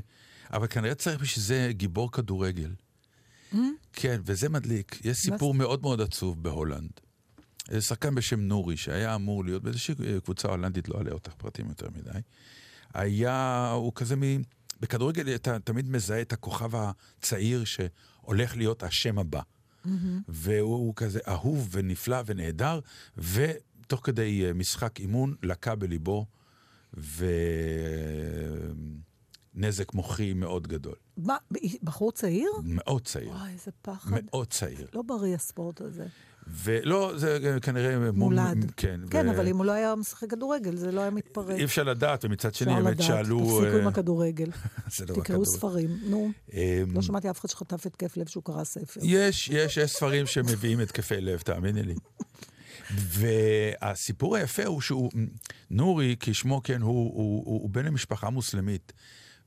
אבל 0.54 0.68
כנראה 0.68 0.96
צריך 0.96 1.22
בשביל 1.22 1.46
זה 1.46 1.68
גיבור 1.72 2.12
כדורגל. 2.12 2.72
כן, 3.94 4.22
וזה 4.26 4.50
מדליק. 4.50 5.06
יש 5.06 5.18
סיפור 5.18 5.54
מאוד 5.54 5.82
מאוד 5.82 6.02
עצוב 6.02 6.44
בהולנד. 6.44 6.92
איזה 7.70 7.82
שחקן 7.82 8.16
בשם 8.16 8.40
נורי, 8.40 8.78
שהיה 8.78 9.16
אמור 9.16 9.46
להיות 9.46 9.64
באיזושהי 9.64 9.96
קבוצה 10.24 10.48
הולנדית, 10.48 10.90
לא 10.90 10.98
אעלה 10.98 11.12
אותך 11.12 11.34
פרטים 11.38 11.70
יותר 11.70 11.88
מדי. 11.96 12.20
היה, 12.94 13.70
הוא 13.76 13.92
כזה 13.96 14.16
מ... 14.16 14.22
בכדורגל 14.80 15.36
אתה 15.36 15.60
תמיד 15.60 15.90
מזהה 15.90 16.22
את 16.22 16.34
הכוכב 16.34 16.72
הצעיר 16.76 17.64
שהולך 17.64 18.58
להיות 18.58 18.84
השם 18.84 19.20
הבא. 19.20 19.42
והוא 20.28 20.94
כזה 20.96 21.20
אהוב 21.28 21.70
ונפלא 21.72 22.18
ונהדר, 22.26 22.80
ותוך 23.18 24.02
כדי 24.04 24.46
אה, 24.46 24.54
משחק 24.54 25.00
אימון 25.00 25.36
לקה 25.44 25.76
בליבו, 25.76 26.26
ונזק 29.56 29.94
מוחי 29.94 30.34
מאוד 30.34 30.68
גדול. 30.68 30.96
מה, 31.18 31.38
בחור 31.84 32.12
צעיר? 32.12 32.50
מאוד 32.64 33.06
צעיר. 33.06 33.30
וואי, 33.30 33.52
איזה 33.54 33.72
פחד. 33.82 34.12
מאוד 34.26 34.48
צעיר. 34.48 34.88
לא 34.94 35.02
בריא 35.02 35.36
הספורט 35.36 35.82
הזה. 35.82 36.06
ולא, 36.48 37.14
זה 37.16 37.58
כנראה... 37.62 38.12
מולד. 38.12 38.72
כן. 38.78 39.00
כן, 39.10 39.28
ו- 39.28 39.32
אבל 39.32 39.48
אם 39.48 39.58
הוא 39.58 39.66
לא 39.66 39.72
היה 39.72 39.96
משחק 39.96 40.30
כדורגל, 40.30 40.76
זה 40.76 40.92
לא 40.92 41.02
היה 41.02 41.10
מתפרק. 41.10 41.58
אי 41.58 41.64
אפשר 41.64 41.84
לדעת, 41.84 42.26
ומצד 42.26 42.54
שני, 42.54 42.72
אפשר 42.72 42.84
באמת 42.84 42.96
לדעת. 42.96 43.08
שאלו... 43.08 43.40
תפסיקו 43.40 43.78
עם 43.78 43.84
אה, 43.84 43.88
הכדורגל. 43.88 44.50
לא 45.10 45.16
תקראו. 45.16 45.46
ספרים. 45.46 45.98
נו, 46.10 46.32
אמ, 46.54 46.60
לא 46.94 47.02
שמעתי 47.02 47.30
אף 47.30 47.40
אחד 47.40 47.50
שחטף 47.50 47.86
התקף 47.86 48.18
לב 48.18 48.28
שהוא 48.28 48.44
קרא 48.44 48.64
ספר. 48.64 49.00
יש, 49.04 49.50
יש, 49.50 49.78
יש 49.78 49.92
ספרים 49.92 50.26
שמביאים 50.26 50.80
התקפי 50.80 51.22
לב, 51.22 51.40
תאמיני 51.40 51.84
לי. 51.84 51.96
והסיפור 53.20 54.36
היפה 54.36 54.66
הוא 54.66 54.82
שהוא, 54.82 55.12
נורי, 55.70 56.16
כשמו 56.20 56.62
כן, 56.64 56.82
הוא, 56.82 56.92
הוא, 56.92 57.44
הוא, 57.46 57.62
הוא 57.62 57.70
בן 57.70 57.86
למשפחה 57.86 58.30
מוסלמית. 58.30 58.94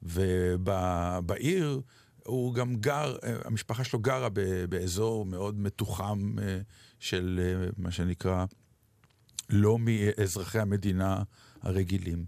ובעיר 0.02 1.80
הוא 2.24 2.54
גם 2.54 2.76
גר, 2.76 3.16
אה, 3.24 3.34
המשפחה 3.44 3.84
שלו 3.84 3.98
גרה 3.98 4.28
באזור 4.68 5.24
מאוד 5.24 5.60
מתוחם 5.60 6.38
אה, 6.38 6.58
של 6.98 7.40
אה, 7.42 7.68
מה 7.76 7.90
שנקרא, 7.90 8.44
לא 9.50 9.78
מאזרחי 9.78 10.58
המדינה 10.58 11.22
הרגילים. 11.62 12.24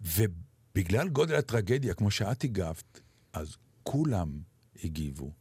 ובגלל 0.00 1.08
גודל 1.08 1.34
הטרגדיה, 1.34 1.94
כמו 1.94 2.10
שאת 2.10 2.44
הגבת, 2.44 3.00
אז 3.32 3.56
כולם 3.82 4.38
הגיבו. 4.84 5.32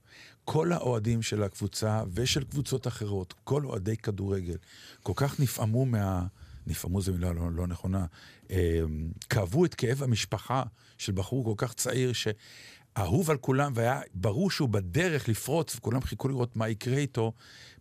כל 0.45 0.71
האוהדים 0.71 1.21
של 1.21 1.43
הקבוצה 1.43 2.03
ושל 2.13 2.43
קבוצות 2.43 2.87
אחרות, 2.87 3.33
כל 3.43 3.65
אוהדי 3.65 3.97
כדורגל, 3.97 4.57
כל 5.03 5.13
כך 5.15 5.39
נפעמו 5.39 5.85
מה... 5.85 6.25
נפעמו 6.67 7.01
זו 7.01 7.13
מילה 7.13 7.33
לא, 7.33 7.51
לא 7.51 7.67
נכונה. 7.67 8.05
אה, 8.51 8.81
כאבו 9.29 9.65
את 9.65 9.75
כאב 9.75 10.03
המשפחה 10.03 10.63
של 10.97 11.11
בחור 11.11 11.43
כל 11.45 11.53
כך 11.57 11.73
צעיר, 11.73 12.11
שאהוב 12.97 13.31
על 13.31 13.37
כולם, 13.37 13.71
והיה 13.75 14.01
ברור 14.13 14.51
שהוא 14.51 14.69
בדרך 14.69 15.29
לפרוץ, 15.29 15.75
וכולם 15.75 16.01
חיכו 16.01 16.27
לראות 16.27 16.55
מה 16.55 16.69
יקרה 16.69 16.97
איתו. 16.97 17.33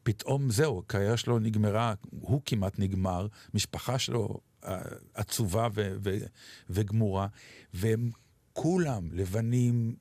פתאום 0.02 0.50
זהו, 0.50 0.78
הקריירה 0.78 1.16
שלו 1.16 1.38
נגמרה, 1.38 1.94
הוא 2.10 2.40
כמעט 2.46 2.78
נגמר, 2.78 3.26
משפחה 3.54 3.98
שלו 3.98 4.40
אה, 4.64 4.80
עצובה 5.14 5.68
ו- 5.74 5.94
ו- 6.04 6.18
וגמורה, 6.70 7.26
והם 7.74 8.10
כולם, 8.52 9.08
לבנים, 9.12 9.94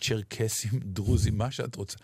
צ'רקסים, 0.00 0.80
דרוזים, 0.94 1.38
מה 1.38 1.50
שאת 1.50 1.76
רוצה, 1.76 1.98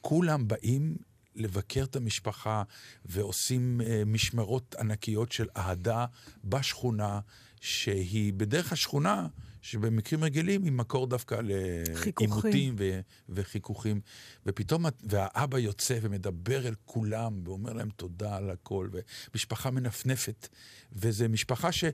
כולם 0.00 0.48
באים 0.48 0.96
לבקר 1.34 1.84
את 1.84 1.96
המשפחה 1.96 2.62
ועושים 3.04 3.80
אה, 3.80 4.02
משמרות 4.06 4.74
ענקיות 4.74 5.32
של 5.32 5.46
אהדה 5.56 6.06
בשכונה, 6.44 7.20
שהיא 7.60 8.32
בדרך 8.32 8.72
השכונה, 8.72 9.26
שבמקרים 9.64 10.24
רגילים 10.24 10.64
היא 10.64 10.72
מקור 10.72 11.06
דווקא. 11.06 11.40
לעימותים 11.42 12.74
ו- 12.78 13.00
וחיכוכים. 13.28 14.00
ופתאום, 14.46 14.84
והאבא 15.02 15.58
יוצא 15.58 15.98
ומדבר 16.02 16.68
אל 16.68 16.74
כולם 16.84 17.40
ואומר 17.44 17.72
להם 17.72 17.90
תודה 17.90 18.36
על 18.36 18.50
הכל, 18.50 18.88
ומשפחה 19.32 19.70
מנפנפת. 19.70 20.48
וזו 20.92 21.28
משפחה 21.28 21.72
ש... 21.72 21.84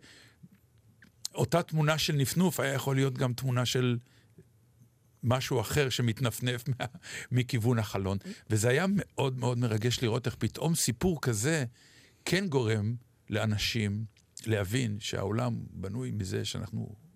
אותה 1.35 1.63
תמונה 1.63 1.99
של 1.99 2.13
נפנוף 2.13 2.61
היה 2.61 2.73
יכול 2.75 2.97
להיות 2.97 3.19
גם 3.19 3.33
תמונה 3.33 3.67
של 3.67 3.99
משהו 5.23 5.61
אחר 5.61 5.89
שמתנפנף 5.89 6.69
מה, 6.69 6.85
מכיוון 7.33 7.79
החלון. 7.79 8.19
וזה 8.51 8.69
היה 8.69 8.87
מאוד 8.89 9.39
מאוד 9.39 9.59
מרגש 9.59 10.03
לראות 10.03 10.27
איך 10.27 10.35
פתאום 10.39 10.75
סיפור 10.75 11.21
כזה 11.23 11.65
כן 12.25 12.49
גורם 12.49 12.95
לאנשים 13.31 14.05
להבין 14.47 15.01
שהעולם 15.01 15.61
בנוי 15.71 16.11
מזה 16.11 16.45
שאנחנו 16.45 17.10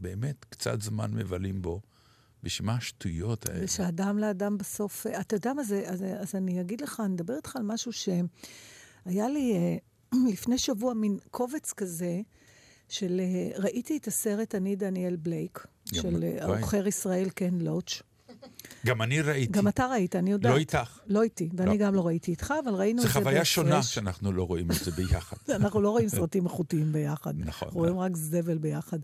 באמת 0.00 0.44
קצת 0.48 0.82
זמן 0.82 1.10
מבלים 1.14 1.62
בו. 1.62 1.80
בשביל 2.42 2.66
מה 2.66 2.74
השטויות 2.74 3.48
האלה? 3.48 3.64
ושאדם 3.64 4.18
לאדם 4.18 4.58
בסוף... 4.58 5.06
אה, 5.06 5.20
אתה 5.20 5.36
יודע 5.36 5.52
מה 5.52 5.62
זה? 5.62 5.82
אז, 5.86 6.04
אז 6.20 6.34
אני 6.34 6.60
אגיד 6.60 6.80
לך, 6.80 7.02
אני 7.04 7.14
אדבר 7.14 7.36
איתך 7.36 7.56
על 7.56 7.62
משהו 7.62 7.92
שהיה 7.92 9.28
לי 9.28 9.52
אה, 9.56 9.76
לפני 10.32 10.58
שבוע 10.58 10.94
מין 10.94 11.18
קובץ 11.30 11.72
כזה, 11.72 12.20
של... 12.88 13.20
אה, 13.20 13.58
ראיתי 13.58 13.96
את 13.96 14.06
הסרט 14.06 14.54
אני 14.54 14.76
דניאל 14.76 15.16
בלייק, 15.16 15.66
גם- 15.94 16.02
של 16.02 16.24
אה. 16.24 16.44
העוכר 16.44 16.86
ישראל 16.86 17.30
קן 17.30 17.54
לוטש. 17.60 18.02
גם 18.86 19.02
אני 19.02 19.20
ראיתי. 19.20 19.52
גם 19.52 19.68
אתה 19.68 19.86
ראית, 19.86 20.16
אני 20.16 20.30
יודעת. 20.30 20.52
לא 20.52 20.58
איתך. 20.58 20.98
לא 21.06 21.22
איתי, 21.22 21.48
ואני 21.56 21.78
לא. 21.78 21.86
גם 21.86 21.94
לא 21.94 22.06
ראיתי 22.06 22.30
איתך, 22.30 22.54
אבל 22.64 22.74
ראינו 22.74 23.02
את 23.02 23.06
זו 23.06 23.12
זה 23.12 23.20
חוויה 23.20 23.44
שונה 23.44 23.70
בהפרש. 23.70 23.94
שאנחנו 23.94 24.32
לא 24.32 24.42
רואים 24.46 24.70
את 24.70 24.76
זה 24.84 24.90
ביחד. 24.90 25.36
אנחנו 25.56 25.80
לא 25.80 25.90
רואים 25.90 26.08
סרטים 26.08 26.44
איכותיים 26.44 26.92
ביחד. 26.92 27.34
נכון. 27.38 27.68
רואים 27.72 27.98
רק 27.98 28.16
זבל 28.16 28.58
ביחד. 28.58 28.98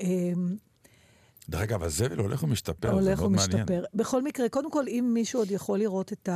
אמ, 0.00 0.56
דרך 1.48 1.60
אגב, 1.60 1.82
הזבל 1.82 2.18
הולך 2.18 2.42
ומשתפר, 2.42 2.88
זה 2.88 2.94
הולך 2.94 3.18
מאוד 3.18 3.30
מעניין. 3.30 3.56
ומשתפר. 3.56 3.84
בכל 3.94 4.22
מקרה, 4.22 4.48
קודם 4.48 4.70
כל, 4.70 4.84
אם 4.88 5.10
מישהו 5.14 5.40
עוד 5.40 5.50
יכול 5.50 5.78
לראות 5.78 6.12
את 6.12 6.28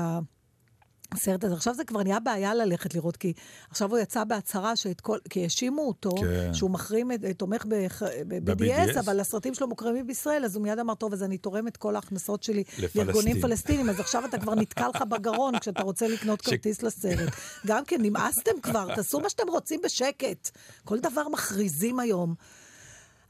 הסרט 1.13 1.45
הזה, 1.45 1.55
עכשיו 1.55 1.75
זה 1.75 1.85
כבר 1.85 2.03
נהיה 2.03 2.21
בעיה 2.21 2.55
ללכת 2.55 2.95
לראות, 2.95 3.17
כי 3.17 3.33
עכשיו 3.71 3.91
הוא 3.91 3.99
יצא 3.99 4.25
בהצהרה 4.25 4.77
שאת 4.77 5.01
כל, 5.01 5.19
כי 5.31 5.43
האשימו 5.43 5.83
אותו, 5.83 6.11
כן. 6.11 6.55
שהוא 6.55 6.71
מחרים, 6.71 7.11
תומך 7.37 7.65
ב-BDS. 7.69 9.01
אבל 9.01 9.21
הסרטים 9.21 9.55
שלו 9.55 9.69
מוקרמים 9.69 10.07
בישראל, 10.07 10.45
אז 10.45 10.57
הוא 10.57 10.63
מיד 10.63 10.79
אמר, 10.79 10.95
טוב, 10.95 11.13
אז 11.13 11.23
אני 11.23 11.39
תורם 11.39 11.69
את 11.69 11.77
כל 11.77 11.97
ההכנסות 11.97 12.43
שלי 12.43 12.65
לפלסטין." 12.79 13.07
לארגונים 13.07 13.41
פלסטינים, 13.41 13.91
אז 13.91 14.01
עכשיו 14.01 14.25
אתה 14.25 14.39
כבר 14.39 14.55
נתקע 14.55 14.89
לך 14.89 15.03
בגרון 15.03 15.59
כשאתה 15.61 15.83
רוצה 15.83 16.09
לקנות 16.09 16.43
כרטיס 16.43 16.83
לסרט. 16.83 17.33
גם 17.67 17.85
כן, 17.85 18.03
נמאסתם 18.03 18.61
כבר, 18.63 18.95
תעשו 18.95 19.21
מה 19.21 19.31
שאתם 19.31 19.49
רוצים 19.49 19.81
בשקט. 19.85 20.51
כל 20.85 20.99
דבר 21.01 21.29
מכריזים 21.29 22.01
היום. 22.01 22.35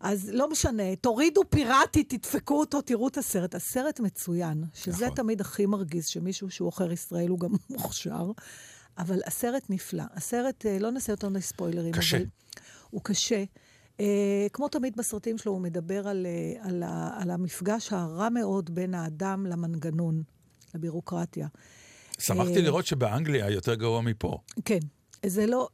אז 0.01 0.31
לא 0.33 0.51
משנה, 0.51 0.97
תורידו 0.97 1.43
פיראטי, 1.51 2.05
תדפקו 2.05 2.61
אותו, 2.61 2.81
תראו 2.81 3.09
את 3.09 3.19
הסרט. 3.19 3.55
הסרט 3.55 4.01
מצוין, 4.01 4.65
שזה 4.75 5.05
נכון. 5.05 5.17
תמיד 5.17 5.41
הכי 5.41 5.67
מרגיז, 5.67 6.07
שמישהו 6.07 6.51
שהוא 6.51 6.69
עוכר 6.69 6.93
ישראל 6.93 7.29
הוא 7.29 7.39
גם 7.39 7.51
מוכשר, 7.71 8.31
אבל 8.99 9.21
הסרט 9.27 9.63
נפלא. 9.71 10.05
הסרט, 10.15 10.67
אה, 10.67 10.79
לא 10.79 10.91
נעשה 10.91 11.13
יותר 11.13 11.29
מדי 11.29 11.41
ספוילרים, 11.41 11.93
קשה. 11.93 12.17
אבל 12.17 12.27
הוא 12.91 13.01
קשה. 13.05 13.45
אה, 14.01 14.47
כמו 14.53 14.69
תמיד 14.69 14.97
בסרטים 14.97 15.39
שלו, 15.39 15.53
הוא 15.53 15.61
מדבר 15.61 16.09
על, 16.09 16.27
אה, 16.27 16.69
על, 16.69 16.83
ה, 16.83 17.11
על 17.21 17.31
המפגש 17.31 17.93
הרע 17.93 18.29
מאוד 18.29 18.75
בין 18.75 18.95
האדם 18.95 19.47
למנגנון, 19.47 20.23
לבירוקרטיה. 20.75 21.49
שמחתי 22.19 22.57
אה, 22.57 22.63
לראות 22.63 22.87
שבאנגליה 22.87 23.51
יותר 23.51 23.75
גרוע 23.75 24.01
מפה. 24.01 24.39
כן, 24.65 24.79
זה 25.27 25.47
לא, 25.47 25.69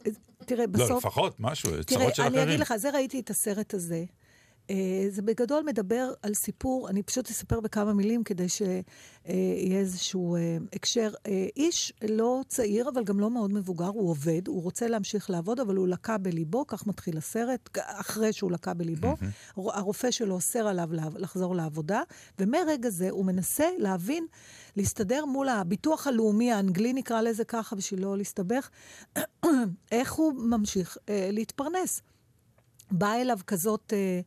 תראה, 0.46 0.64
לא, 0.66 0.72
בסוף... 0.72 1.04
לפחות 1.04 1.36
משהו, 1.40 1.70
תראה, 1.70 1.82
צרות 1.82 2.14
של 2.14 2.22
אני 2.22 2.30
אחרים. 2.30 2.48
אגיד 2.48 2.60
לך, 2.60 2.76
זה 2.76 2.90
ראיתי 2.90 3.20
את 3.20 3.30
הסרט 3.30 3.74
הזה, 3.74 4.04
זה 5.08 5.22
בגדול 5.22 5.62
מדבר 5.66 6.12
על 6.22 6.34
סיפור, 6.34 6.88
אני 6.88 7.02
פשוט 7.02 7.30
אספר 7.30 7.60
בכמה 7.60 7.92
מילים 7.92 8.24
כדי 8.24 8.48
שיהיה 8.48 9.78
איזשהו 9.78 10.36
אה, 10.36 10.56
הקשר. 10.72 11.10
אה, 11.26 11.46
איש 11.56 11.92
לא 12.08 12.40
צעיר, 12.48 12.88
אבל 12.88 13.04
גם 13.04 13.20
לא 13.20 13.30
מאוד 13.30 13.52
מבוגר, 13.52 13.86
הוא 13.86 14.10
עובד, 14.10 14.48
הוא 14.48 14.62
רוצה 14.62 14.88
להמשיך 14.88 15.30
לעבוד, 15.30 15.60
אבל 15.60 15.76
הוא 15.76 15.88
לקה 15.88 16.18
בליבו, 16.18 16.66
כך 16.66 16.86
מתחיל 16.86 17.18
הסרט, 17.18 17.78
אחרי 17.78 18.32
שהוא 18.32 18.52
לקה 18.52 18.74
בליבו. 18.74 19.16
הרופא 19.56 20.10
שלו 20.10 20.34
אוסר 20.34 20.68
עליו 20.68 20.88
לחזור 21.16 21.54
לעבודה, 21.54 22.02
ומרגע 22.38 22.90
זה 22.90 23.10
הוא 23.10 23.24
מנסה 23.24 23.68
להבין, 23.78 24.26
להסתדר 24.76 25.24
מול 25.24 25.48
הביטוח 25.48 26.06
הלאומי 26.06 26.52
האנגלי, 26.52 26.92
נקרא 26.92 27.20
לזה 27.20 27.44
ככה, 27.44 27.76
בשביל 27.76 28.00
לא 28.00 28.16
להסתבך, 28.16 28.70
איך 29.92 30.12
הוא 30.12 30.32
ממשיך 30.34 30.98
אה, 31.08 31.28
להתפרנס. 31.32 32.02
באה 32.90 33.20
אליו 33.20 33.38
כזאת, 33.46 33.92
אה, 33.92 34.20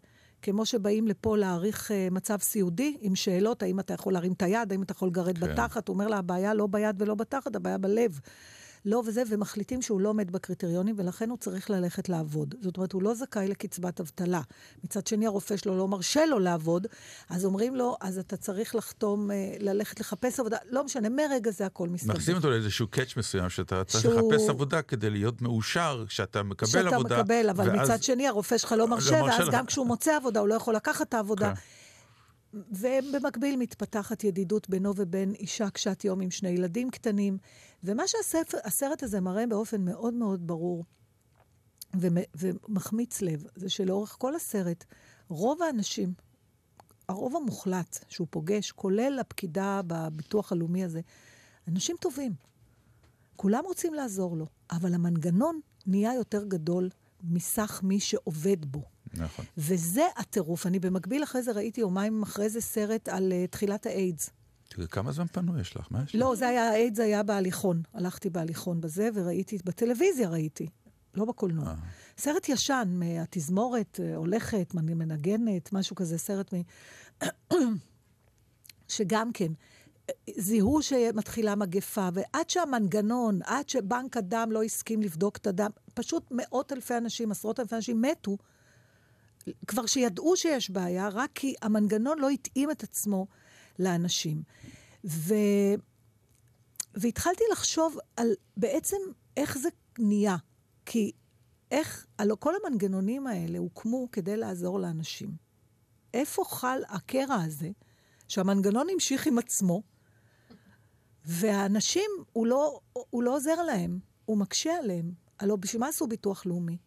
כמו 0.45 0.65
שבאים 0.65 1.07
לפה 1.07 1.37
להעריך 1.37 1.91
אה, 1.91 2.07
מצב 2.11 2.37
סיעודי, 2.41 2.97
עם 3.01 3.15
שאלות, 3.15 3.63
האם 3.63 3.79
אתה 3.79 3.93
יכול 3.93 4.13
להרים 4.13 4.33
את 4.33 4.41
היד, 4.41 4.71
האם 4.71 4.83
אתה 4.83 4.91
יכול 4.91 5.07
לגרד 5.07 5.37
כן. 5.37 5.51
בתחת, 5.53 5.87
הוא 5.87 5.93
אומר 5.93 6.07
לה, 6.07 6.17
הבעיה 6.17 6.53
לא 6.53 6.67
ביד 6.67 7.01
ולא 7.01 7.15
בתחת, 7.15 7.55
הבעיה 7.55 7.77
בלב. 7.77 8.19
לא 8.86 9.01
וזה, 9.05 9.23
ומחליטים 9.29 9.81
שהוא 9.81 10.01
לא 10.01 10.09
עומד 10.09 10.31
בקריטריונים, 10.31 10.95
ולכן 10.97 11.29
הוא 11.29 11.38
צריך 11.38 11.69
ללכת 11.69 12.09
לעבוד. 12.09 12.55
זאת 12.61 12.77
אומרת, 12.77 12.91
הוא 12.91 13.03
לא 13.03 13.13
זכאי 13.13 13.47
לקצבת 13.47 13.99
אבטלה. 13.99 14.41
מצד 14.83 15.07
שני, 15.07 15.25
הרופא 15.27 15.57
שלו 15.57 15.77
לא 15.77 15.88
מרשה 15.88 16.25
לו 16.25 16.39
לעבוד, 16.39 16.88
אז 17.29 17.45
אומרים 17.45 17.75
לו, 17.75 17.97
אז 18.01 18.17
אתה 18.17 18.38
צריך 18.38 18.75
לחתום, 18.75 19.31
אה, 19.31 19.36
ללכת 19.59 19.99
לחפש 19.99 20.39
עבודה. 20.39 20.57
לא 20.69 20.83
משנה, 20.83 21.09
מרגע 21.09 21.51
זה 21.51 21.65
הכל 21.65 21.89
מסתדר. 21.89 22.13
מכניסים 22.13 22.36
אותו 22.36 22.49
לאיזשהו 22.49 22.88
קאץ' 22.88 23.17
מסוים, 23.17 23.49
שאתה 23.49 23.83
צריך 23.83 24.03
שהוא- 24.03 24.33
לחפש 24.33 24.49
עבודה 24.49 24.81
כדי 24.81 25.09
להיות 25.09 25.41
מאושר, 25.41 26.03
כשאתה 26.07 26.43
מקבל 26.43 26.67
שאתה 26.69 26.95
עבודה. 26.95 27.19
מקבל, 27.21 27.49
אבל 27.49 27.69
ואז- 27.69 27.89
מצד 27.89 28.03
שני 28.03 28.27
הרופא 28.27 28.57
שלך 28.57 28.71
לא 28.77 28.88
מרשה, 28.88 29.21
מרשה 29.21 29.38
ואז 29.39 29.47
לך. 29.47 29.53
גם 29.53 29.65
כשהוא 29.65 29.88
מוצא 29.88 30.15
עבודה, 30.15 30.39
הוא 30.39 30.47
לא 30.47 30.55
יכול 30.55 30.75
לקחת 30.75 31.09
את 31.09 31.13
העבודה. 31.13 31.53
כן. 31.55 31.61
ובמקביל 32.56 33.56
מתפתחת 33.58 34.24
ידידות 34.24 34.70
בינו 34.70 34.93
ובין 34.95 35.34
אישה 35.34 35.70
קשת 35.70 36.06
יום 36.06 36.22
עם 36.22 36.32
שני 36.32 36.49
ילדים 36.49 36.89
קטנים. 36.91 37.38
ומה 37.84 38.03
שהסרט 38.08 39.03
הזה 39.03 39.22
מראה 39.22 39.47
באופן 39.47 39.86
מאוד 39.86 40.14
מאוד 40.14 40.47
ברור 40.47 40.86
ומ- 41.95 42.30
ומחמיץ 42.36 43.22
לב, 43.22 43.43
זה 43.56 43.70
שלאורך 43.70 44.16
כל 44.20 44.36
הסרט, 44.36 44.86
רוב 45.28 45.62
האנשים, 45.62 46.14
הרוב 47.10 47.36
המוחלט 47.36 48.06
שהוא 48.10 48.28
פוגש, 48.30 48.72
כולל 48.72 49.18
הפקידה 49.22 49.82
בביטוח 49.88 50.51
הלאומי 50.51 50.84
הזה, 50.84 51.01
אנשים 51.68 51.95
טובים. 51.99 52.34
כולם 53.36 53.64
רוצים 53.66 53.93
לעזור 53.93 54.38
לו, 54.38 54.45
אבל 54.72 54.93
המנגנון 54.93 55.60
נהיה 55.88 56.14
יותר 56.14 56.43
גדול 56.45 56.89
מסך 57.24 57.82
מי 57.84 57.99
שעובד 57.99 58.66
בו. 58.66 58.94
נכון. 59.18 59.45
וזה 59.57 60.05
הטירוף. 60.18 60.66
אני 60.68 60.80
במקביל 60.80 61.24
אחרי 61.24 61.43
זה 61.43 61.51
ראיתי 61.51 61.82
יומיים 61.82 62.24
אחרי 62.24 62.49
זה 62.49 62.61
סרט 62.61 63.09
על 63.09 63.32
uh, 63.32 63.51
תחילת 63.51 63.86
האיידס. 63.86 64.30
כמה 64.89 65.11
זמן 65.11 65.28
פנוי 65.28 65.61
יש 65.61 65.76
לך? 65.76 65.88
מה 65.91 66.03
יש 66.03 66.16
לך? 66.16 66.22
לא, 66.22 66.36
זה 66.36 66.47
היה, 66.47 66.70
האיידס 66.70 66.99
היה 66.99 67.24
בהליכון. 67.24 67.82
הלכתי 67.93 68.30
בהליכון 68.30 68.82
בזה, 68.82 69.09
וראיתי, 69.13 69.57
בטלוויזיה 69.66 70.30
ראיתי, 70.30 70.68
לא 71.13 71.26
בקולנוע. 71.26 71.68
אה. 71.68 71.76
סרט 72.18 72.49
ישן, 72.49 72.88
מהתזמורת 72.99 73.99
אה, 74.03 74.16
הולכת, 74.16 74.74
מנ- 74.74 74.93
מנגנת, 74.93 75.74
משהו 75.74 75.95
כזה, 75.95 76.18
סרט 76.18 76.53
מ... 76.53 76.61
שגם 78.88 79.32
כן, 79.34 79.51
זיהו 80.38 80.82
שמתחילה 80.82 81.55
מגפה, 81.55 82.09
ועד 82.13 82.49
שהמנגנון, 82.49 83.39
עד 83.43 83.70
שבנק 83.70 84.18
הדם 84.18 84.49
לא 84.51 84.63
הסכים 84.63 85.01
לבדוק 85.01 85.38
את 85.38 85.47
הדם, 85.47 85.70
פשוט 85.93 86.28
מאות 86.32 86.74
אלפי 86.74 86.97
אנשים, 86.97 87.32
עשרות 87.32 87.59
אלפי 87.59 87.76
אנשים 87.76 88.01
מתו, 88.01 88.38
כבר 89.67 89.85
שידעו 89.85 90.37
שיש 90.37 90.69
בעיה, 90.69 91.07
רק 91.07 91.31
כי 91.35 91.53
המנגנון 91.61 92.19
לא 92.19 92.29
התאים 92.29 92.71
את 92.71 92.83
עצמו 92.83 93.27
לאנשים. 93.79 94.43
ו... 95.05 95.33
והתחלתי 96.93 97.43
לחשוב 97.51 97.97
על 98.17 98.27
בעצם 98.57 98.97
איך 99.37 99.57
זה 99.57 99.69
נהיה. 99.99 100.35
כי 100.85 101.11
איך, 101.71 102.05
הלוא 102.19 102.37
כל 102.39 102.53
המנגנונים 102.63 103.27
האלה 103.27 103.57
הוקמו 103.57 104.07
כדי 104.11 104.37
לעזור 104.37 104.79
לאנשים. 104.79 105.35
איפה 106.13 106.43
חל 106.43 106.81
הקרע 106.87 107.35
הזה, 107.35 107.69
שהמנגנון 108.27 108.87
המשיך 108.93 109.27
עם 109.27 109.37
עצמו, 109.37 109.83
והאנשים, 111.25 112.11
הוא 112.33 112.47
לא, 112.47 112.79
הוא 112.93 113.23
לא 113.23 113.35
עוזר 113.35 113.61
להם, 113.61 113.99
הוא 114.25 114.37
מקשה 114.37 114.77
עליהם. 114.77 115.11
הלוא 115.39 115.55
בשביל 115.57 115.79
מה 115.79 115.87
עשו 115.87 116.07
ביטוח 116.07 116.45
לאומי? 116.45 116.77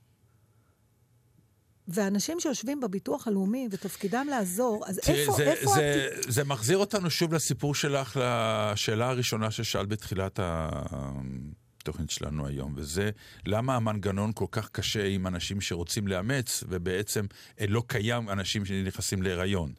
ואנשים 1.88 2.40
שיושבים 2.40 2.80
בביטוח 2.80 3.28
הלאומי 3.28 3.68
ותפקידם 3.70 4.26
לעזור, 4.30 4.84
אז 4.86 4.98
תראי, 5.04 5.20
איפה, 5.20 5.32
זה, 5.32 5.42
איפה... 5.52 5.70
זה, 5.74 6.08
הת- 6.18 6.32
זה 6.32 6.44
מחזיר 6.44 6.78
אותנו 6.78 7.10
שוב 7.10 7.34
לסיפור 7.34 7.74
שלך, 7.74 8.20
לשאלה 8.22 9.08
הראשונה 9.08 9.50
ששאלת 9.50 9.88
בתחילת 9.88 10.40
התוכנית 10.42 12.10
שלנו 12.10 12.46
היום, 12.46 12.72
וזה 12.76 13.10
למה 13.46 13.76
המנגנון 13.76 14.32
כל 14.34 14.46
כך 14.50 14.68
קשה 14.68 15.06
עם 15.06 15.26
אנשים 15.26 15.60
שרוצים 15.60 16.08
לאמץ, 16.08 16.64
ובעצם 16.68 17.26
אה, 17.60 17.64
לא 17.68 17.82
קיים 17.86 18.30
אנשים 18.30 18.64
שנכנסים 18.64 19.22
להיריון. 19.22 19.72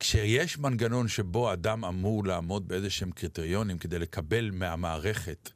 כשיש 0.00 0.58
מנגנון 0.58 1.08
שבו 1.08 1.52
אדם 1.52 1.84
אמור 1.84 2.24
לעמוד 2.24 2.68
באיזה 2.68 2.90
שהם 2.90 3.10
קריטריונים 3.10 3.78
כדי 3.78 3.98
לקבל 3.98 4.50
מהמערכת, 4.50 5.50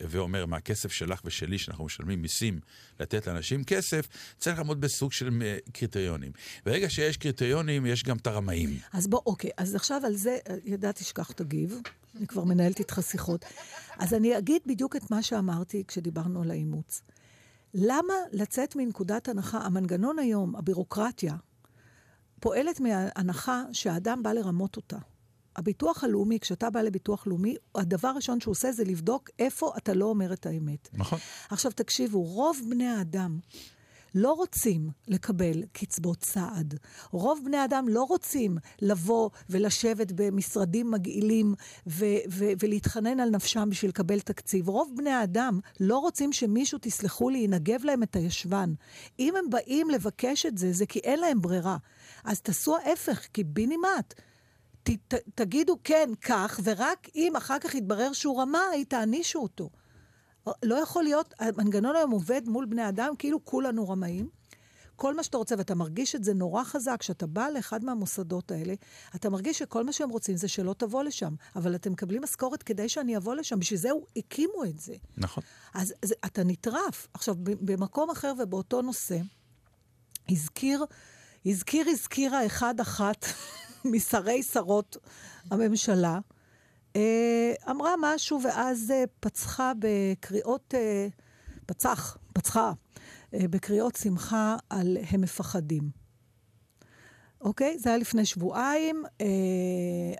ואומר, 0.00 0.46
מהכסף 0.46 0.92
שלך 0.92 1.20
ושלי, 1.24 1.58
שאנחנו 1.58 1.84
משלמים 1.84 2.22
מיסים, 2.22 2.60
לתת 3.00 3.26
לאנשים 3.26 3.64
כסף, 3.64 4.08
צריך 4.38 4.58
לעמוד 4.58 4.80
בסוג 4.80 5.12
של 5.12 5.42
אה, 5.42 5.56
קריטריונים. 5.72 6.32
ברגע 6.66 6.90
שיש 6.90 7.16
קריטריונים, 7.16 7.86
יש 7.86 8.02
גם 8.02 8.16
את 8.16 8.26
הרמאים. 8.26 8.78
אז 8.92 9.06
בוא, 9.06 9.20
אוקיי, 9.26 9.50
אז 9.56 9.74
עכשיו 9.74 10.00
על 10.06 10.16
זה, 10.16 10.38
אה, 10.48 10.56
ידעתי 10.64 11.04
שכך 11.04 11.32
תגיב, 11.32 11.80
אני 12.16 12.26
כבר 12.26 12.44
מנהלת 12.44 12.78
איתך 12.78 13.00
שיחות. 13.02 13.44
אז 13.98 14.14
אני 14.14 14.38
אגיד 14.38 14.62
בדיוק 14.66 14.96
את 14.96 15.10
מה 15.10 15.22
שאמרתי 15.22 15.84
כשדיברנו 15.88 16.42
על 16.42 16.50
האימוץ. 16.50 17.02
למה 17.74 18.14
לצאת 18.32 18.76
מנקודת 18.76 19.28
הנחה, 19.28 19.58
המנגנון 19.58 20.18
היום, 20.18 20.56
הבירוקרטיה, 20.56 21.34
פועלת 22.40 22.80
מההנחה 22.80 23.62
שהאדם 23.72 24.22
בא 24.22 24.32
לרמות 24.32 24.76
אותה. 24.76 24.98
הביטוח 25.56 26.04
הלאומי, 26.04 26.38
כשאתה 26.40 26.70
בא 26.70 26.80
לביטוח 26.80 27.26
לאומי, 27.26 27.56
הדבר 27.74 28.08
הראשון 28.08 28.40
שהוא 28.40 28.52
עושה 28.52 28.72
זה 28.72 28.84
לבדוק 28.84 29.30
איפה 29.38 29.72
אתה 29.76 29.94
לא 29.94 30.04
אומר 30.04 30.32
את 30.32 30.46
האמת. 30.46 30.88
נכון. 30.92 31.18
עכשיו 31.50 31.72
תקשיבו, 31.72 32.22
רוב 32.22 32.60
בני 32.70 32.86
האדם 32.86 33.38
לא 34.14 34.32
רוצים 34.32 34.90
לקבל 35.08 35.62
קצבות 35.72 36.24
סעד. 36.24 36.78
רוב 37.10 37.40
בני 37.44 37.56
האדם 37.56 37.88
לא 37.88 38.02
רוצים 38.02 38.58
לבוא 38.82 39.30
ולשבת 39.50 40.12
במשרדים 40.14 40.90
מגעילים 40.90 41.54
ו- 41.86 42.04
ו- 42.30 42.52
ולהתחנן 42.60 43.20
על 43.20 43.30
נפשם 43.30 43.68
בשביל 43.70 43.88
לקבל 43.88 44.20
תקציב. 44.20 44.68
רוב 44.68 44.92
בני 44.96 45.10
האדם 45.10 45.60
לא 45.80 45.98
רוצים 45.98 46.32
שמישהו, 46.32 46.78
תסלחו 46.82 47.28
לי, 47.28 47.38
ינגב 47.38 47.84
להם 47.84 48.02
את 48.02 48.16
הישבן. 48.16 48.74
אם 49.18 49.36
הם 49.36 49.50
באים 49.50 49.90
לבקש 49.90 50.46
את 50.46 50.58
זה, 50.58 50.72
זה 50.72 50.86
כי 50.86 50.98
אין 50.98 51.20
להם 51.20 51.40
ברירה. 51.40 51.76
אז 52.24 52.40
תעשו 52.40 52.76
ההפך, 52.76 53.26
קיבינימט. 53.32 54.14
ת, 54.84 54.90
ת, 55.08 55.14
תגידו 55.34 55.76
כן, 55.84 56.10
כך, 56.20 56.60
ורק 56.64 57.08
אם 57.14 57.36
אחר 57.36 57.58
כך 57.58 57.74
יתברר 57.74 58.12
שהוא 58.12 58.40
רמאי, 58.40 58.84
תענישו 58.84 59.38
אותו. 59.38 59.70
לא 60.62 60.74
יכול 60.74 61.02
להיות, 61.02 61.34
המנגנון 61.38 61.96
היום 61.96 62.10
עובד 62.10 62.48
מול 62.48 62.66
בני 62.66 62.88
אדם 62.88 63.14
כאילו 63.18 63.44
כולנו 63.44 63.88
רמאים. 63.88 64.28
כל 64.96 65.14
מה 65.14 65.22
שאתה 65.22 65.36
רוצה, 65.36 65.54
ואתה 65.58 65.74
מרגיש 65.74 66.14
את 66.14 66.24
זה 66.24 66.34
נורא 66.34 66.64
חזק, 66.64 66.96
כשאתה 66.98 67.26
בא 67.26 67.48
לאחד 67.48 67.84
מהמוסדות 67.84 68.50
האלה, 68.50 68.74
אתה 69.14 69.30
מרגיש 69.30 69.58
שכל 69.58 69.84
מה 69.84 69.92
שהם 69.92 70.10
רוצים 70.10 70.36
זה 70.36 70.48
שלא 70.48 70.74
תבוא 70.78 71.02
לשם. 71.02 71.34
אבל 71.56 71.74
אתם 71.74 71.92
מקבלים 71.92 72.22
משכורת 72.22 72.62
כדי 72.62 72.88
שאני 72.88 73.16
אבוא 73.16 73.34
לשם, 73.34 73.58
בשביל 73.58 73.80
זה 73.80 73.88
הקימו 74.16 74.64
את 74.64 74.78
זה. 74.78 74.94
נכון. 75.16 75.44
אז 75.74 75.94
זה, 76.04 76.14
אתה 76.24 76.44
נטרף. 76.44 77.08
עכשיו, 77.14 77.34
במקום 77.40 78.10
אחר 78.10 78.32
ובאותו 78.38 78.82
נושא, 78.82 79.18
הזכיר, 80.28 80.84
הזכיר, 81.46 81.88
הזכירה 81.88 82.46
אחד-אחת 82.46 83.26
משרי 83.92 84.42
שרות 84.42 84.96
הממשלה, 85.50 86.18
אה, 86.96 87.52
אמרה 87.70 87.94
משהו 88.02 88.40
ואז 88.44 88.90
אה, 88.90 89.04
פצחה 89.20 89.72
בקריאות, 89.78 90.74
אה, 90.74 91.08
פצח, 91.66 92.16
פצחה, 92.32 92.72
בקריאות 93.32 93.96
שמחה 93.96 94.56
על 94.70 94.96
הם 95.10 95.20
מפחדים. 95.20 96.04
אוקיי? 97.44 97.78
זה 97.78 97.88
היה 97.88 97.98
לפני 97.98 98.24
שבועיים. 98.24 99.04
אה, 99.20 99.26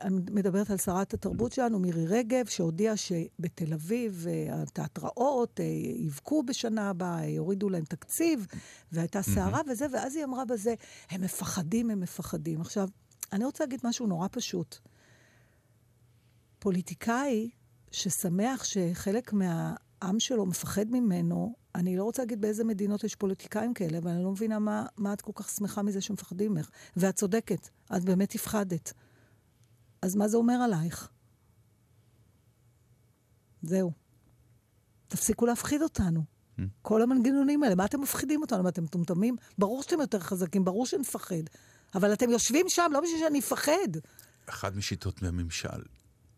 אני 0.01 0.21
מדברת 0.31 0.71
על 0.71 0.77
שרת 0.77 1.15
התרבות 1.15 1.53
שלנו, 1.53 1.79
מירי 1.79 2.07
רגב, 2.07 2.47
שהודיעה 2.47 2.97
שבתל 2.97 3.73
אביב 3.73 4.27
אה, 4.29 4.63
התיאטראות 4.63 5.61
אה, 5.61 5.65
יבכו 5.97 6.43
בשנה 6.43 6.91
הבאה, 6.91 7.21
אה, 7.21 7.27
יורידו 7.27 7.69
להם 7.69 7.85
תקציב, 7.85 8.47
והייתה 8.93 9.23
סערה 9.23 9.61
וזה, 9.69 9.87
ואז 9.93 10.17
היא 10.17 10.25
אמרה 10.25 10.45
בזה, 10.45 10.75
הם 11.11 11.21
מפחדים, 11.21 11.91
הם 11.91 12.01
מפחדים. 12.01 12.61
עכשיו, 12.61 12.89
אני 13.35 13.45
רוצה 13.45 13.65
להגיד 13.65 13.81
משהו 13.85 14.07
נורא 14.07 14.29
פשוט. 14.31 14.79
פוליטיקאי 16.59 17.51
ששמח 17.91 18.65
שחלק 18.65 19.33
מהעם 19.33 20.21
שלו 20.21 20.47
מפחד 20.47 20.87
ממנו, 20.91 21.55
אני 21.75 21.97
לא 21.97 22.05
רוצה 22.05 22.23
להגיד 22.23 22.41
באיזה 22.41 22.65
מדינות 22.65 23.05
יש 23.05 23.15
פוליטיקאים 23.15 23.75
כאלה, 23.75 23.99
אבל 23.99 24.11
אני 24.11 24.25
לא 24.25 24.31
מבינה 24.31 24.59
מה, 24.59 24.87
מה 24.97 25.13
את 25.13 25.21
כל 25.21 25.33
כך 25.35 25.51
שמחה 25.51 25.83
מזה 25.83 26.01
שמפחדים 26.01 26.53
ממך. 26.53 26.71
ואת 26.97 27.17
צודקת, 27.17 27.69
את 27.97 28.05
באמת 28.05 28.35
הפחדת. 28.35 28.93
אז 30.03 30.17
מה 30.17 30.29
זה 30.29 30.37
אומר 30.37 30.55
עלייך? 30.55 31.11
זהו. 33.63 33.93
תפסיקו 35.09 35.47
להפחיד 35.47 35.83
אותנו. 35.83 36.25
כל 36.83 37.03
המנגנונים 37.03 37.63
האלה, 37.63 37.75
מה 37.75 37.85
אתם 37.85 38.01
מפחידים 38.01 38.43
אותנו? 38.43 38.63
מה, 38.63 38.69
אתם 38.69 38.85
מטומטמים? 38.85 39.37
ברור 39.59 39.83
שאתם 39.83 40.01
יותר 40.01 40.21
חזקים, 40.21 40.65
ברור 40.65 40.87
שנפחד. 40.87 41.45
אבל 41.95 42.13
אתם 42.13 42.31
יושבים 42.31 42.67
שם, 42.69 42.91
לא 42.93 43.01
בשביל 43.01 43.19
שאני 43.21 43.39
אפחד. 43.39 43.89
אחת 44.47 44.77
משיטות 44.77 45.23
הממשל 45.23 45.83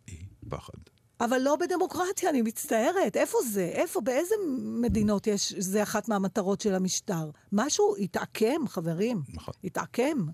היא 0.07 0.27
פחד. 0.49 0.79
אבל 1.21 1.39
לא 1.39 1.57
בדמוקרטיה, 1.57 2.31
אני 2.31 2.43
מצטערת. 2.43 3.17
איפה 3.17 3.39
זה? 3.51 3.65
איפה? 3.65 4.01
באיזה 4.01 4.35
מדינות 4.81 5.27
יש, 5.27 5.53
זה 5.59 5.83
אחת 5.83 6.09
מהמטרות 6.09 6.61
של 6.61 6.75
המשטר? 6.75 7.31
משהו 7.53 7.97
התעקם, 7.97 8.69
חברים. 8.69 9.23
נכון. 9.35 9.55
התעקם. 9.65 10.27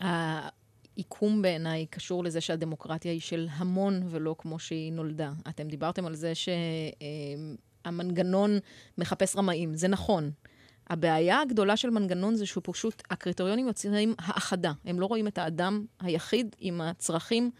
העיקום 0.00 1.42
בעיניי 1.42 1.86
קשור 1.86 2.24
לזה 2.24 2.40
שהדמוקרטיה 2.40 3.12
היא 3.12 3.20
של 3.20 3.48
המון 3.50 4.02
ולא 4.10 4.34
כמו 4.38 4.58
שהיא 4.58 4.92
נולדה. 4.92 5.32
אתם 5.48 5.68
דיברתם 5.68 6.06
על 6.06 6.14
זה 6.14 6.32
שהמנגנון 7.84 8.58
מחפש 8.98 9.36
רמאים, 9.36 9.74
זה 9.74 9.88
נכון. 9.88 10.30
הבעיה 10.90 11.40
הגדולה 11.40 11.76
של 11.76 11.90
מנגנון 11.90 12.34
זה 12.34 12.46
שהוא 12.46 12.62
פשוט, 12.66 13.02
הקריטריונים 13.10 13.66
יוצרים 13.66 14.14
האחדה. 14.18 14.72
הם 14.84 15.00
לא 15.00 15.06
רואים 15.06 15.26
את 15.26 15.38
האדם 15.38 15.84
היחיד 16.00 16.56
עם 16.58 16.80
הצרכים 16.80 17.50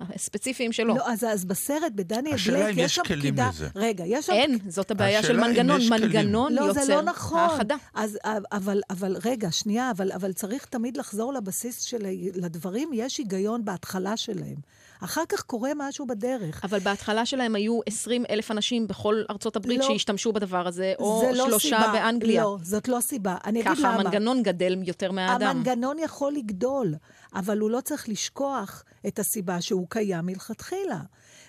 הספציפיים 0.00 0.72
שלו. 0.72 0.94
לא, 0.94 1.10
אז, 1.12 1.24
אז 1.24 1.44
בסרט, 1.44 1.92
בדניאל 1.94 2.34
השאלה 2.34 2.58
בלייק, 2.58 2.78
אם 2.78 2.84
יש 2.84 2.90
יש 2.90 2.94
שם 2.94 3.02
כלים 3.04 3.20
פקידה... 3.20 3.48
לזה. 3.48 3.68
רגע, 3.74 4.04
יש 4.06 4.26
שם... 4.26 4.32
אין, 4.32 4.58
זאת 4.68 4.90
הבעיה 4.90 5.22
של 5.22 5.28
השאלה 5.28 5.46
אם 5.46 5.50
מנגנון. 5.50 5.80
יש 5.80 5.88
כלים. 5.88 6.02
מנגנון 6.02 6.52
לא, 6.52 6.60
יוצר 6.60 6.84
זה 6.84 6.94
לא 6.94 7.02
נכון. 7.02 7.38
האחדה. 7.38 7.76
אז, 7.94 8.18
אבל, 8.52 8.80
אבל 8.90 9.16
רגע, 9.24 9.50
שנייה, 9.50 9.90
אבל, 9.90 10.12
אבל 10.12 10.32
צריך 10.32 10.64
תמיד 10.64 10.96
לחזור 10.96 11.32
לבסיס 11.32 11.80
של 11.80 12.06
לדברים, 12.34 12.90
יש 12.94 13.18
היגיון 13.18 13.64
בהתחלה 13.64 14.16
שלהם. 14.16 14.56
אחר 15.00 15.22
כך 15.28 15.42
קורה 15.42 15.70
משהו 15.76 16.06
בדרך. 16.06 16.64
אבל 16.64 16.78
בהתחלה 16.78 17.26
שלהם 17.26 17.54
היו 17.54 17.80
20 17.86 18.24
אלף 18.30 18.50
אנשים 18.50 18.86
בכל 18.86 19.22
ארצות 19.30 19.56
הברית 19.56 19.80
לא. 19.80 19.86
שהשתמשו 19.86 20.32
בדבר 20.32 20.66
הזה, 20.68 20.92
או 20.98 21.22
זה 21.26 21.38
לא 21.38 21.46
שלושה 21.46 21.76
סיבה. 21.76 21.92
באנגליה. 21.92 22.42
לא, 22.42 22.58
זאת 22.62 22.88
לא 22.88 23.00
סיבה. 23.00 23.36
אני 23.44 23.60
אגיד 23.60 23.72
ככה 23.72 23.80
למה. 23.82 24.00
המנגנון 24.00 24.42
גדל 24.42 24.78
יותר 24.82 25.12
מהאדם. 25.12 25.48
המנגנון 25.48 25.98
יכול 25.98 26.32
לגדול, 26.32 26.94
אבל 27.34 27.58
הוא 27.58 27.70
לא 27.70 27.80
צריך 27.80 28.08
לשכוח 28.08 28.84
את 29.06 29.18
הסיבה 29.18 29.60
שהוא 29.60 29.86
קיים 29.90 30.26
מלכתחילה. 30.26 31.00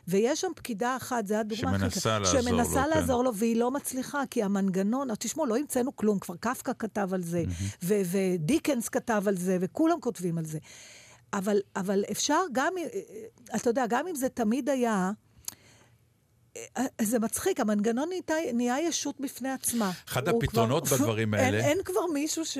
ויש 0.08 0.42
שם 0.42 0.52
פקידה 0.56 0.98
אחת, 0.98 1.28
זו 1.28 1.36
הדוגמה 1.36 1.76
הכי 1.76 2.00
שמנסה 2.00 2.20
לעזור 2.20 2.42
לו, 2.42 2.44
שמנסה 2.44 2.84
כן. 2.84 2.90
לעזור 2.90 3.24
לו, 3.24 3.36
והיא 3.36 3.56
לא 3.56 3.72
מצליחה, 3.72 4.24
כי 4.32 4.44
המנגנון, 4.44 5.12
אז 5.12 5.18
תשמעו, 5.18 5.46
לא 5.46 5.58
המצאנו 5.58 5.96
כלום, 5.96 6.20
כבר 6.20 6.36
קפקא 6.40 6.72
כתב 6.80 7.14
על 7.14 7.22
זה, 7.22 7.44
ו- 7.84 8.02
ודיקנס 8.12 8.90
כתב 8.90 9.24
על 9.28 9.38
זה, 9.38 9.58
וכולם 9.62 9.98
כותבים 10.00 10.38
על 10.38 10.46
זה. 10.46 10.60
אבל, 11.34 11.58
אבל 11.76 12.04
אפשר 12.12 12.40
גם, 12.52 12.74
אתה 13.56 13.70
יודע, 13.70 13.86
גם 13.90 14.08
אם 14.08 14.16
זה 14.16 14.30
תמיד 14.30 14.70
היה, 14.70 15.12
זה 17.02 17.20
מצחיק, 17.20 17.60
המנגנון 17.60 18.10
נהייתה- 18.10 18.34
נהיה 18.54 18.80
ישות 18.88 19.20
בפני 19.22 19.50
עצמה. 19.52 19.92
אחד 20.08 20.28
הפתרונות 20.28 20.88
כבר- 20.88 20.98
בדברים 20.98 21.34
אין, 21.34 21.44
האלה- 21.44 21.66
אין 21.66 21.78
כבר 21.86 22.00
מישהו 22.14 22.46
ש... 22.46 22.58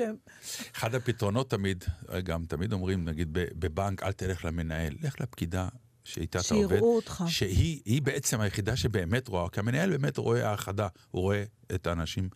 אחד 0.76 0.94
הפתרונות 0.94 1.50
תמיד, 1.50 1.84
גם 2.24 2.44
תמיד 2.44 2.72
אומרים, 2.72 3.04
נגיד 3.04 3.28
בבנק, 3.32 4.02
אל 4.02 4.12
תלך 4.12 4.44
למנהל, 4.44 4.94
לך 5.02 5.20
לפקידה 5.20 5.68
שאיתה 6.04 6.38
אתה 6.38 6.46
שיראו 6.48 6.62
עובד. 6.62 6.78
אותך. 6.80 7.24
שהיא 7.28 7.80
היא 7.84 8.02
בעצם 8.02 8.40
היחידה 8.40 8.76
שבאמת 8.76 9.28
רואה, 9.28 9.48
כי 9.50 9.60
המנהל 9.60 9.90
באמת 9.90 10.18
רואה 10.18 10.50
האחדה, 10.50 10.88
הוא 11.10 11.22
רואה 11.22 11.44
את 11.74 11.86
האנשים. 11.86 12.28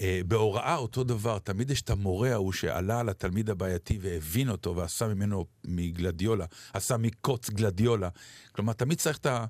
אה, 0.00 0.20
בהוראה 0.26 0.76
אותו 0.76 1.04
דבר, 1.04 1.38
תמיד 1.38 1.70
יש 1.70 1.82
את 1.82 1.90
המורה 1.90 2.32
ההוא 2.32 2.52
שעלה 2.52 3.00
על 3.00 3.08
התלמיד 3.08 3.50
הבעייתי 3.50 3.98
והבין 4.02 4.48
אותו 4.48 4.76
ועשה 4.76 5.08
ממנו 5.08 5.46
מגלדיולה, 5.64 6.44
עשה 6.72 6.96
מקוץ 6.96 7.50
גלדיולה. 7.50 8.08
כלומר, 8.52 8.72
תמיד 8.72 8.98
צריך 8.98 9.16
את 9.18 9.26
ה... 9.26 9.44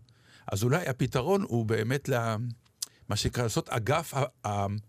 אז 0.53 0.63
אולי 0.63 0.87
הפתרון 0.89 1.43
הוא 1.43 1.67
באמת 1.67 2.09
ל... 2.09 2.35
מה 3.09 3.17
שנקרא, 3.17 3.43
לעשות 3.43 3.69
אגף 3.69 4.15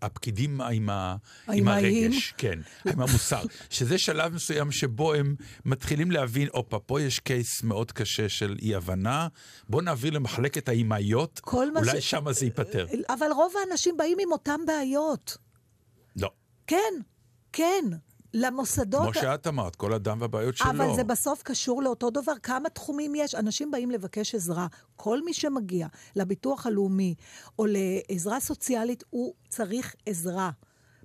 הפקידים 0.01 0.62
עם, 0.62 0.89
ה, 0.89 1.16
עם. 1.53 1.68
הרגש, 1.68 2.34
כן, 2.38 2.60
עם 2.91 3.01
המוסר. 3.01 3.41
שזה 3.70 3.97
שלב 3.97 4.34
מסוים 4.34 4.72
שבו 4.72 5.14
הם 5.14 5.36
מתחילים 5.66 6.12
להבין, 6.12 6.47
הופה, 6.53 6.80
פה 6.80 7.01
יש 7.01 7.20
קייס 7.20 7.64
מאוד 7.64 7.91
קשה 7.91 8.30
של 8.30 8.56
אי-הבנה, 8.62 9.28
בואו 9.70 9.82
נעביר 9.82 10.14
למחלקת 10.14 10.70
האימהיות, 10.70 11.41
אולי 11.53 12.01
ש- 12.01 12.10
שם 12.12 12.32
זה 12.32 12.45
ייפתר. 12.45 12.88
אבל 13.10 13.28
רוב 13.36 13.53
האנשים 13.66 13.97
באים 13.97 14.18
עם 14.22 14.32
אותן 14.32 14.60
בעיות. 14.68 15.38
לא. 16.16 16.30
כן, 16.68 16.93
כן. 17.53 17.84
למוסדות... 18.34 19.13
כמו 19.13 19.13
שאת 19.13 19.47
אמרת, 19.47 19.76
כל 19.76 19.93
אדם 19.93 20.22
והבעיות 20.22 20.57
שלו. 20.57 20.70
אבל 20.70 20.95
זה 20.95 21.03
בסוף 21.03 21.43
קשור 21.43 21.84
לאותו 21.84 22.09
דבר. 22.09 22.34
כמה 22.43 22.70
תחומים 22.70 23.16
יש? 23.16 23.36
אנשים 23.36 23.72
באים 23.72 23.91
לבקש 23.91 24.36
עזרה. 24.36 24.68
כל 24.95 25.24
מי 25.26 25.34
שמגיע 25.34 25.88
לביטוח 26.16 26.66
הלאומי 26.66 27.16
או 27.59 27.66
לעזרה 27.68 28.39
סוציאלית, 28.39 29.03
הוא 29.09 29.34
צריך 29.49 29.95
עזרה. 30.05 30.51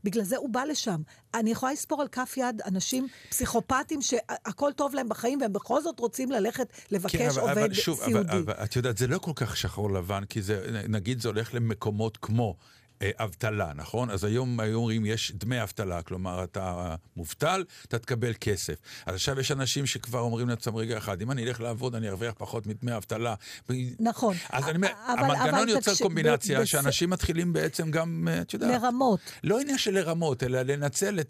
בגלל 0.04 0.24
זה 0.24 0.36
הוא 0.36 0.48
בא 0.48 0.64
לשם. 0.64 1.02
אני 1.34 1.50
יכולה 1.50 1.72
לספור 1.72 2.02
על 2.02 2.08
כף 2.08 2.34
יד 2.36 2.62
אנשים 2.66 3.06
פסיכופטים 3.28 4.02
שהכל 4.02 4.72
טוב 4.76 4.94
להם 4.94 5.08
בחיים 5.08 5.40
והם 5.40 5.52
בכל 5.52 5.82
זאת 5.82 6.00
רוצים 6.00 6.30
ללכת 6.30 6.72
לבקש 6.90 7.16
כן, 7.16 7.28
אבל, 7.28 7.40
עובד 7.40 7.58
אבל 7.58 7.74
שוב, 7.74 8.00
סיעודי. 8.04 8.32
אבל, 8.32 8.38
אבל 8.38 8.52
את 8.64 8.76
יודעת, 8.76 8.98
זה 8.98 9.06
לא 9.06 9.18
כל 9.18 9.32
כך 9.34 9.56
שחור 9.56 9.92
לבן, 9.92 10.24
כי 10.24 10.42
זה, 10.42 10.82
נגיד 10.88 11.20
זה 11.20 11.28
הולך 11.28 11.54
למקומות 11.54 12.16
כמו 12.16 12.56
אבטלה, 13.02 13.72
נכון? 13.74 14.10
אז 14.10 14.24
היום 14.24 14.60
היו 14.60 14.78
אומרים, 14.78 15.06
יש 15.06 15.32
דמי 15.32 15.62
אבטלה, 15.62 16.02
כלומר, 16.02 16.44
אתה 16.44 16.94
מובטל, 17.16 17.64
אתה 17.88 17.98
תקבל 17.98 18.32
כסף. 18.40 18.74
אז 19.06 19.14
עכשיו 19.14 19.40
יש 19.40 19.52
אנשים 19.52 19.86
שכבר 19.86 20.18
אומרים 20.18 20.48
לעצמם, 20.48 20.76
רגע 20.76 20.98
אחד, 20.98 21.22
אם 21.22 21.30
אני 21.30 21.44
אלך 21.44 21.60
לעבוד, 21.60 21.94
אני 21.94 22.08
ארוויח 22.08 22.34
פחות 22.38 22.66
מדמי 22.66 22.96
אבטלה. 22.96 23.34
נכון. 24.00 24.36
אז 24.50 24.68
אני 24.68 24.76
אומר, 24.76 24.88
המנגנון 25.06 25.68
יוצר 25.68 25.92
קומבינציה 26.02 26.66
שאנשים 26.66 27.10
מתחילים 27.10 27.52
בעצם 27.52 27.90
גם, 27.90 28.28
אה, 28.30 28.40
את 28.40 28.54
יודעת, 28.54 28.82
לרמות. 28.82 29.20
לא 29.44 29.60
עניין 29.60 29.78
של 29.78 29.94
לרמות, 29.94 30.42
אלא 30.42 30.62
לנצל 30.62 31.20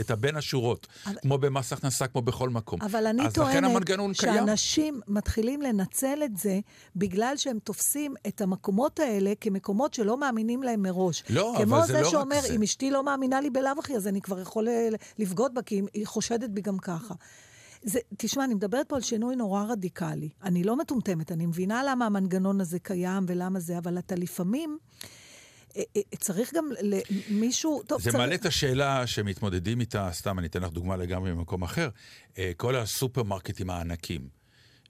את, 0.00 0.10
הבין 0.10 0.36
השורות, 0.36 0.86
כמו 1.22 1.38
במס 1.38 1.72
הכנסה, 1.72 2.06
כמו 2.06 2.22
בכל 2.22 2.48
מקום. 2.48 2.82
אבל 2.82 3.06
אני 3.06 3.22
טוענת. 3.34 3.80
שאנשים 4.14 5.00
מתחילים 5.08 5.62
לנצל 5.62 6.20
את 6.24 6.36
זה 6.36 6.58
בגלל 6.96 7.36
שהם 7.36 7.58
תופסים 7.64 8.14
את 8.26 8.40
המקומות 8.40 9.00
האלה 9.00 9.32
כמקומות 9.40 9.94
שלא 9.94 10.16
מאמינים 10.30 10.62
להם 10.62 10.82
מראש. 10.82 11.22
לא, 11.30 11.56
אבל 11.56 11.64
כמו 11.64 11.80
זה 11.80 11.86
זה 11.86 12.00
לא 12.00 12.06
רק 12.06 12.12
שאומר, 12.12 12.40
זה. 12.40 12.54
אם 12.54 12.62
אשתי 12.62 12.90
לא 12.90 13.04
מאמינה 13.04 13.40
לי 13.40 13.50
בלאו 13.50 13.72
הכי, 13.78 13.96
אז 13.96 14.06
אני 14.06 14.20
כבר 14.20 14.40
יכול 14.40 14.68
אה, 14.68 14.88
לבגוד 15.18 15.54
בה, 15.54 15.62
כי 15.62 15.82
היא 15.94 16.06
חושדת 16.06 16.50
בי 16.50 16.60
גם 16.60 16.78
ככה. 16.78 17.14
זה, 17.82 17.98
תשמע, 18.16 18.44
אני 18.44 18.54
מדברת 18.54 18.88
פה 18.88 18.96
על 18.96 19.02
שינוי 19.02 19.36
נורא 19.36 19.64
רדיקלי. 19.64 20.28
אני 20.42 20.64
לא 20.64 20.76
מטומטמת, 20.76 21.32
אני 21.32 21.46
מבינה 21.46 21.82
למה 21.86 22.06
המנגנון 22.06 22.60
הזה 22.60 22.78
קיים 22.78 23.24
ולמה 23.28 23.60
זה, 23.60 23.78
אבל 23.78 23.98
אתה 23.98 24.14
לפעמים... 24.14 24.78
אה, 25.76 25.82
אה, 25.96 26.02
צריך 26.18 26.54
גם 26.54 26.68
למישהו... 26.82 27.82
טוב, 27.86 27.98
זה 28.00 28.04
צריך... 28.04 28.16
מעלה 28.16 28.34
את 28.34 28.46
השאלה 28.46 29.06
שמתמודדים 29.06 29.80
איתה, 29.80 30.08
סתם, 30.12 30.38
אני 30.38 30.46
אתן 30.46 30.62
לך 30.62 30.70
דוגמה 30.70 30.96
לגמרי 30.96 31.32
ממקום 31.32 31.62
אחר, 31.62 31.88
כל 32.56 32.76
הסופרמרקטים 32.76 33.70
הענקים, 33.70 34.28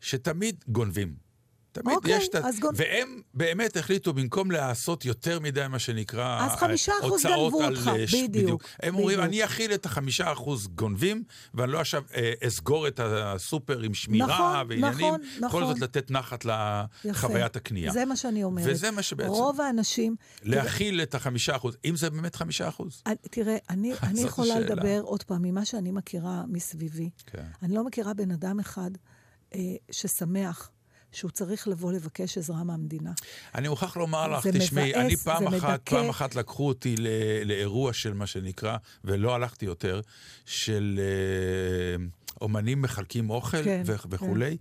שתמיד 0.01 0.65
גונבים. 0.69 1.30
תמיד 1.73 1.97
אוקיי, 1.97 2.17
יש 2.17 2.29
את 2.29 2.35
ה... 2.35 2.39
אז 2.49 2.59
גונ- 2.61 2.75
והם 2.75 3.21
באמת 3.35 3.77
החליטו, 3.77 4.13
במקום 4.13 4.51
לעשות 4.51 5.05
יותר 5.05 5.41
מדי 5.41 5.67
מה 5.71 5.79
שנקרא... 5.79 6.47
אז 6.47 6.53
חמישה 6.59 6.93
אחוז 7.01 7.23
גנבו 7.27 7.63
על, 7.63 7.77
אותך, 7.77 7.89
אה, 7.89 8.07
ש- 8.07 8.15
בדיוק, 8.15 8.65
הם 8.83 8.95
אומרים, 8.95 9.19
בדיוק. 9.19 9.29
אני 9.33 9.45
אכיל 9.45 9.75
את 9.75 9.87
החמישה 9.87 10.33
אחוז 10.33 10.69
גונבים, 10.69 11.23
ואני 11.55 11.73
לא 11.73 11.81
עכשיו 11.81 12.03
אה, 12.15 12.33
אסגור 12.47 12.89
את 12.89 13.01
הסופר 13.05 13.81
עם 13.81 13.95
שמירה 13.95 14.27
נכון, 14.29 14.67
ועניינים. 14.69 15.15
נכון, 15.15 15.21
בכל 15.39 15.47
נכון. 15.47 15.67
זאת 15.67 15.81
לתת 15.81 16.11
נחת 16.11 16.45
לחוויית 17.05 17.57
הקנייה. 17.57 17.93
זה 17.93 18.05
מה 18.05 18.17
שאני 18.17 18.45
אומרת. 18.45 18.67
וזה 18.71 18.91
מה 18.91 19.03
שבעצם... 19.03 19.31
רוב 19.31 19.61
האנשים... 19.61 20.17
להכיל 20.43 21.03
את 21.03 21.15
החמישה 21.15 21.57
אחוז, 21.57 21.77
אם 21.85 21.97
זה 21.97 22.11
באמת 22.11 22.37
חמישה 22.37 22.69
אחוז. 22.69 23.03
תראה, 23.31 23.57
אני, 23.71 23.93
אני 24.03 24.21
יכולה 24.21 24.55
השאלה. 24.55 24.75
לדבר 24.75 25.01
עוד 25.03 25.23
פעם 25.23 25.43
ממה 25.43 25.65
שאני 25.65 25.91
מכירה 25.93 26.43
מסביבי. 26.49 27.11
כן. 27.27 27.45
אני 27.63 27.75
לא 27.75 27.85
מכירה 27.85 28.15
בן 28.15 28.31
אדם 28.31 28.61
אחד 28.61 28.91
אה, 29.55 29.61
ששמח 29.91 30.71
שהוא 31.13 31.31
צריך 31.31 31.69
לבוא 31.69 31.93
לבקש 31.93 32.39
עזרה 32.39 32.65
מהמדינה. 32.65 33.13
אני 33.55 33.69
מוכרח 33.69 33.97
לומר 33.97 34.29
לך, 34.29 34.47
תשמעי, 34.47 34.95
אני 34.95 35.17
פעם 35.17 35.47
אחת, 35.47 35.55
מדכא. 35.71 35.91
פעם 35.97 36.09
אחת 36.09 36.35
לקחו 36.35 36.69
אותי 36.69 36.97
ל- 36.99 37.09
לאירוע 37.45 37.93
של 37.93 38.13
מה 38.15 38.27
שנקרא, 38.27 38.77
ולא 39.05 39.35
הלכתי 39.35 39.65
יותר, 39.67 40.01
של 40.47 41.01
אה, 41.03 42.05
אומנים 42.41 42.83
מחלקים 42.83 43.31
אוכל 43.31 43.65
כן, 43.65 43.83
ו- 43.87 43.95
וכולי. 44.11 44.57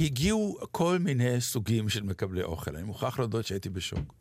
הגיעו 0.00 0.58
כל 0.70 0.98
מיני 0.98 1.40
סוגים 1.40 1.88
של 1.88 2.02
מקבלי 2.02 2.42
אוכל. 2.42 2.76
אני 2.76 2.84
מוכרח 2.84 3.18
להודות 3.18 3.46
שהייתי 3.46 3.68
בשוק. 3.68 4.14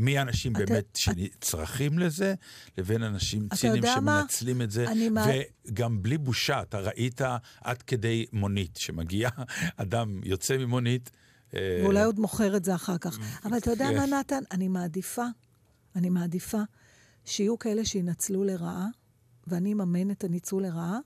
מאנשים 0.00 0.52
אתה- 0.56 0.64
באמת 0.66 0.98
שצרכים 1.00 1.98
לזה, 1.98 2.34
לבין 2.78 3.02
אנשים 3.02 3.48
ציניים 3.54 3.76
יודע 3.84 4.00
מה? 4.00 4.18
שמנצלים 4.20 4.62
את 4.62 4.70
זה. 4.70 4.86
מה- 5.10 5.26
וגם 5.68 6.02
בלי 6.02 6.18
בושה, 6.18 6.62
אתה 6.62 6.78
ראית 6.80 7.20
עד 7.60 7.82
כדי 7.82 8.26
מונית, 8.32 8.76
שמגיע 8.76 9.28
אדם 9.76 10.20
יוצא 10.24 10.56
ממונית, 10.58 11.10
אה, 11.54 11.80
ואולי 11.84 12.02
עוד 12.04 12.18
מוכר 12.20 12.56
את 12.56 12.64
זה 12.64 12.74
אחר 12.74 12.98
כך. 12.98 13.18
אבל 13.44 13.56
אתה 13.58 13.70
יודע. 13.70 13.90
מה, 13.90 14.06
נתן? 14.06 14.42
אני 14.52 14.68
מעדיפה, 14.68 15.24
אני 15.96 16.10
מעדיפה 16.10 16.60
שיהיו 17.24 17.58
כאלה 17.58 17.84
שינצלו 17.84 18.44
לרעה, 18.44 18.86
ואני 19.46 19.72
אממן 19.72 20.10
את 20.10 20.24
הניצול 20.24 20.62
לרעה, 20.62 20.98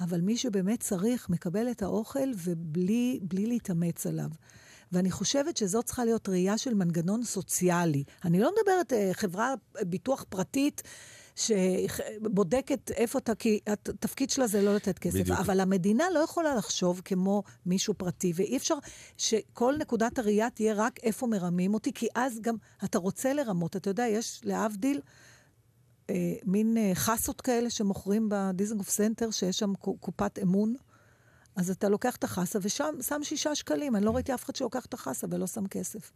אבל 0.00 0.20
מי 0.20 0.36
שבאמת 0.36 0.80
צריך, 0.80 1.28
מקבל 1.28 1.70
את 1.70 1.82
האוכל 1.82 2.28
ובלי 2.44 3.20
בלי 3.22 3.46
להתאמץ 3.46 4.06
עליו. 4.06 4.28
ואני 4.92 5.10
חושבת 5.10 5.56
שזאת 5.56 5.84
צריכה 5.84 6.04
להיות 6.04 6.28
ראייה 6.28 6.58
של 6.58 6.74
מנגנון 6.74 7.24
סוציאלי. 7.24 8.04
אני 8.24 8.40
לא 8.40 8.50
מדברת 8.58 8.92
אה, 8.92 9.10
חברה 9.12 9.54
אה, 9.78 9.84
ביטוח 9.84 10.24
פרטית 10.28 10.82
שבודקת 11.36 12.90
איפה 12.90 13.18
אתה, 13.18 13.34
כי 13.34 13.60
התפקיד 13.66 14.30
שלה 14.30 14.46
זה 14.46 14.62
לא 14.62 14.74
לתת 14.74 14.98
כסף. 14.98 15.18
בדיוק. 15.20 15.38
אבל 15.38 15.60
המדינה 15.60 16.04
לא 16.14 16.18
יכולה 16.18 16.54
לחשוב 16.54 17.00
כמו 17.04 17.42
מישהו 17.66 17.94
פרטי, 17.94 18.32
ואי 18.36 18.56
אפשר 18.56 18.74
שכל 19.16 19.74
נקודת 19.78 20.18
הראייה 20.18 20.50
תהיה 20.50 20.74
רק 20.74 21.00
איפה 21.02 21.26
מרמים 21.26 21.74
אותי, 21.74 21.92
כי 21.92 22.06
אז 22.14 22.40
גם 22.40 22.54
אתה 22.84 22.98
רוצה 22.98 23.32
לרמות. 23.32 23.76
אתה 23.76 23.90
יודע, 23.90 24.06
יש 24.06 24.40
להבדיל 24.44 25.00
אה, 26.10 26.34
מין 26.44 26.76
אה, 26.76 26.92
חסות 26.94 27.40
כאלה 27.40 27.70
שמוכרים 27.70 28.28
בדיזנגוף 28.30 28.90
סנטר, 28.90 29.30
שיש 29.30 29.58
שם 29.58 29.74
קו- 29.74 29.96
קופת 30.00 30.38
אמון. 30.42 30.74
אז 31.56 31.70
אתה 31.70 31.88
לוקח 31.88 32.16
את 32.16 32.24
החסה 32.24 32.58
ושם 32.62 32.94
שם 33.08 33.20
שישה 33.22 33.54
שקלים. 33.54 33.96
אני 33.96 34.04
לא 34.04 34.10
ראיתי 34.10 34.34
אף 34.34 34.44
אחד 34.44 34.56
שלוקח 34.56 34.86
את 34.86 34.94
החסה 34.94 35.26
ולא 35.30 35.46
שם 35.46 35.66
כסף. 35.66 36.12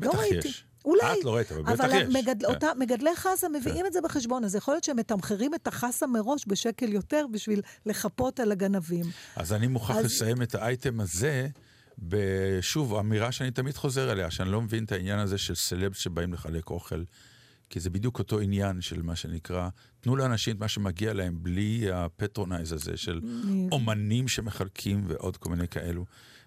לא 0.00 0.10
ראיתי. 0.10 0.48
יש. 0.48 0.64
אולי. 0.84 1.20
את 1.20 1.24
לא 1.24 1.34
ראית, 1.34 1.52
אבל 1.52 1.62
בטח 1.62 1.72
אבל 1.72 1.90
יש. 1.94 2.02
המגד... 2.16 2.42
כן. 2.46 2.54
אותה, 2.54 2.66
מגדלי 2.78 3.16
חסה 3.16 3.48
מביאים 3.48 3.86
את 3.86 3.92
זה 3.92 4.00
בחשבון, 4.00 4.44
אז 4.44 4.54
יכול 4.54 4.74
להיות 4.74 4.84
שהם 4.84 4.96
מתמחרים 4.96 5.54
את 5.54 5.66
החסה 5.66 6.06
מראש 6.06 6.44
בשקל 6.46 6.92
יותר 6.92 7.26
בשביל 7.32 7.62
לחפות 7.86 8.40
על 8.40 8.52
הגנבים. 8.52 9.04
אז 9.36 9.52
אני 9.52 9.66
מוכרח 9.66 9.96
אז- 9.96 10.04
לסיים 10.04 10.42
את 10.42 10.54
האייטם 10.54 11.00
הזה 11.00 11.48
בשוב, 11.98 12.94
אמירה 12.94 13.32
שאני 13.32 13.50
תמיד 13.50 13.76
חוזר 13.76 14.10
עליה, 14.10 14.30
שאני 14.30 14.50
לא 14.50 14.60
מבין 14.62 14.84
את 14.84 14.92
העניין 14.92 15.18
הזה 15.18 15.38
של 15.38 15.54
סלבס 15.54 15.98
שבאים 15.98 16.32
לחלק 16.32 16.70
אוכל, 16.70 17.02
כי 17.70 17.80
זה 17.80 17.90
בדיוק 17.90 18.18
אותו 18.18 18.40
עניין 18.40 18.80
של 18.80 19.02
מה 19.02 19.16
שנקרא, 19.16 19.68
תנו 20.08 20.16
לאנשים 20.16 20.56
את 20.56 20.60
מה 20.60 20.68
שמגיע 20.68 21.12
להם 21.12 21.42
בלי 21.42 21.92
ה 21.92 22.00
patronize 22.00 22.72
הזה 22.72 22.96
של 22.96 23.20
אומנים 23.72 24.28
שמחלקים 24.28 25.04
ועוד 25.08 25.36
כל 25.36 25.50
מיני 25.50 25.68
כאלו, 25.68 26.04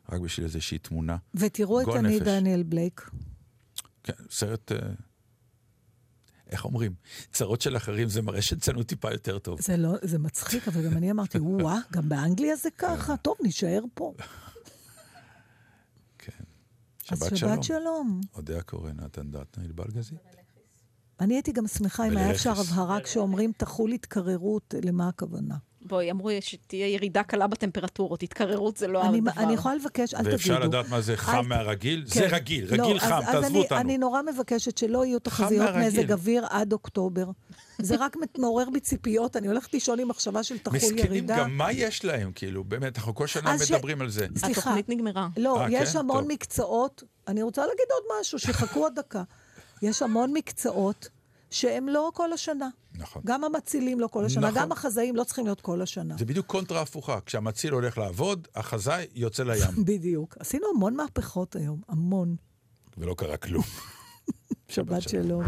רק 0.09 0.22
בשביל 0.22 0.45
איזושהי 0.45 0.78
תמונה. 0.78 1.18
ותראו 1.34 1.82
את 1.82 1.88
אני. 1.95 2.20
דניאל 2.20 2.64
בלייק. 2.64 3.09
כן, 4.03 4.14
סרט... 4.30 4.72
אה, 4.72 4.78
איך 6.49 6.66
אומרים? 6.66 6.93
צרות 7.32 7.62
של 7.62 7.78
אחרים 7.78 8.09
זה 8.09 8.22
מראה 8.22 8.41
שאצלנו 8.41 8.84
טיפה 8.84 9.12
יותר 9.12 9.39
טוב. 9.39 9.62
זה 9.62 9.78
לא, 9.78 9.93
זה 10.01 10.20
מצחיק, 10.20 10.68
אבל 10.68 10.86
גם 10.86 10.97
אני 10.97 11.12
אמרתי, 11.12 11.39
וואה, 11.39 11.78
גם 11.91 12.09
באנגליה 12.09 12.55
זה 12.55 12.70
ככה, 12.78 13.18
טוב, 13.18 13.36
נישאר 13.43 13.82
פה. 13.93 14.14
כן. 16.18 16.43
אז 17.09 17.20
שבת 17.20 17.38
שלום. 17.38 17.53
שבת 17.53 17.64
שלום. 17.64 18.22
אודיה 18.36 18.62
קורן, 18.62 18.99
נתן 18.99 19.32
דטנר, 19.32 19.72
בלגזית. 19.76 20.41
אני 21.22 21.34
הייתי 21.34 21.52
גם 21.52 21.68
שמחה 21.68 22.08
אם 22.08 22.18
היה. 22.18 22.32
אפשר 22.32 22.52
הבהרה 22.60 23.00
כשאומרים 23.02 23.52
תחול 23.58 23.92
התקררות, 23.92 24.76
למה 24.86 25.08
הכוונה? 25.08 25.56
בואי, 25.86 26.12
אמרו 26.12 26.30
שתהיה 26.42 26.88
ירידה 26.88 27.24
קלה 27.24 27.48
בטמפרטורות, 27.48 28.24
התקררות 28.24 28.78
זה 28.78 28.88
לא 28.88 29.06
אני, 29.06 29.18
הדבר. 29.18 29.32
אני 29.38 29.54
יכולה 29.54 29.76
לבקש, 29.76 30.14
אל 30.14 30.20
תגידו. 30.20 30.32
ואפשר 30.32 30.60
לדעת 30.60 30.90
מה 30.90 31.02
זה 31.02 31.12
אל- 31.12 31.18
חם 31.18 31.46
מהרגיל? 31.48 32.06
כן. 32.10 32.20
זה 32.20 32.28
רגיל, 32.36 32.76
לא, 32.78 32.84
רגיל 32.84 32.98
אז- 32.98 33.04
חם, 33.10 33.20
אז 33.20 33.26
תעזבו 33.26 33.48
אני, 33.48 33.58
אותנו. 33.60 33.80
אני 33.80 33.98
נורא 33.98 34.22
מבקשת 34.34 34.78
שלא 34.78 35.06
יהיו 35.06 35.20
תחזיות. 35.20 35.76
מזג 35.76 36.12
אוויר 36.12 36.46
עד 36.50 36.74
אוקטובר. 36.74 37.26
זה 37.82 37.96
רק 38.00 38.16
מעורר 38.38 38.70
בי 38.74 38.80
ציפיות, 38.80 39.36
אני 39.38 39.48
הולכת 39.48 39.74
לישון 39.74 40.00
עם 40.00 40.08
מחשבה 40.08 40.44
של 40.44 40.58
תחול 40.58 40.78
מסכנים, 40.78 40.98
ירידה. 41.06 41.38
גם 41.40 41.58
מה 41.58 41.72
יש 41.72 42.06
להם? 42.06 42.32
כאילו, 42.36 42.64
באמת, 42.64 42.98
אנחנו 42.98 43.16
כל 43.16 43.28
שנה 43.28 43.54
אז 43.54 43.68
ש- 43.68 43.72
מדברים 43.72 44.02
על 44.02 44.10
זה. 44.10 44.28
סליחה. 44.38 44.48
התוכנית 44.62 44.90
נגמרה. 44.90 45.28
לא, 45.38 45.62
אה, 45.62 45.68
יש 45.72 45.94
כן? 45.94 46.00
המון 46.00 46.24
טוב. 46.24 46.32
מקצועות, 46.32 47.04
אני 47.28 47.44
רוצה 47.44 47.62
להגיד 47.62 47.86
עוד 47.94 48.20
משהו, 48.22 48.40
שיחכו 48.40 48.80
עוד 48.80 48.94
דקה. 48.96 49.24
יש 49.82 50.02
המון 50.02 50.34
מקצועות 50.34 51.10
שהם 51.50 51.90
לא 51.90 52.12
כל 52.14 52.34
השנה. 52.34 52.70
נכון. 52.96 53.22
גם 53.26 53.44
המצילים 53.44 54.00
לא 54.00 54.08
כל 54.08 54.26
השנה, 54.26 54.50
נכון. 54.50 54.62
גם 54.62 54.72
החזאים 54.72 55.16
לא 55.16 55.24
צריכים 55.24 55.46
להיות 55.46 55.62
כל 55.62 55.82
השנה. 55.82 56.16
זה 56.18 56.26
בדיוק 56.26 56.46
קונטרה 56.46 56.82
הפוכה. 56.82 57.20
כשהמציל 57.26 57.74
הולך 57.74 57.98
לעבוד, 57.98 58.48
החזאי 58.56 59.08
יוצא 59.16 59.44
לים, 59.44 59.86
בדיוק. 59.86 60.36
עשינו 60.40 60.68
המון 60.76 60.96
מהפכות 60.96 61.56
היום, 61.56 61.82
המון. 61.90 62.36
ולא 62.98 63.14
קרה 63.14 63.38
כלום. 63.38 63.64
שבת 64.68 65.10
שלום. 65.10 65.44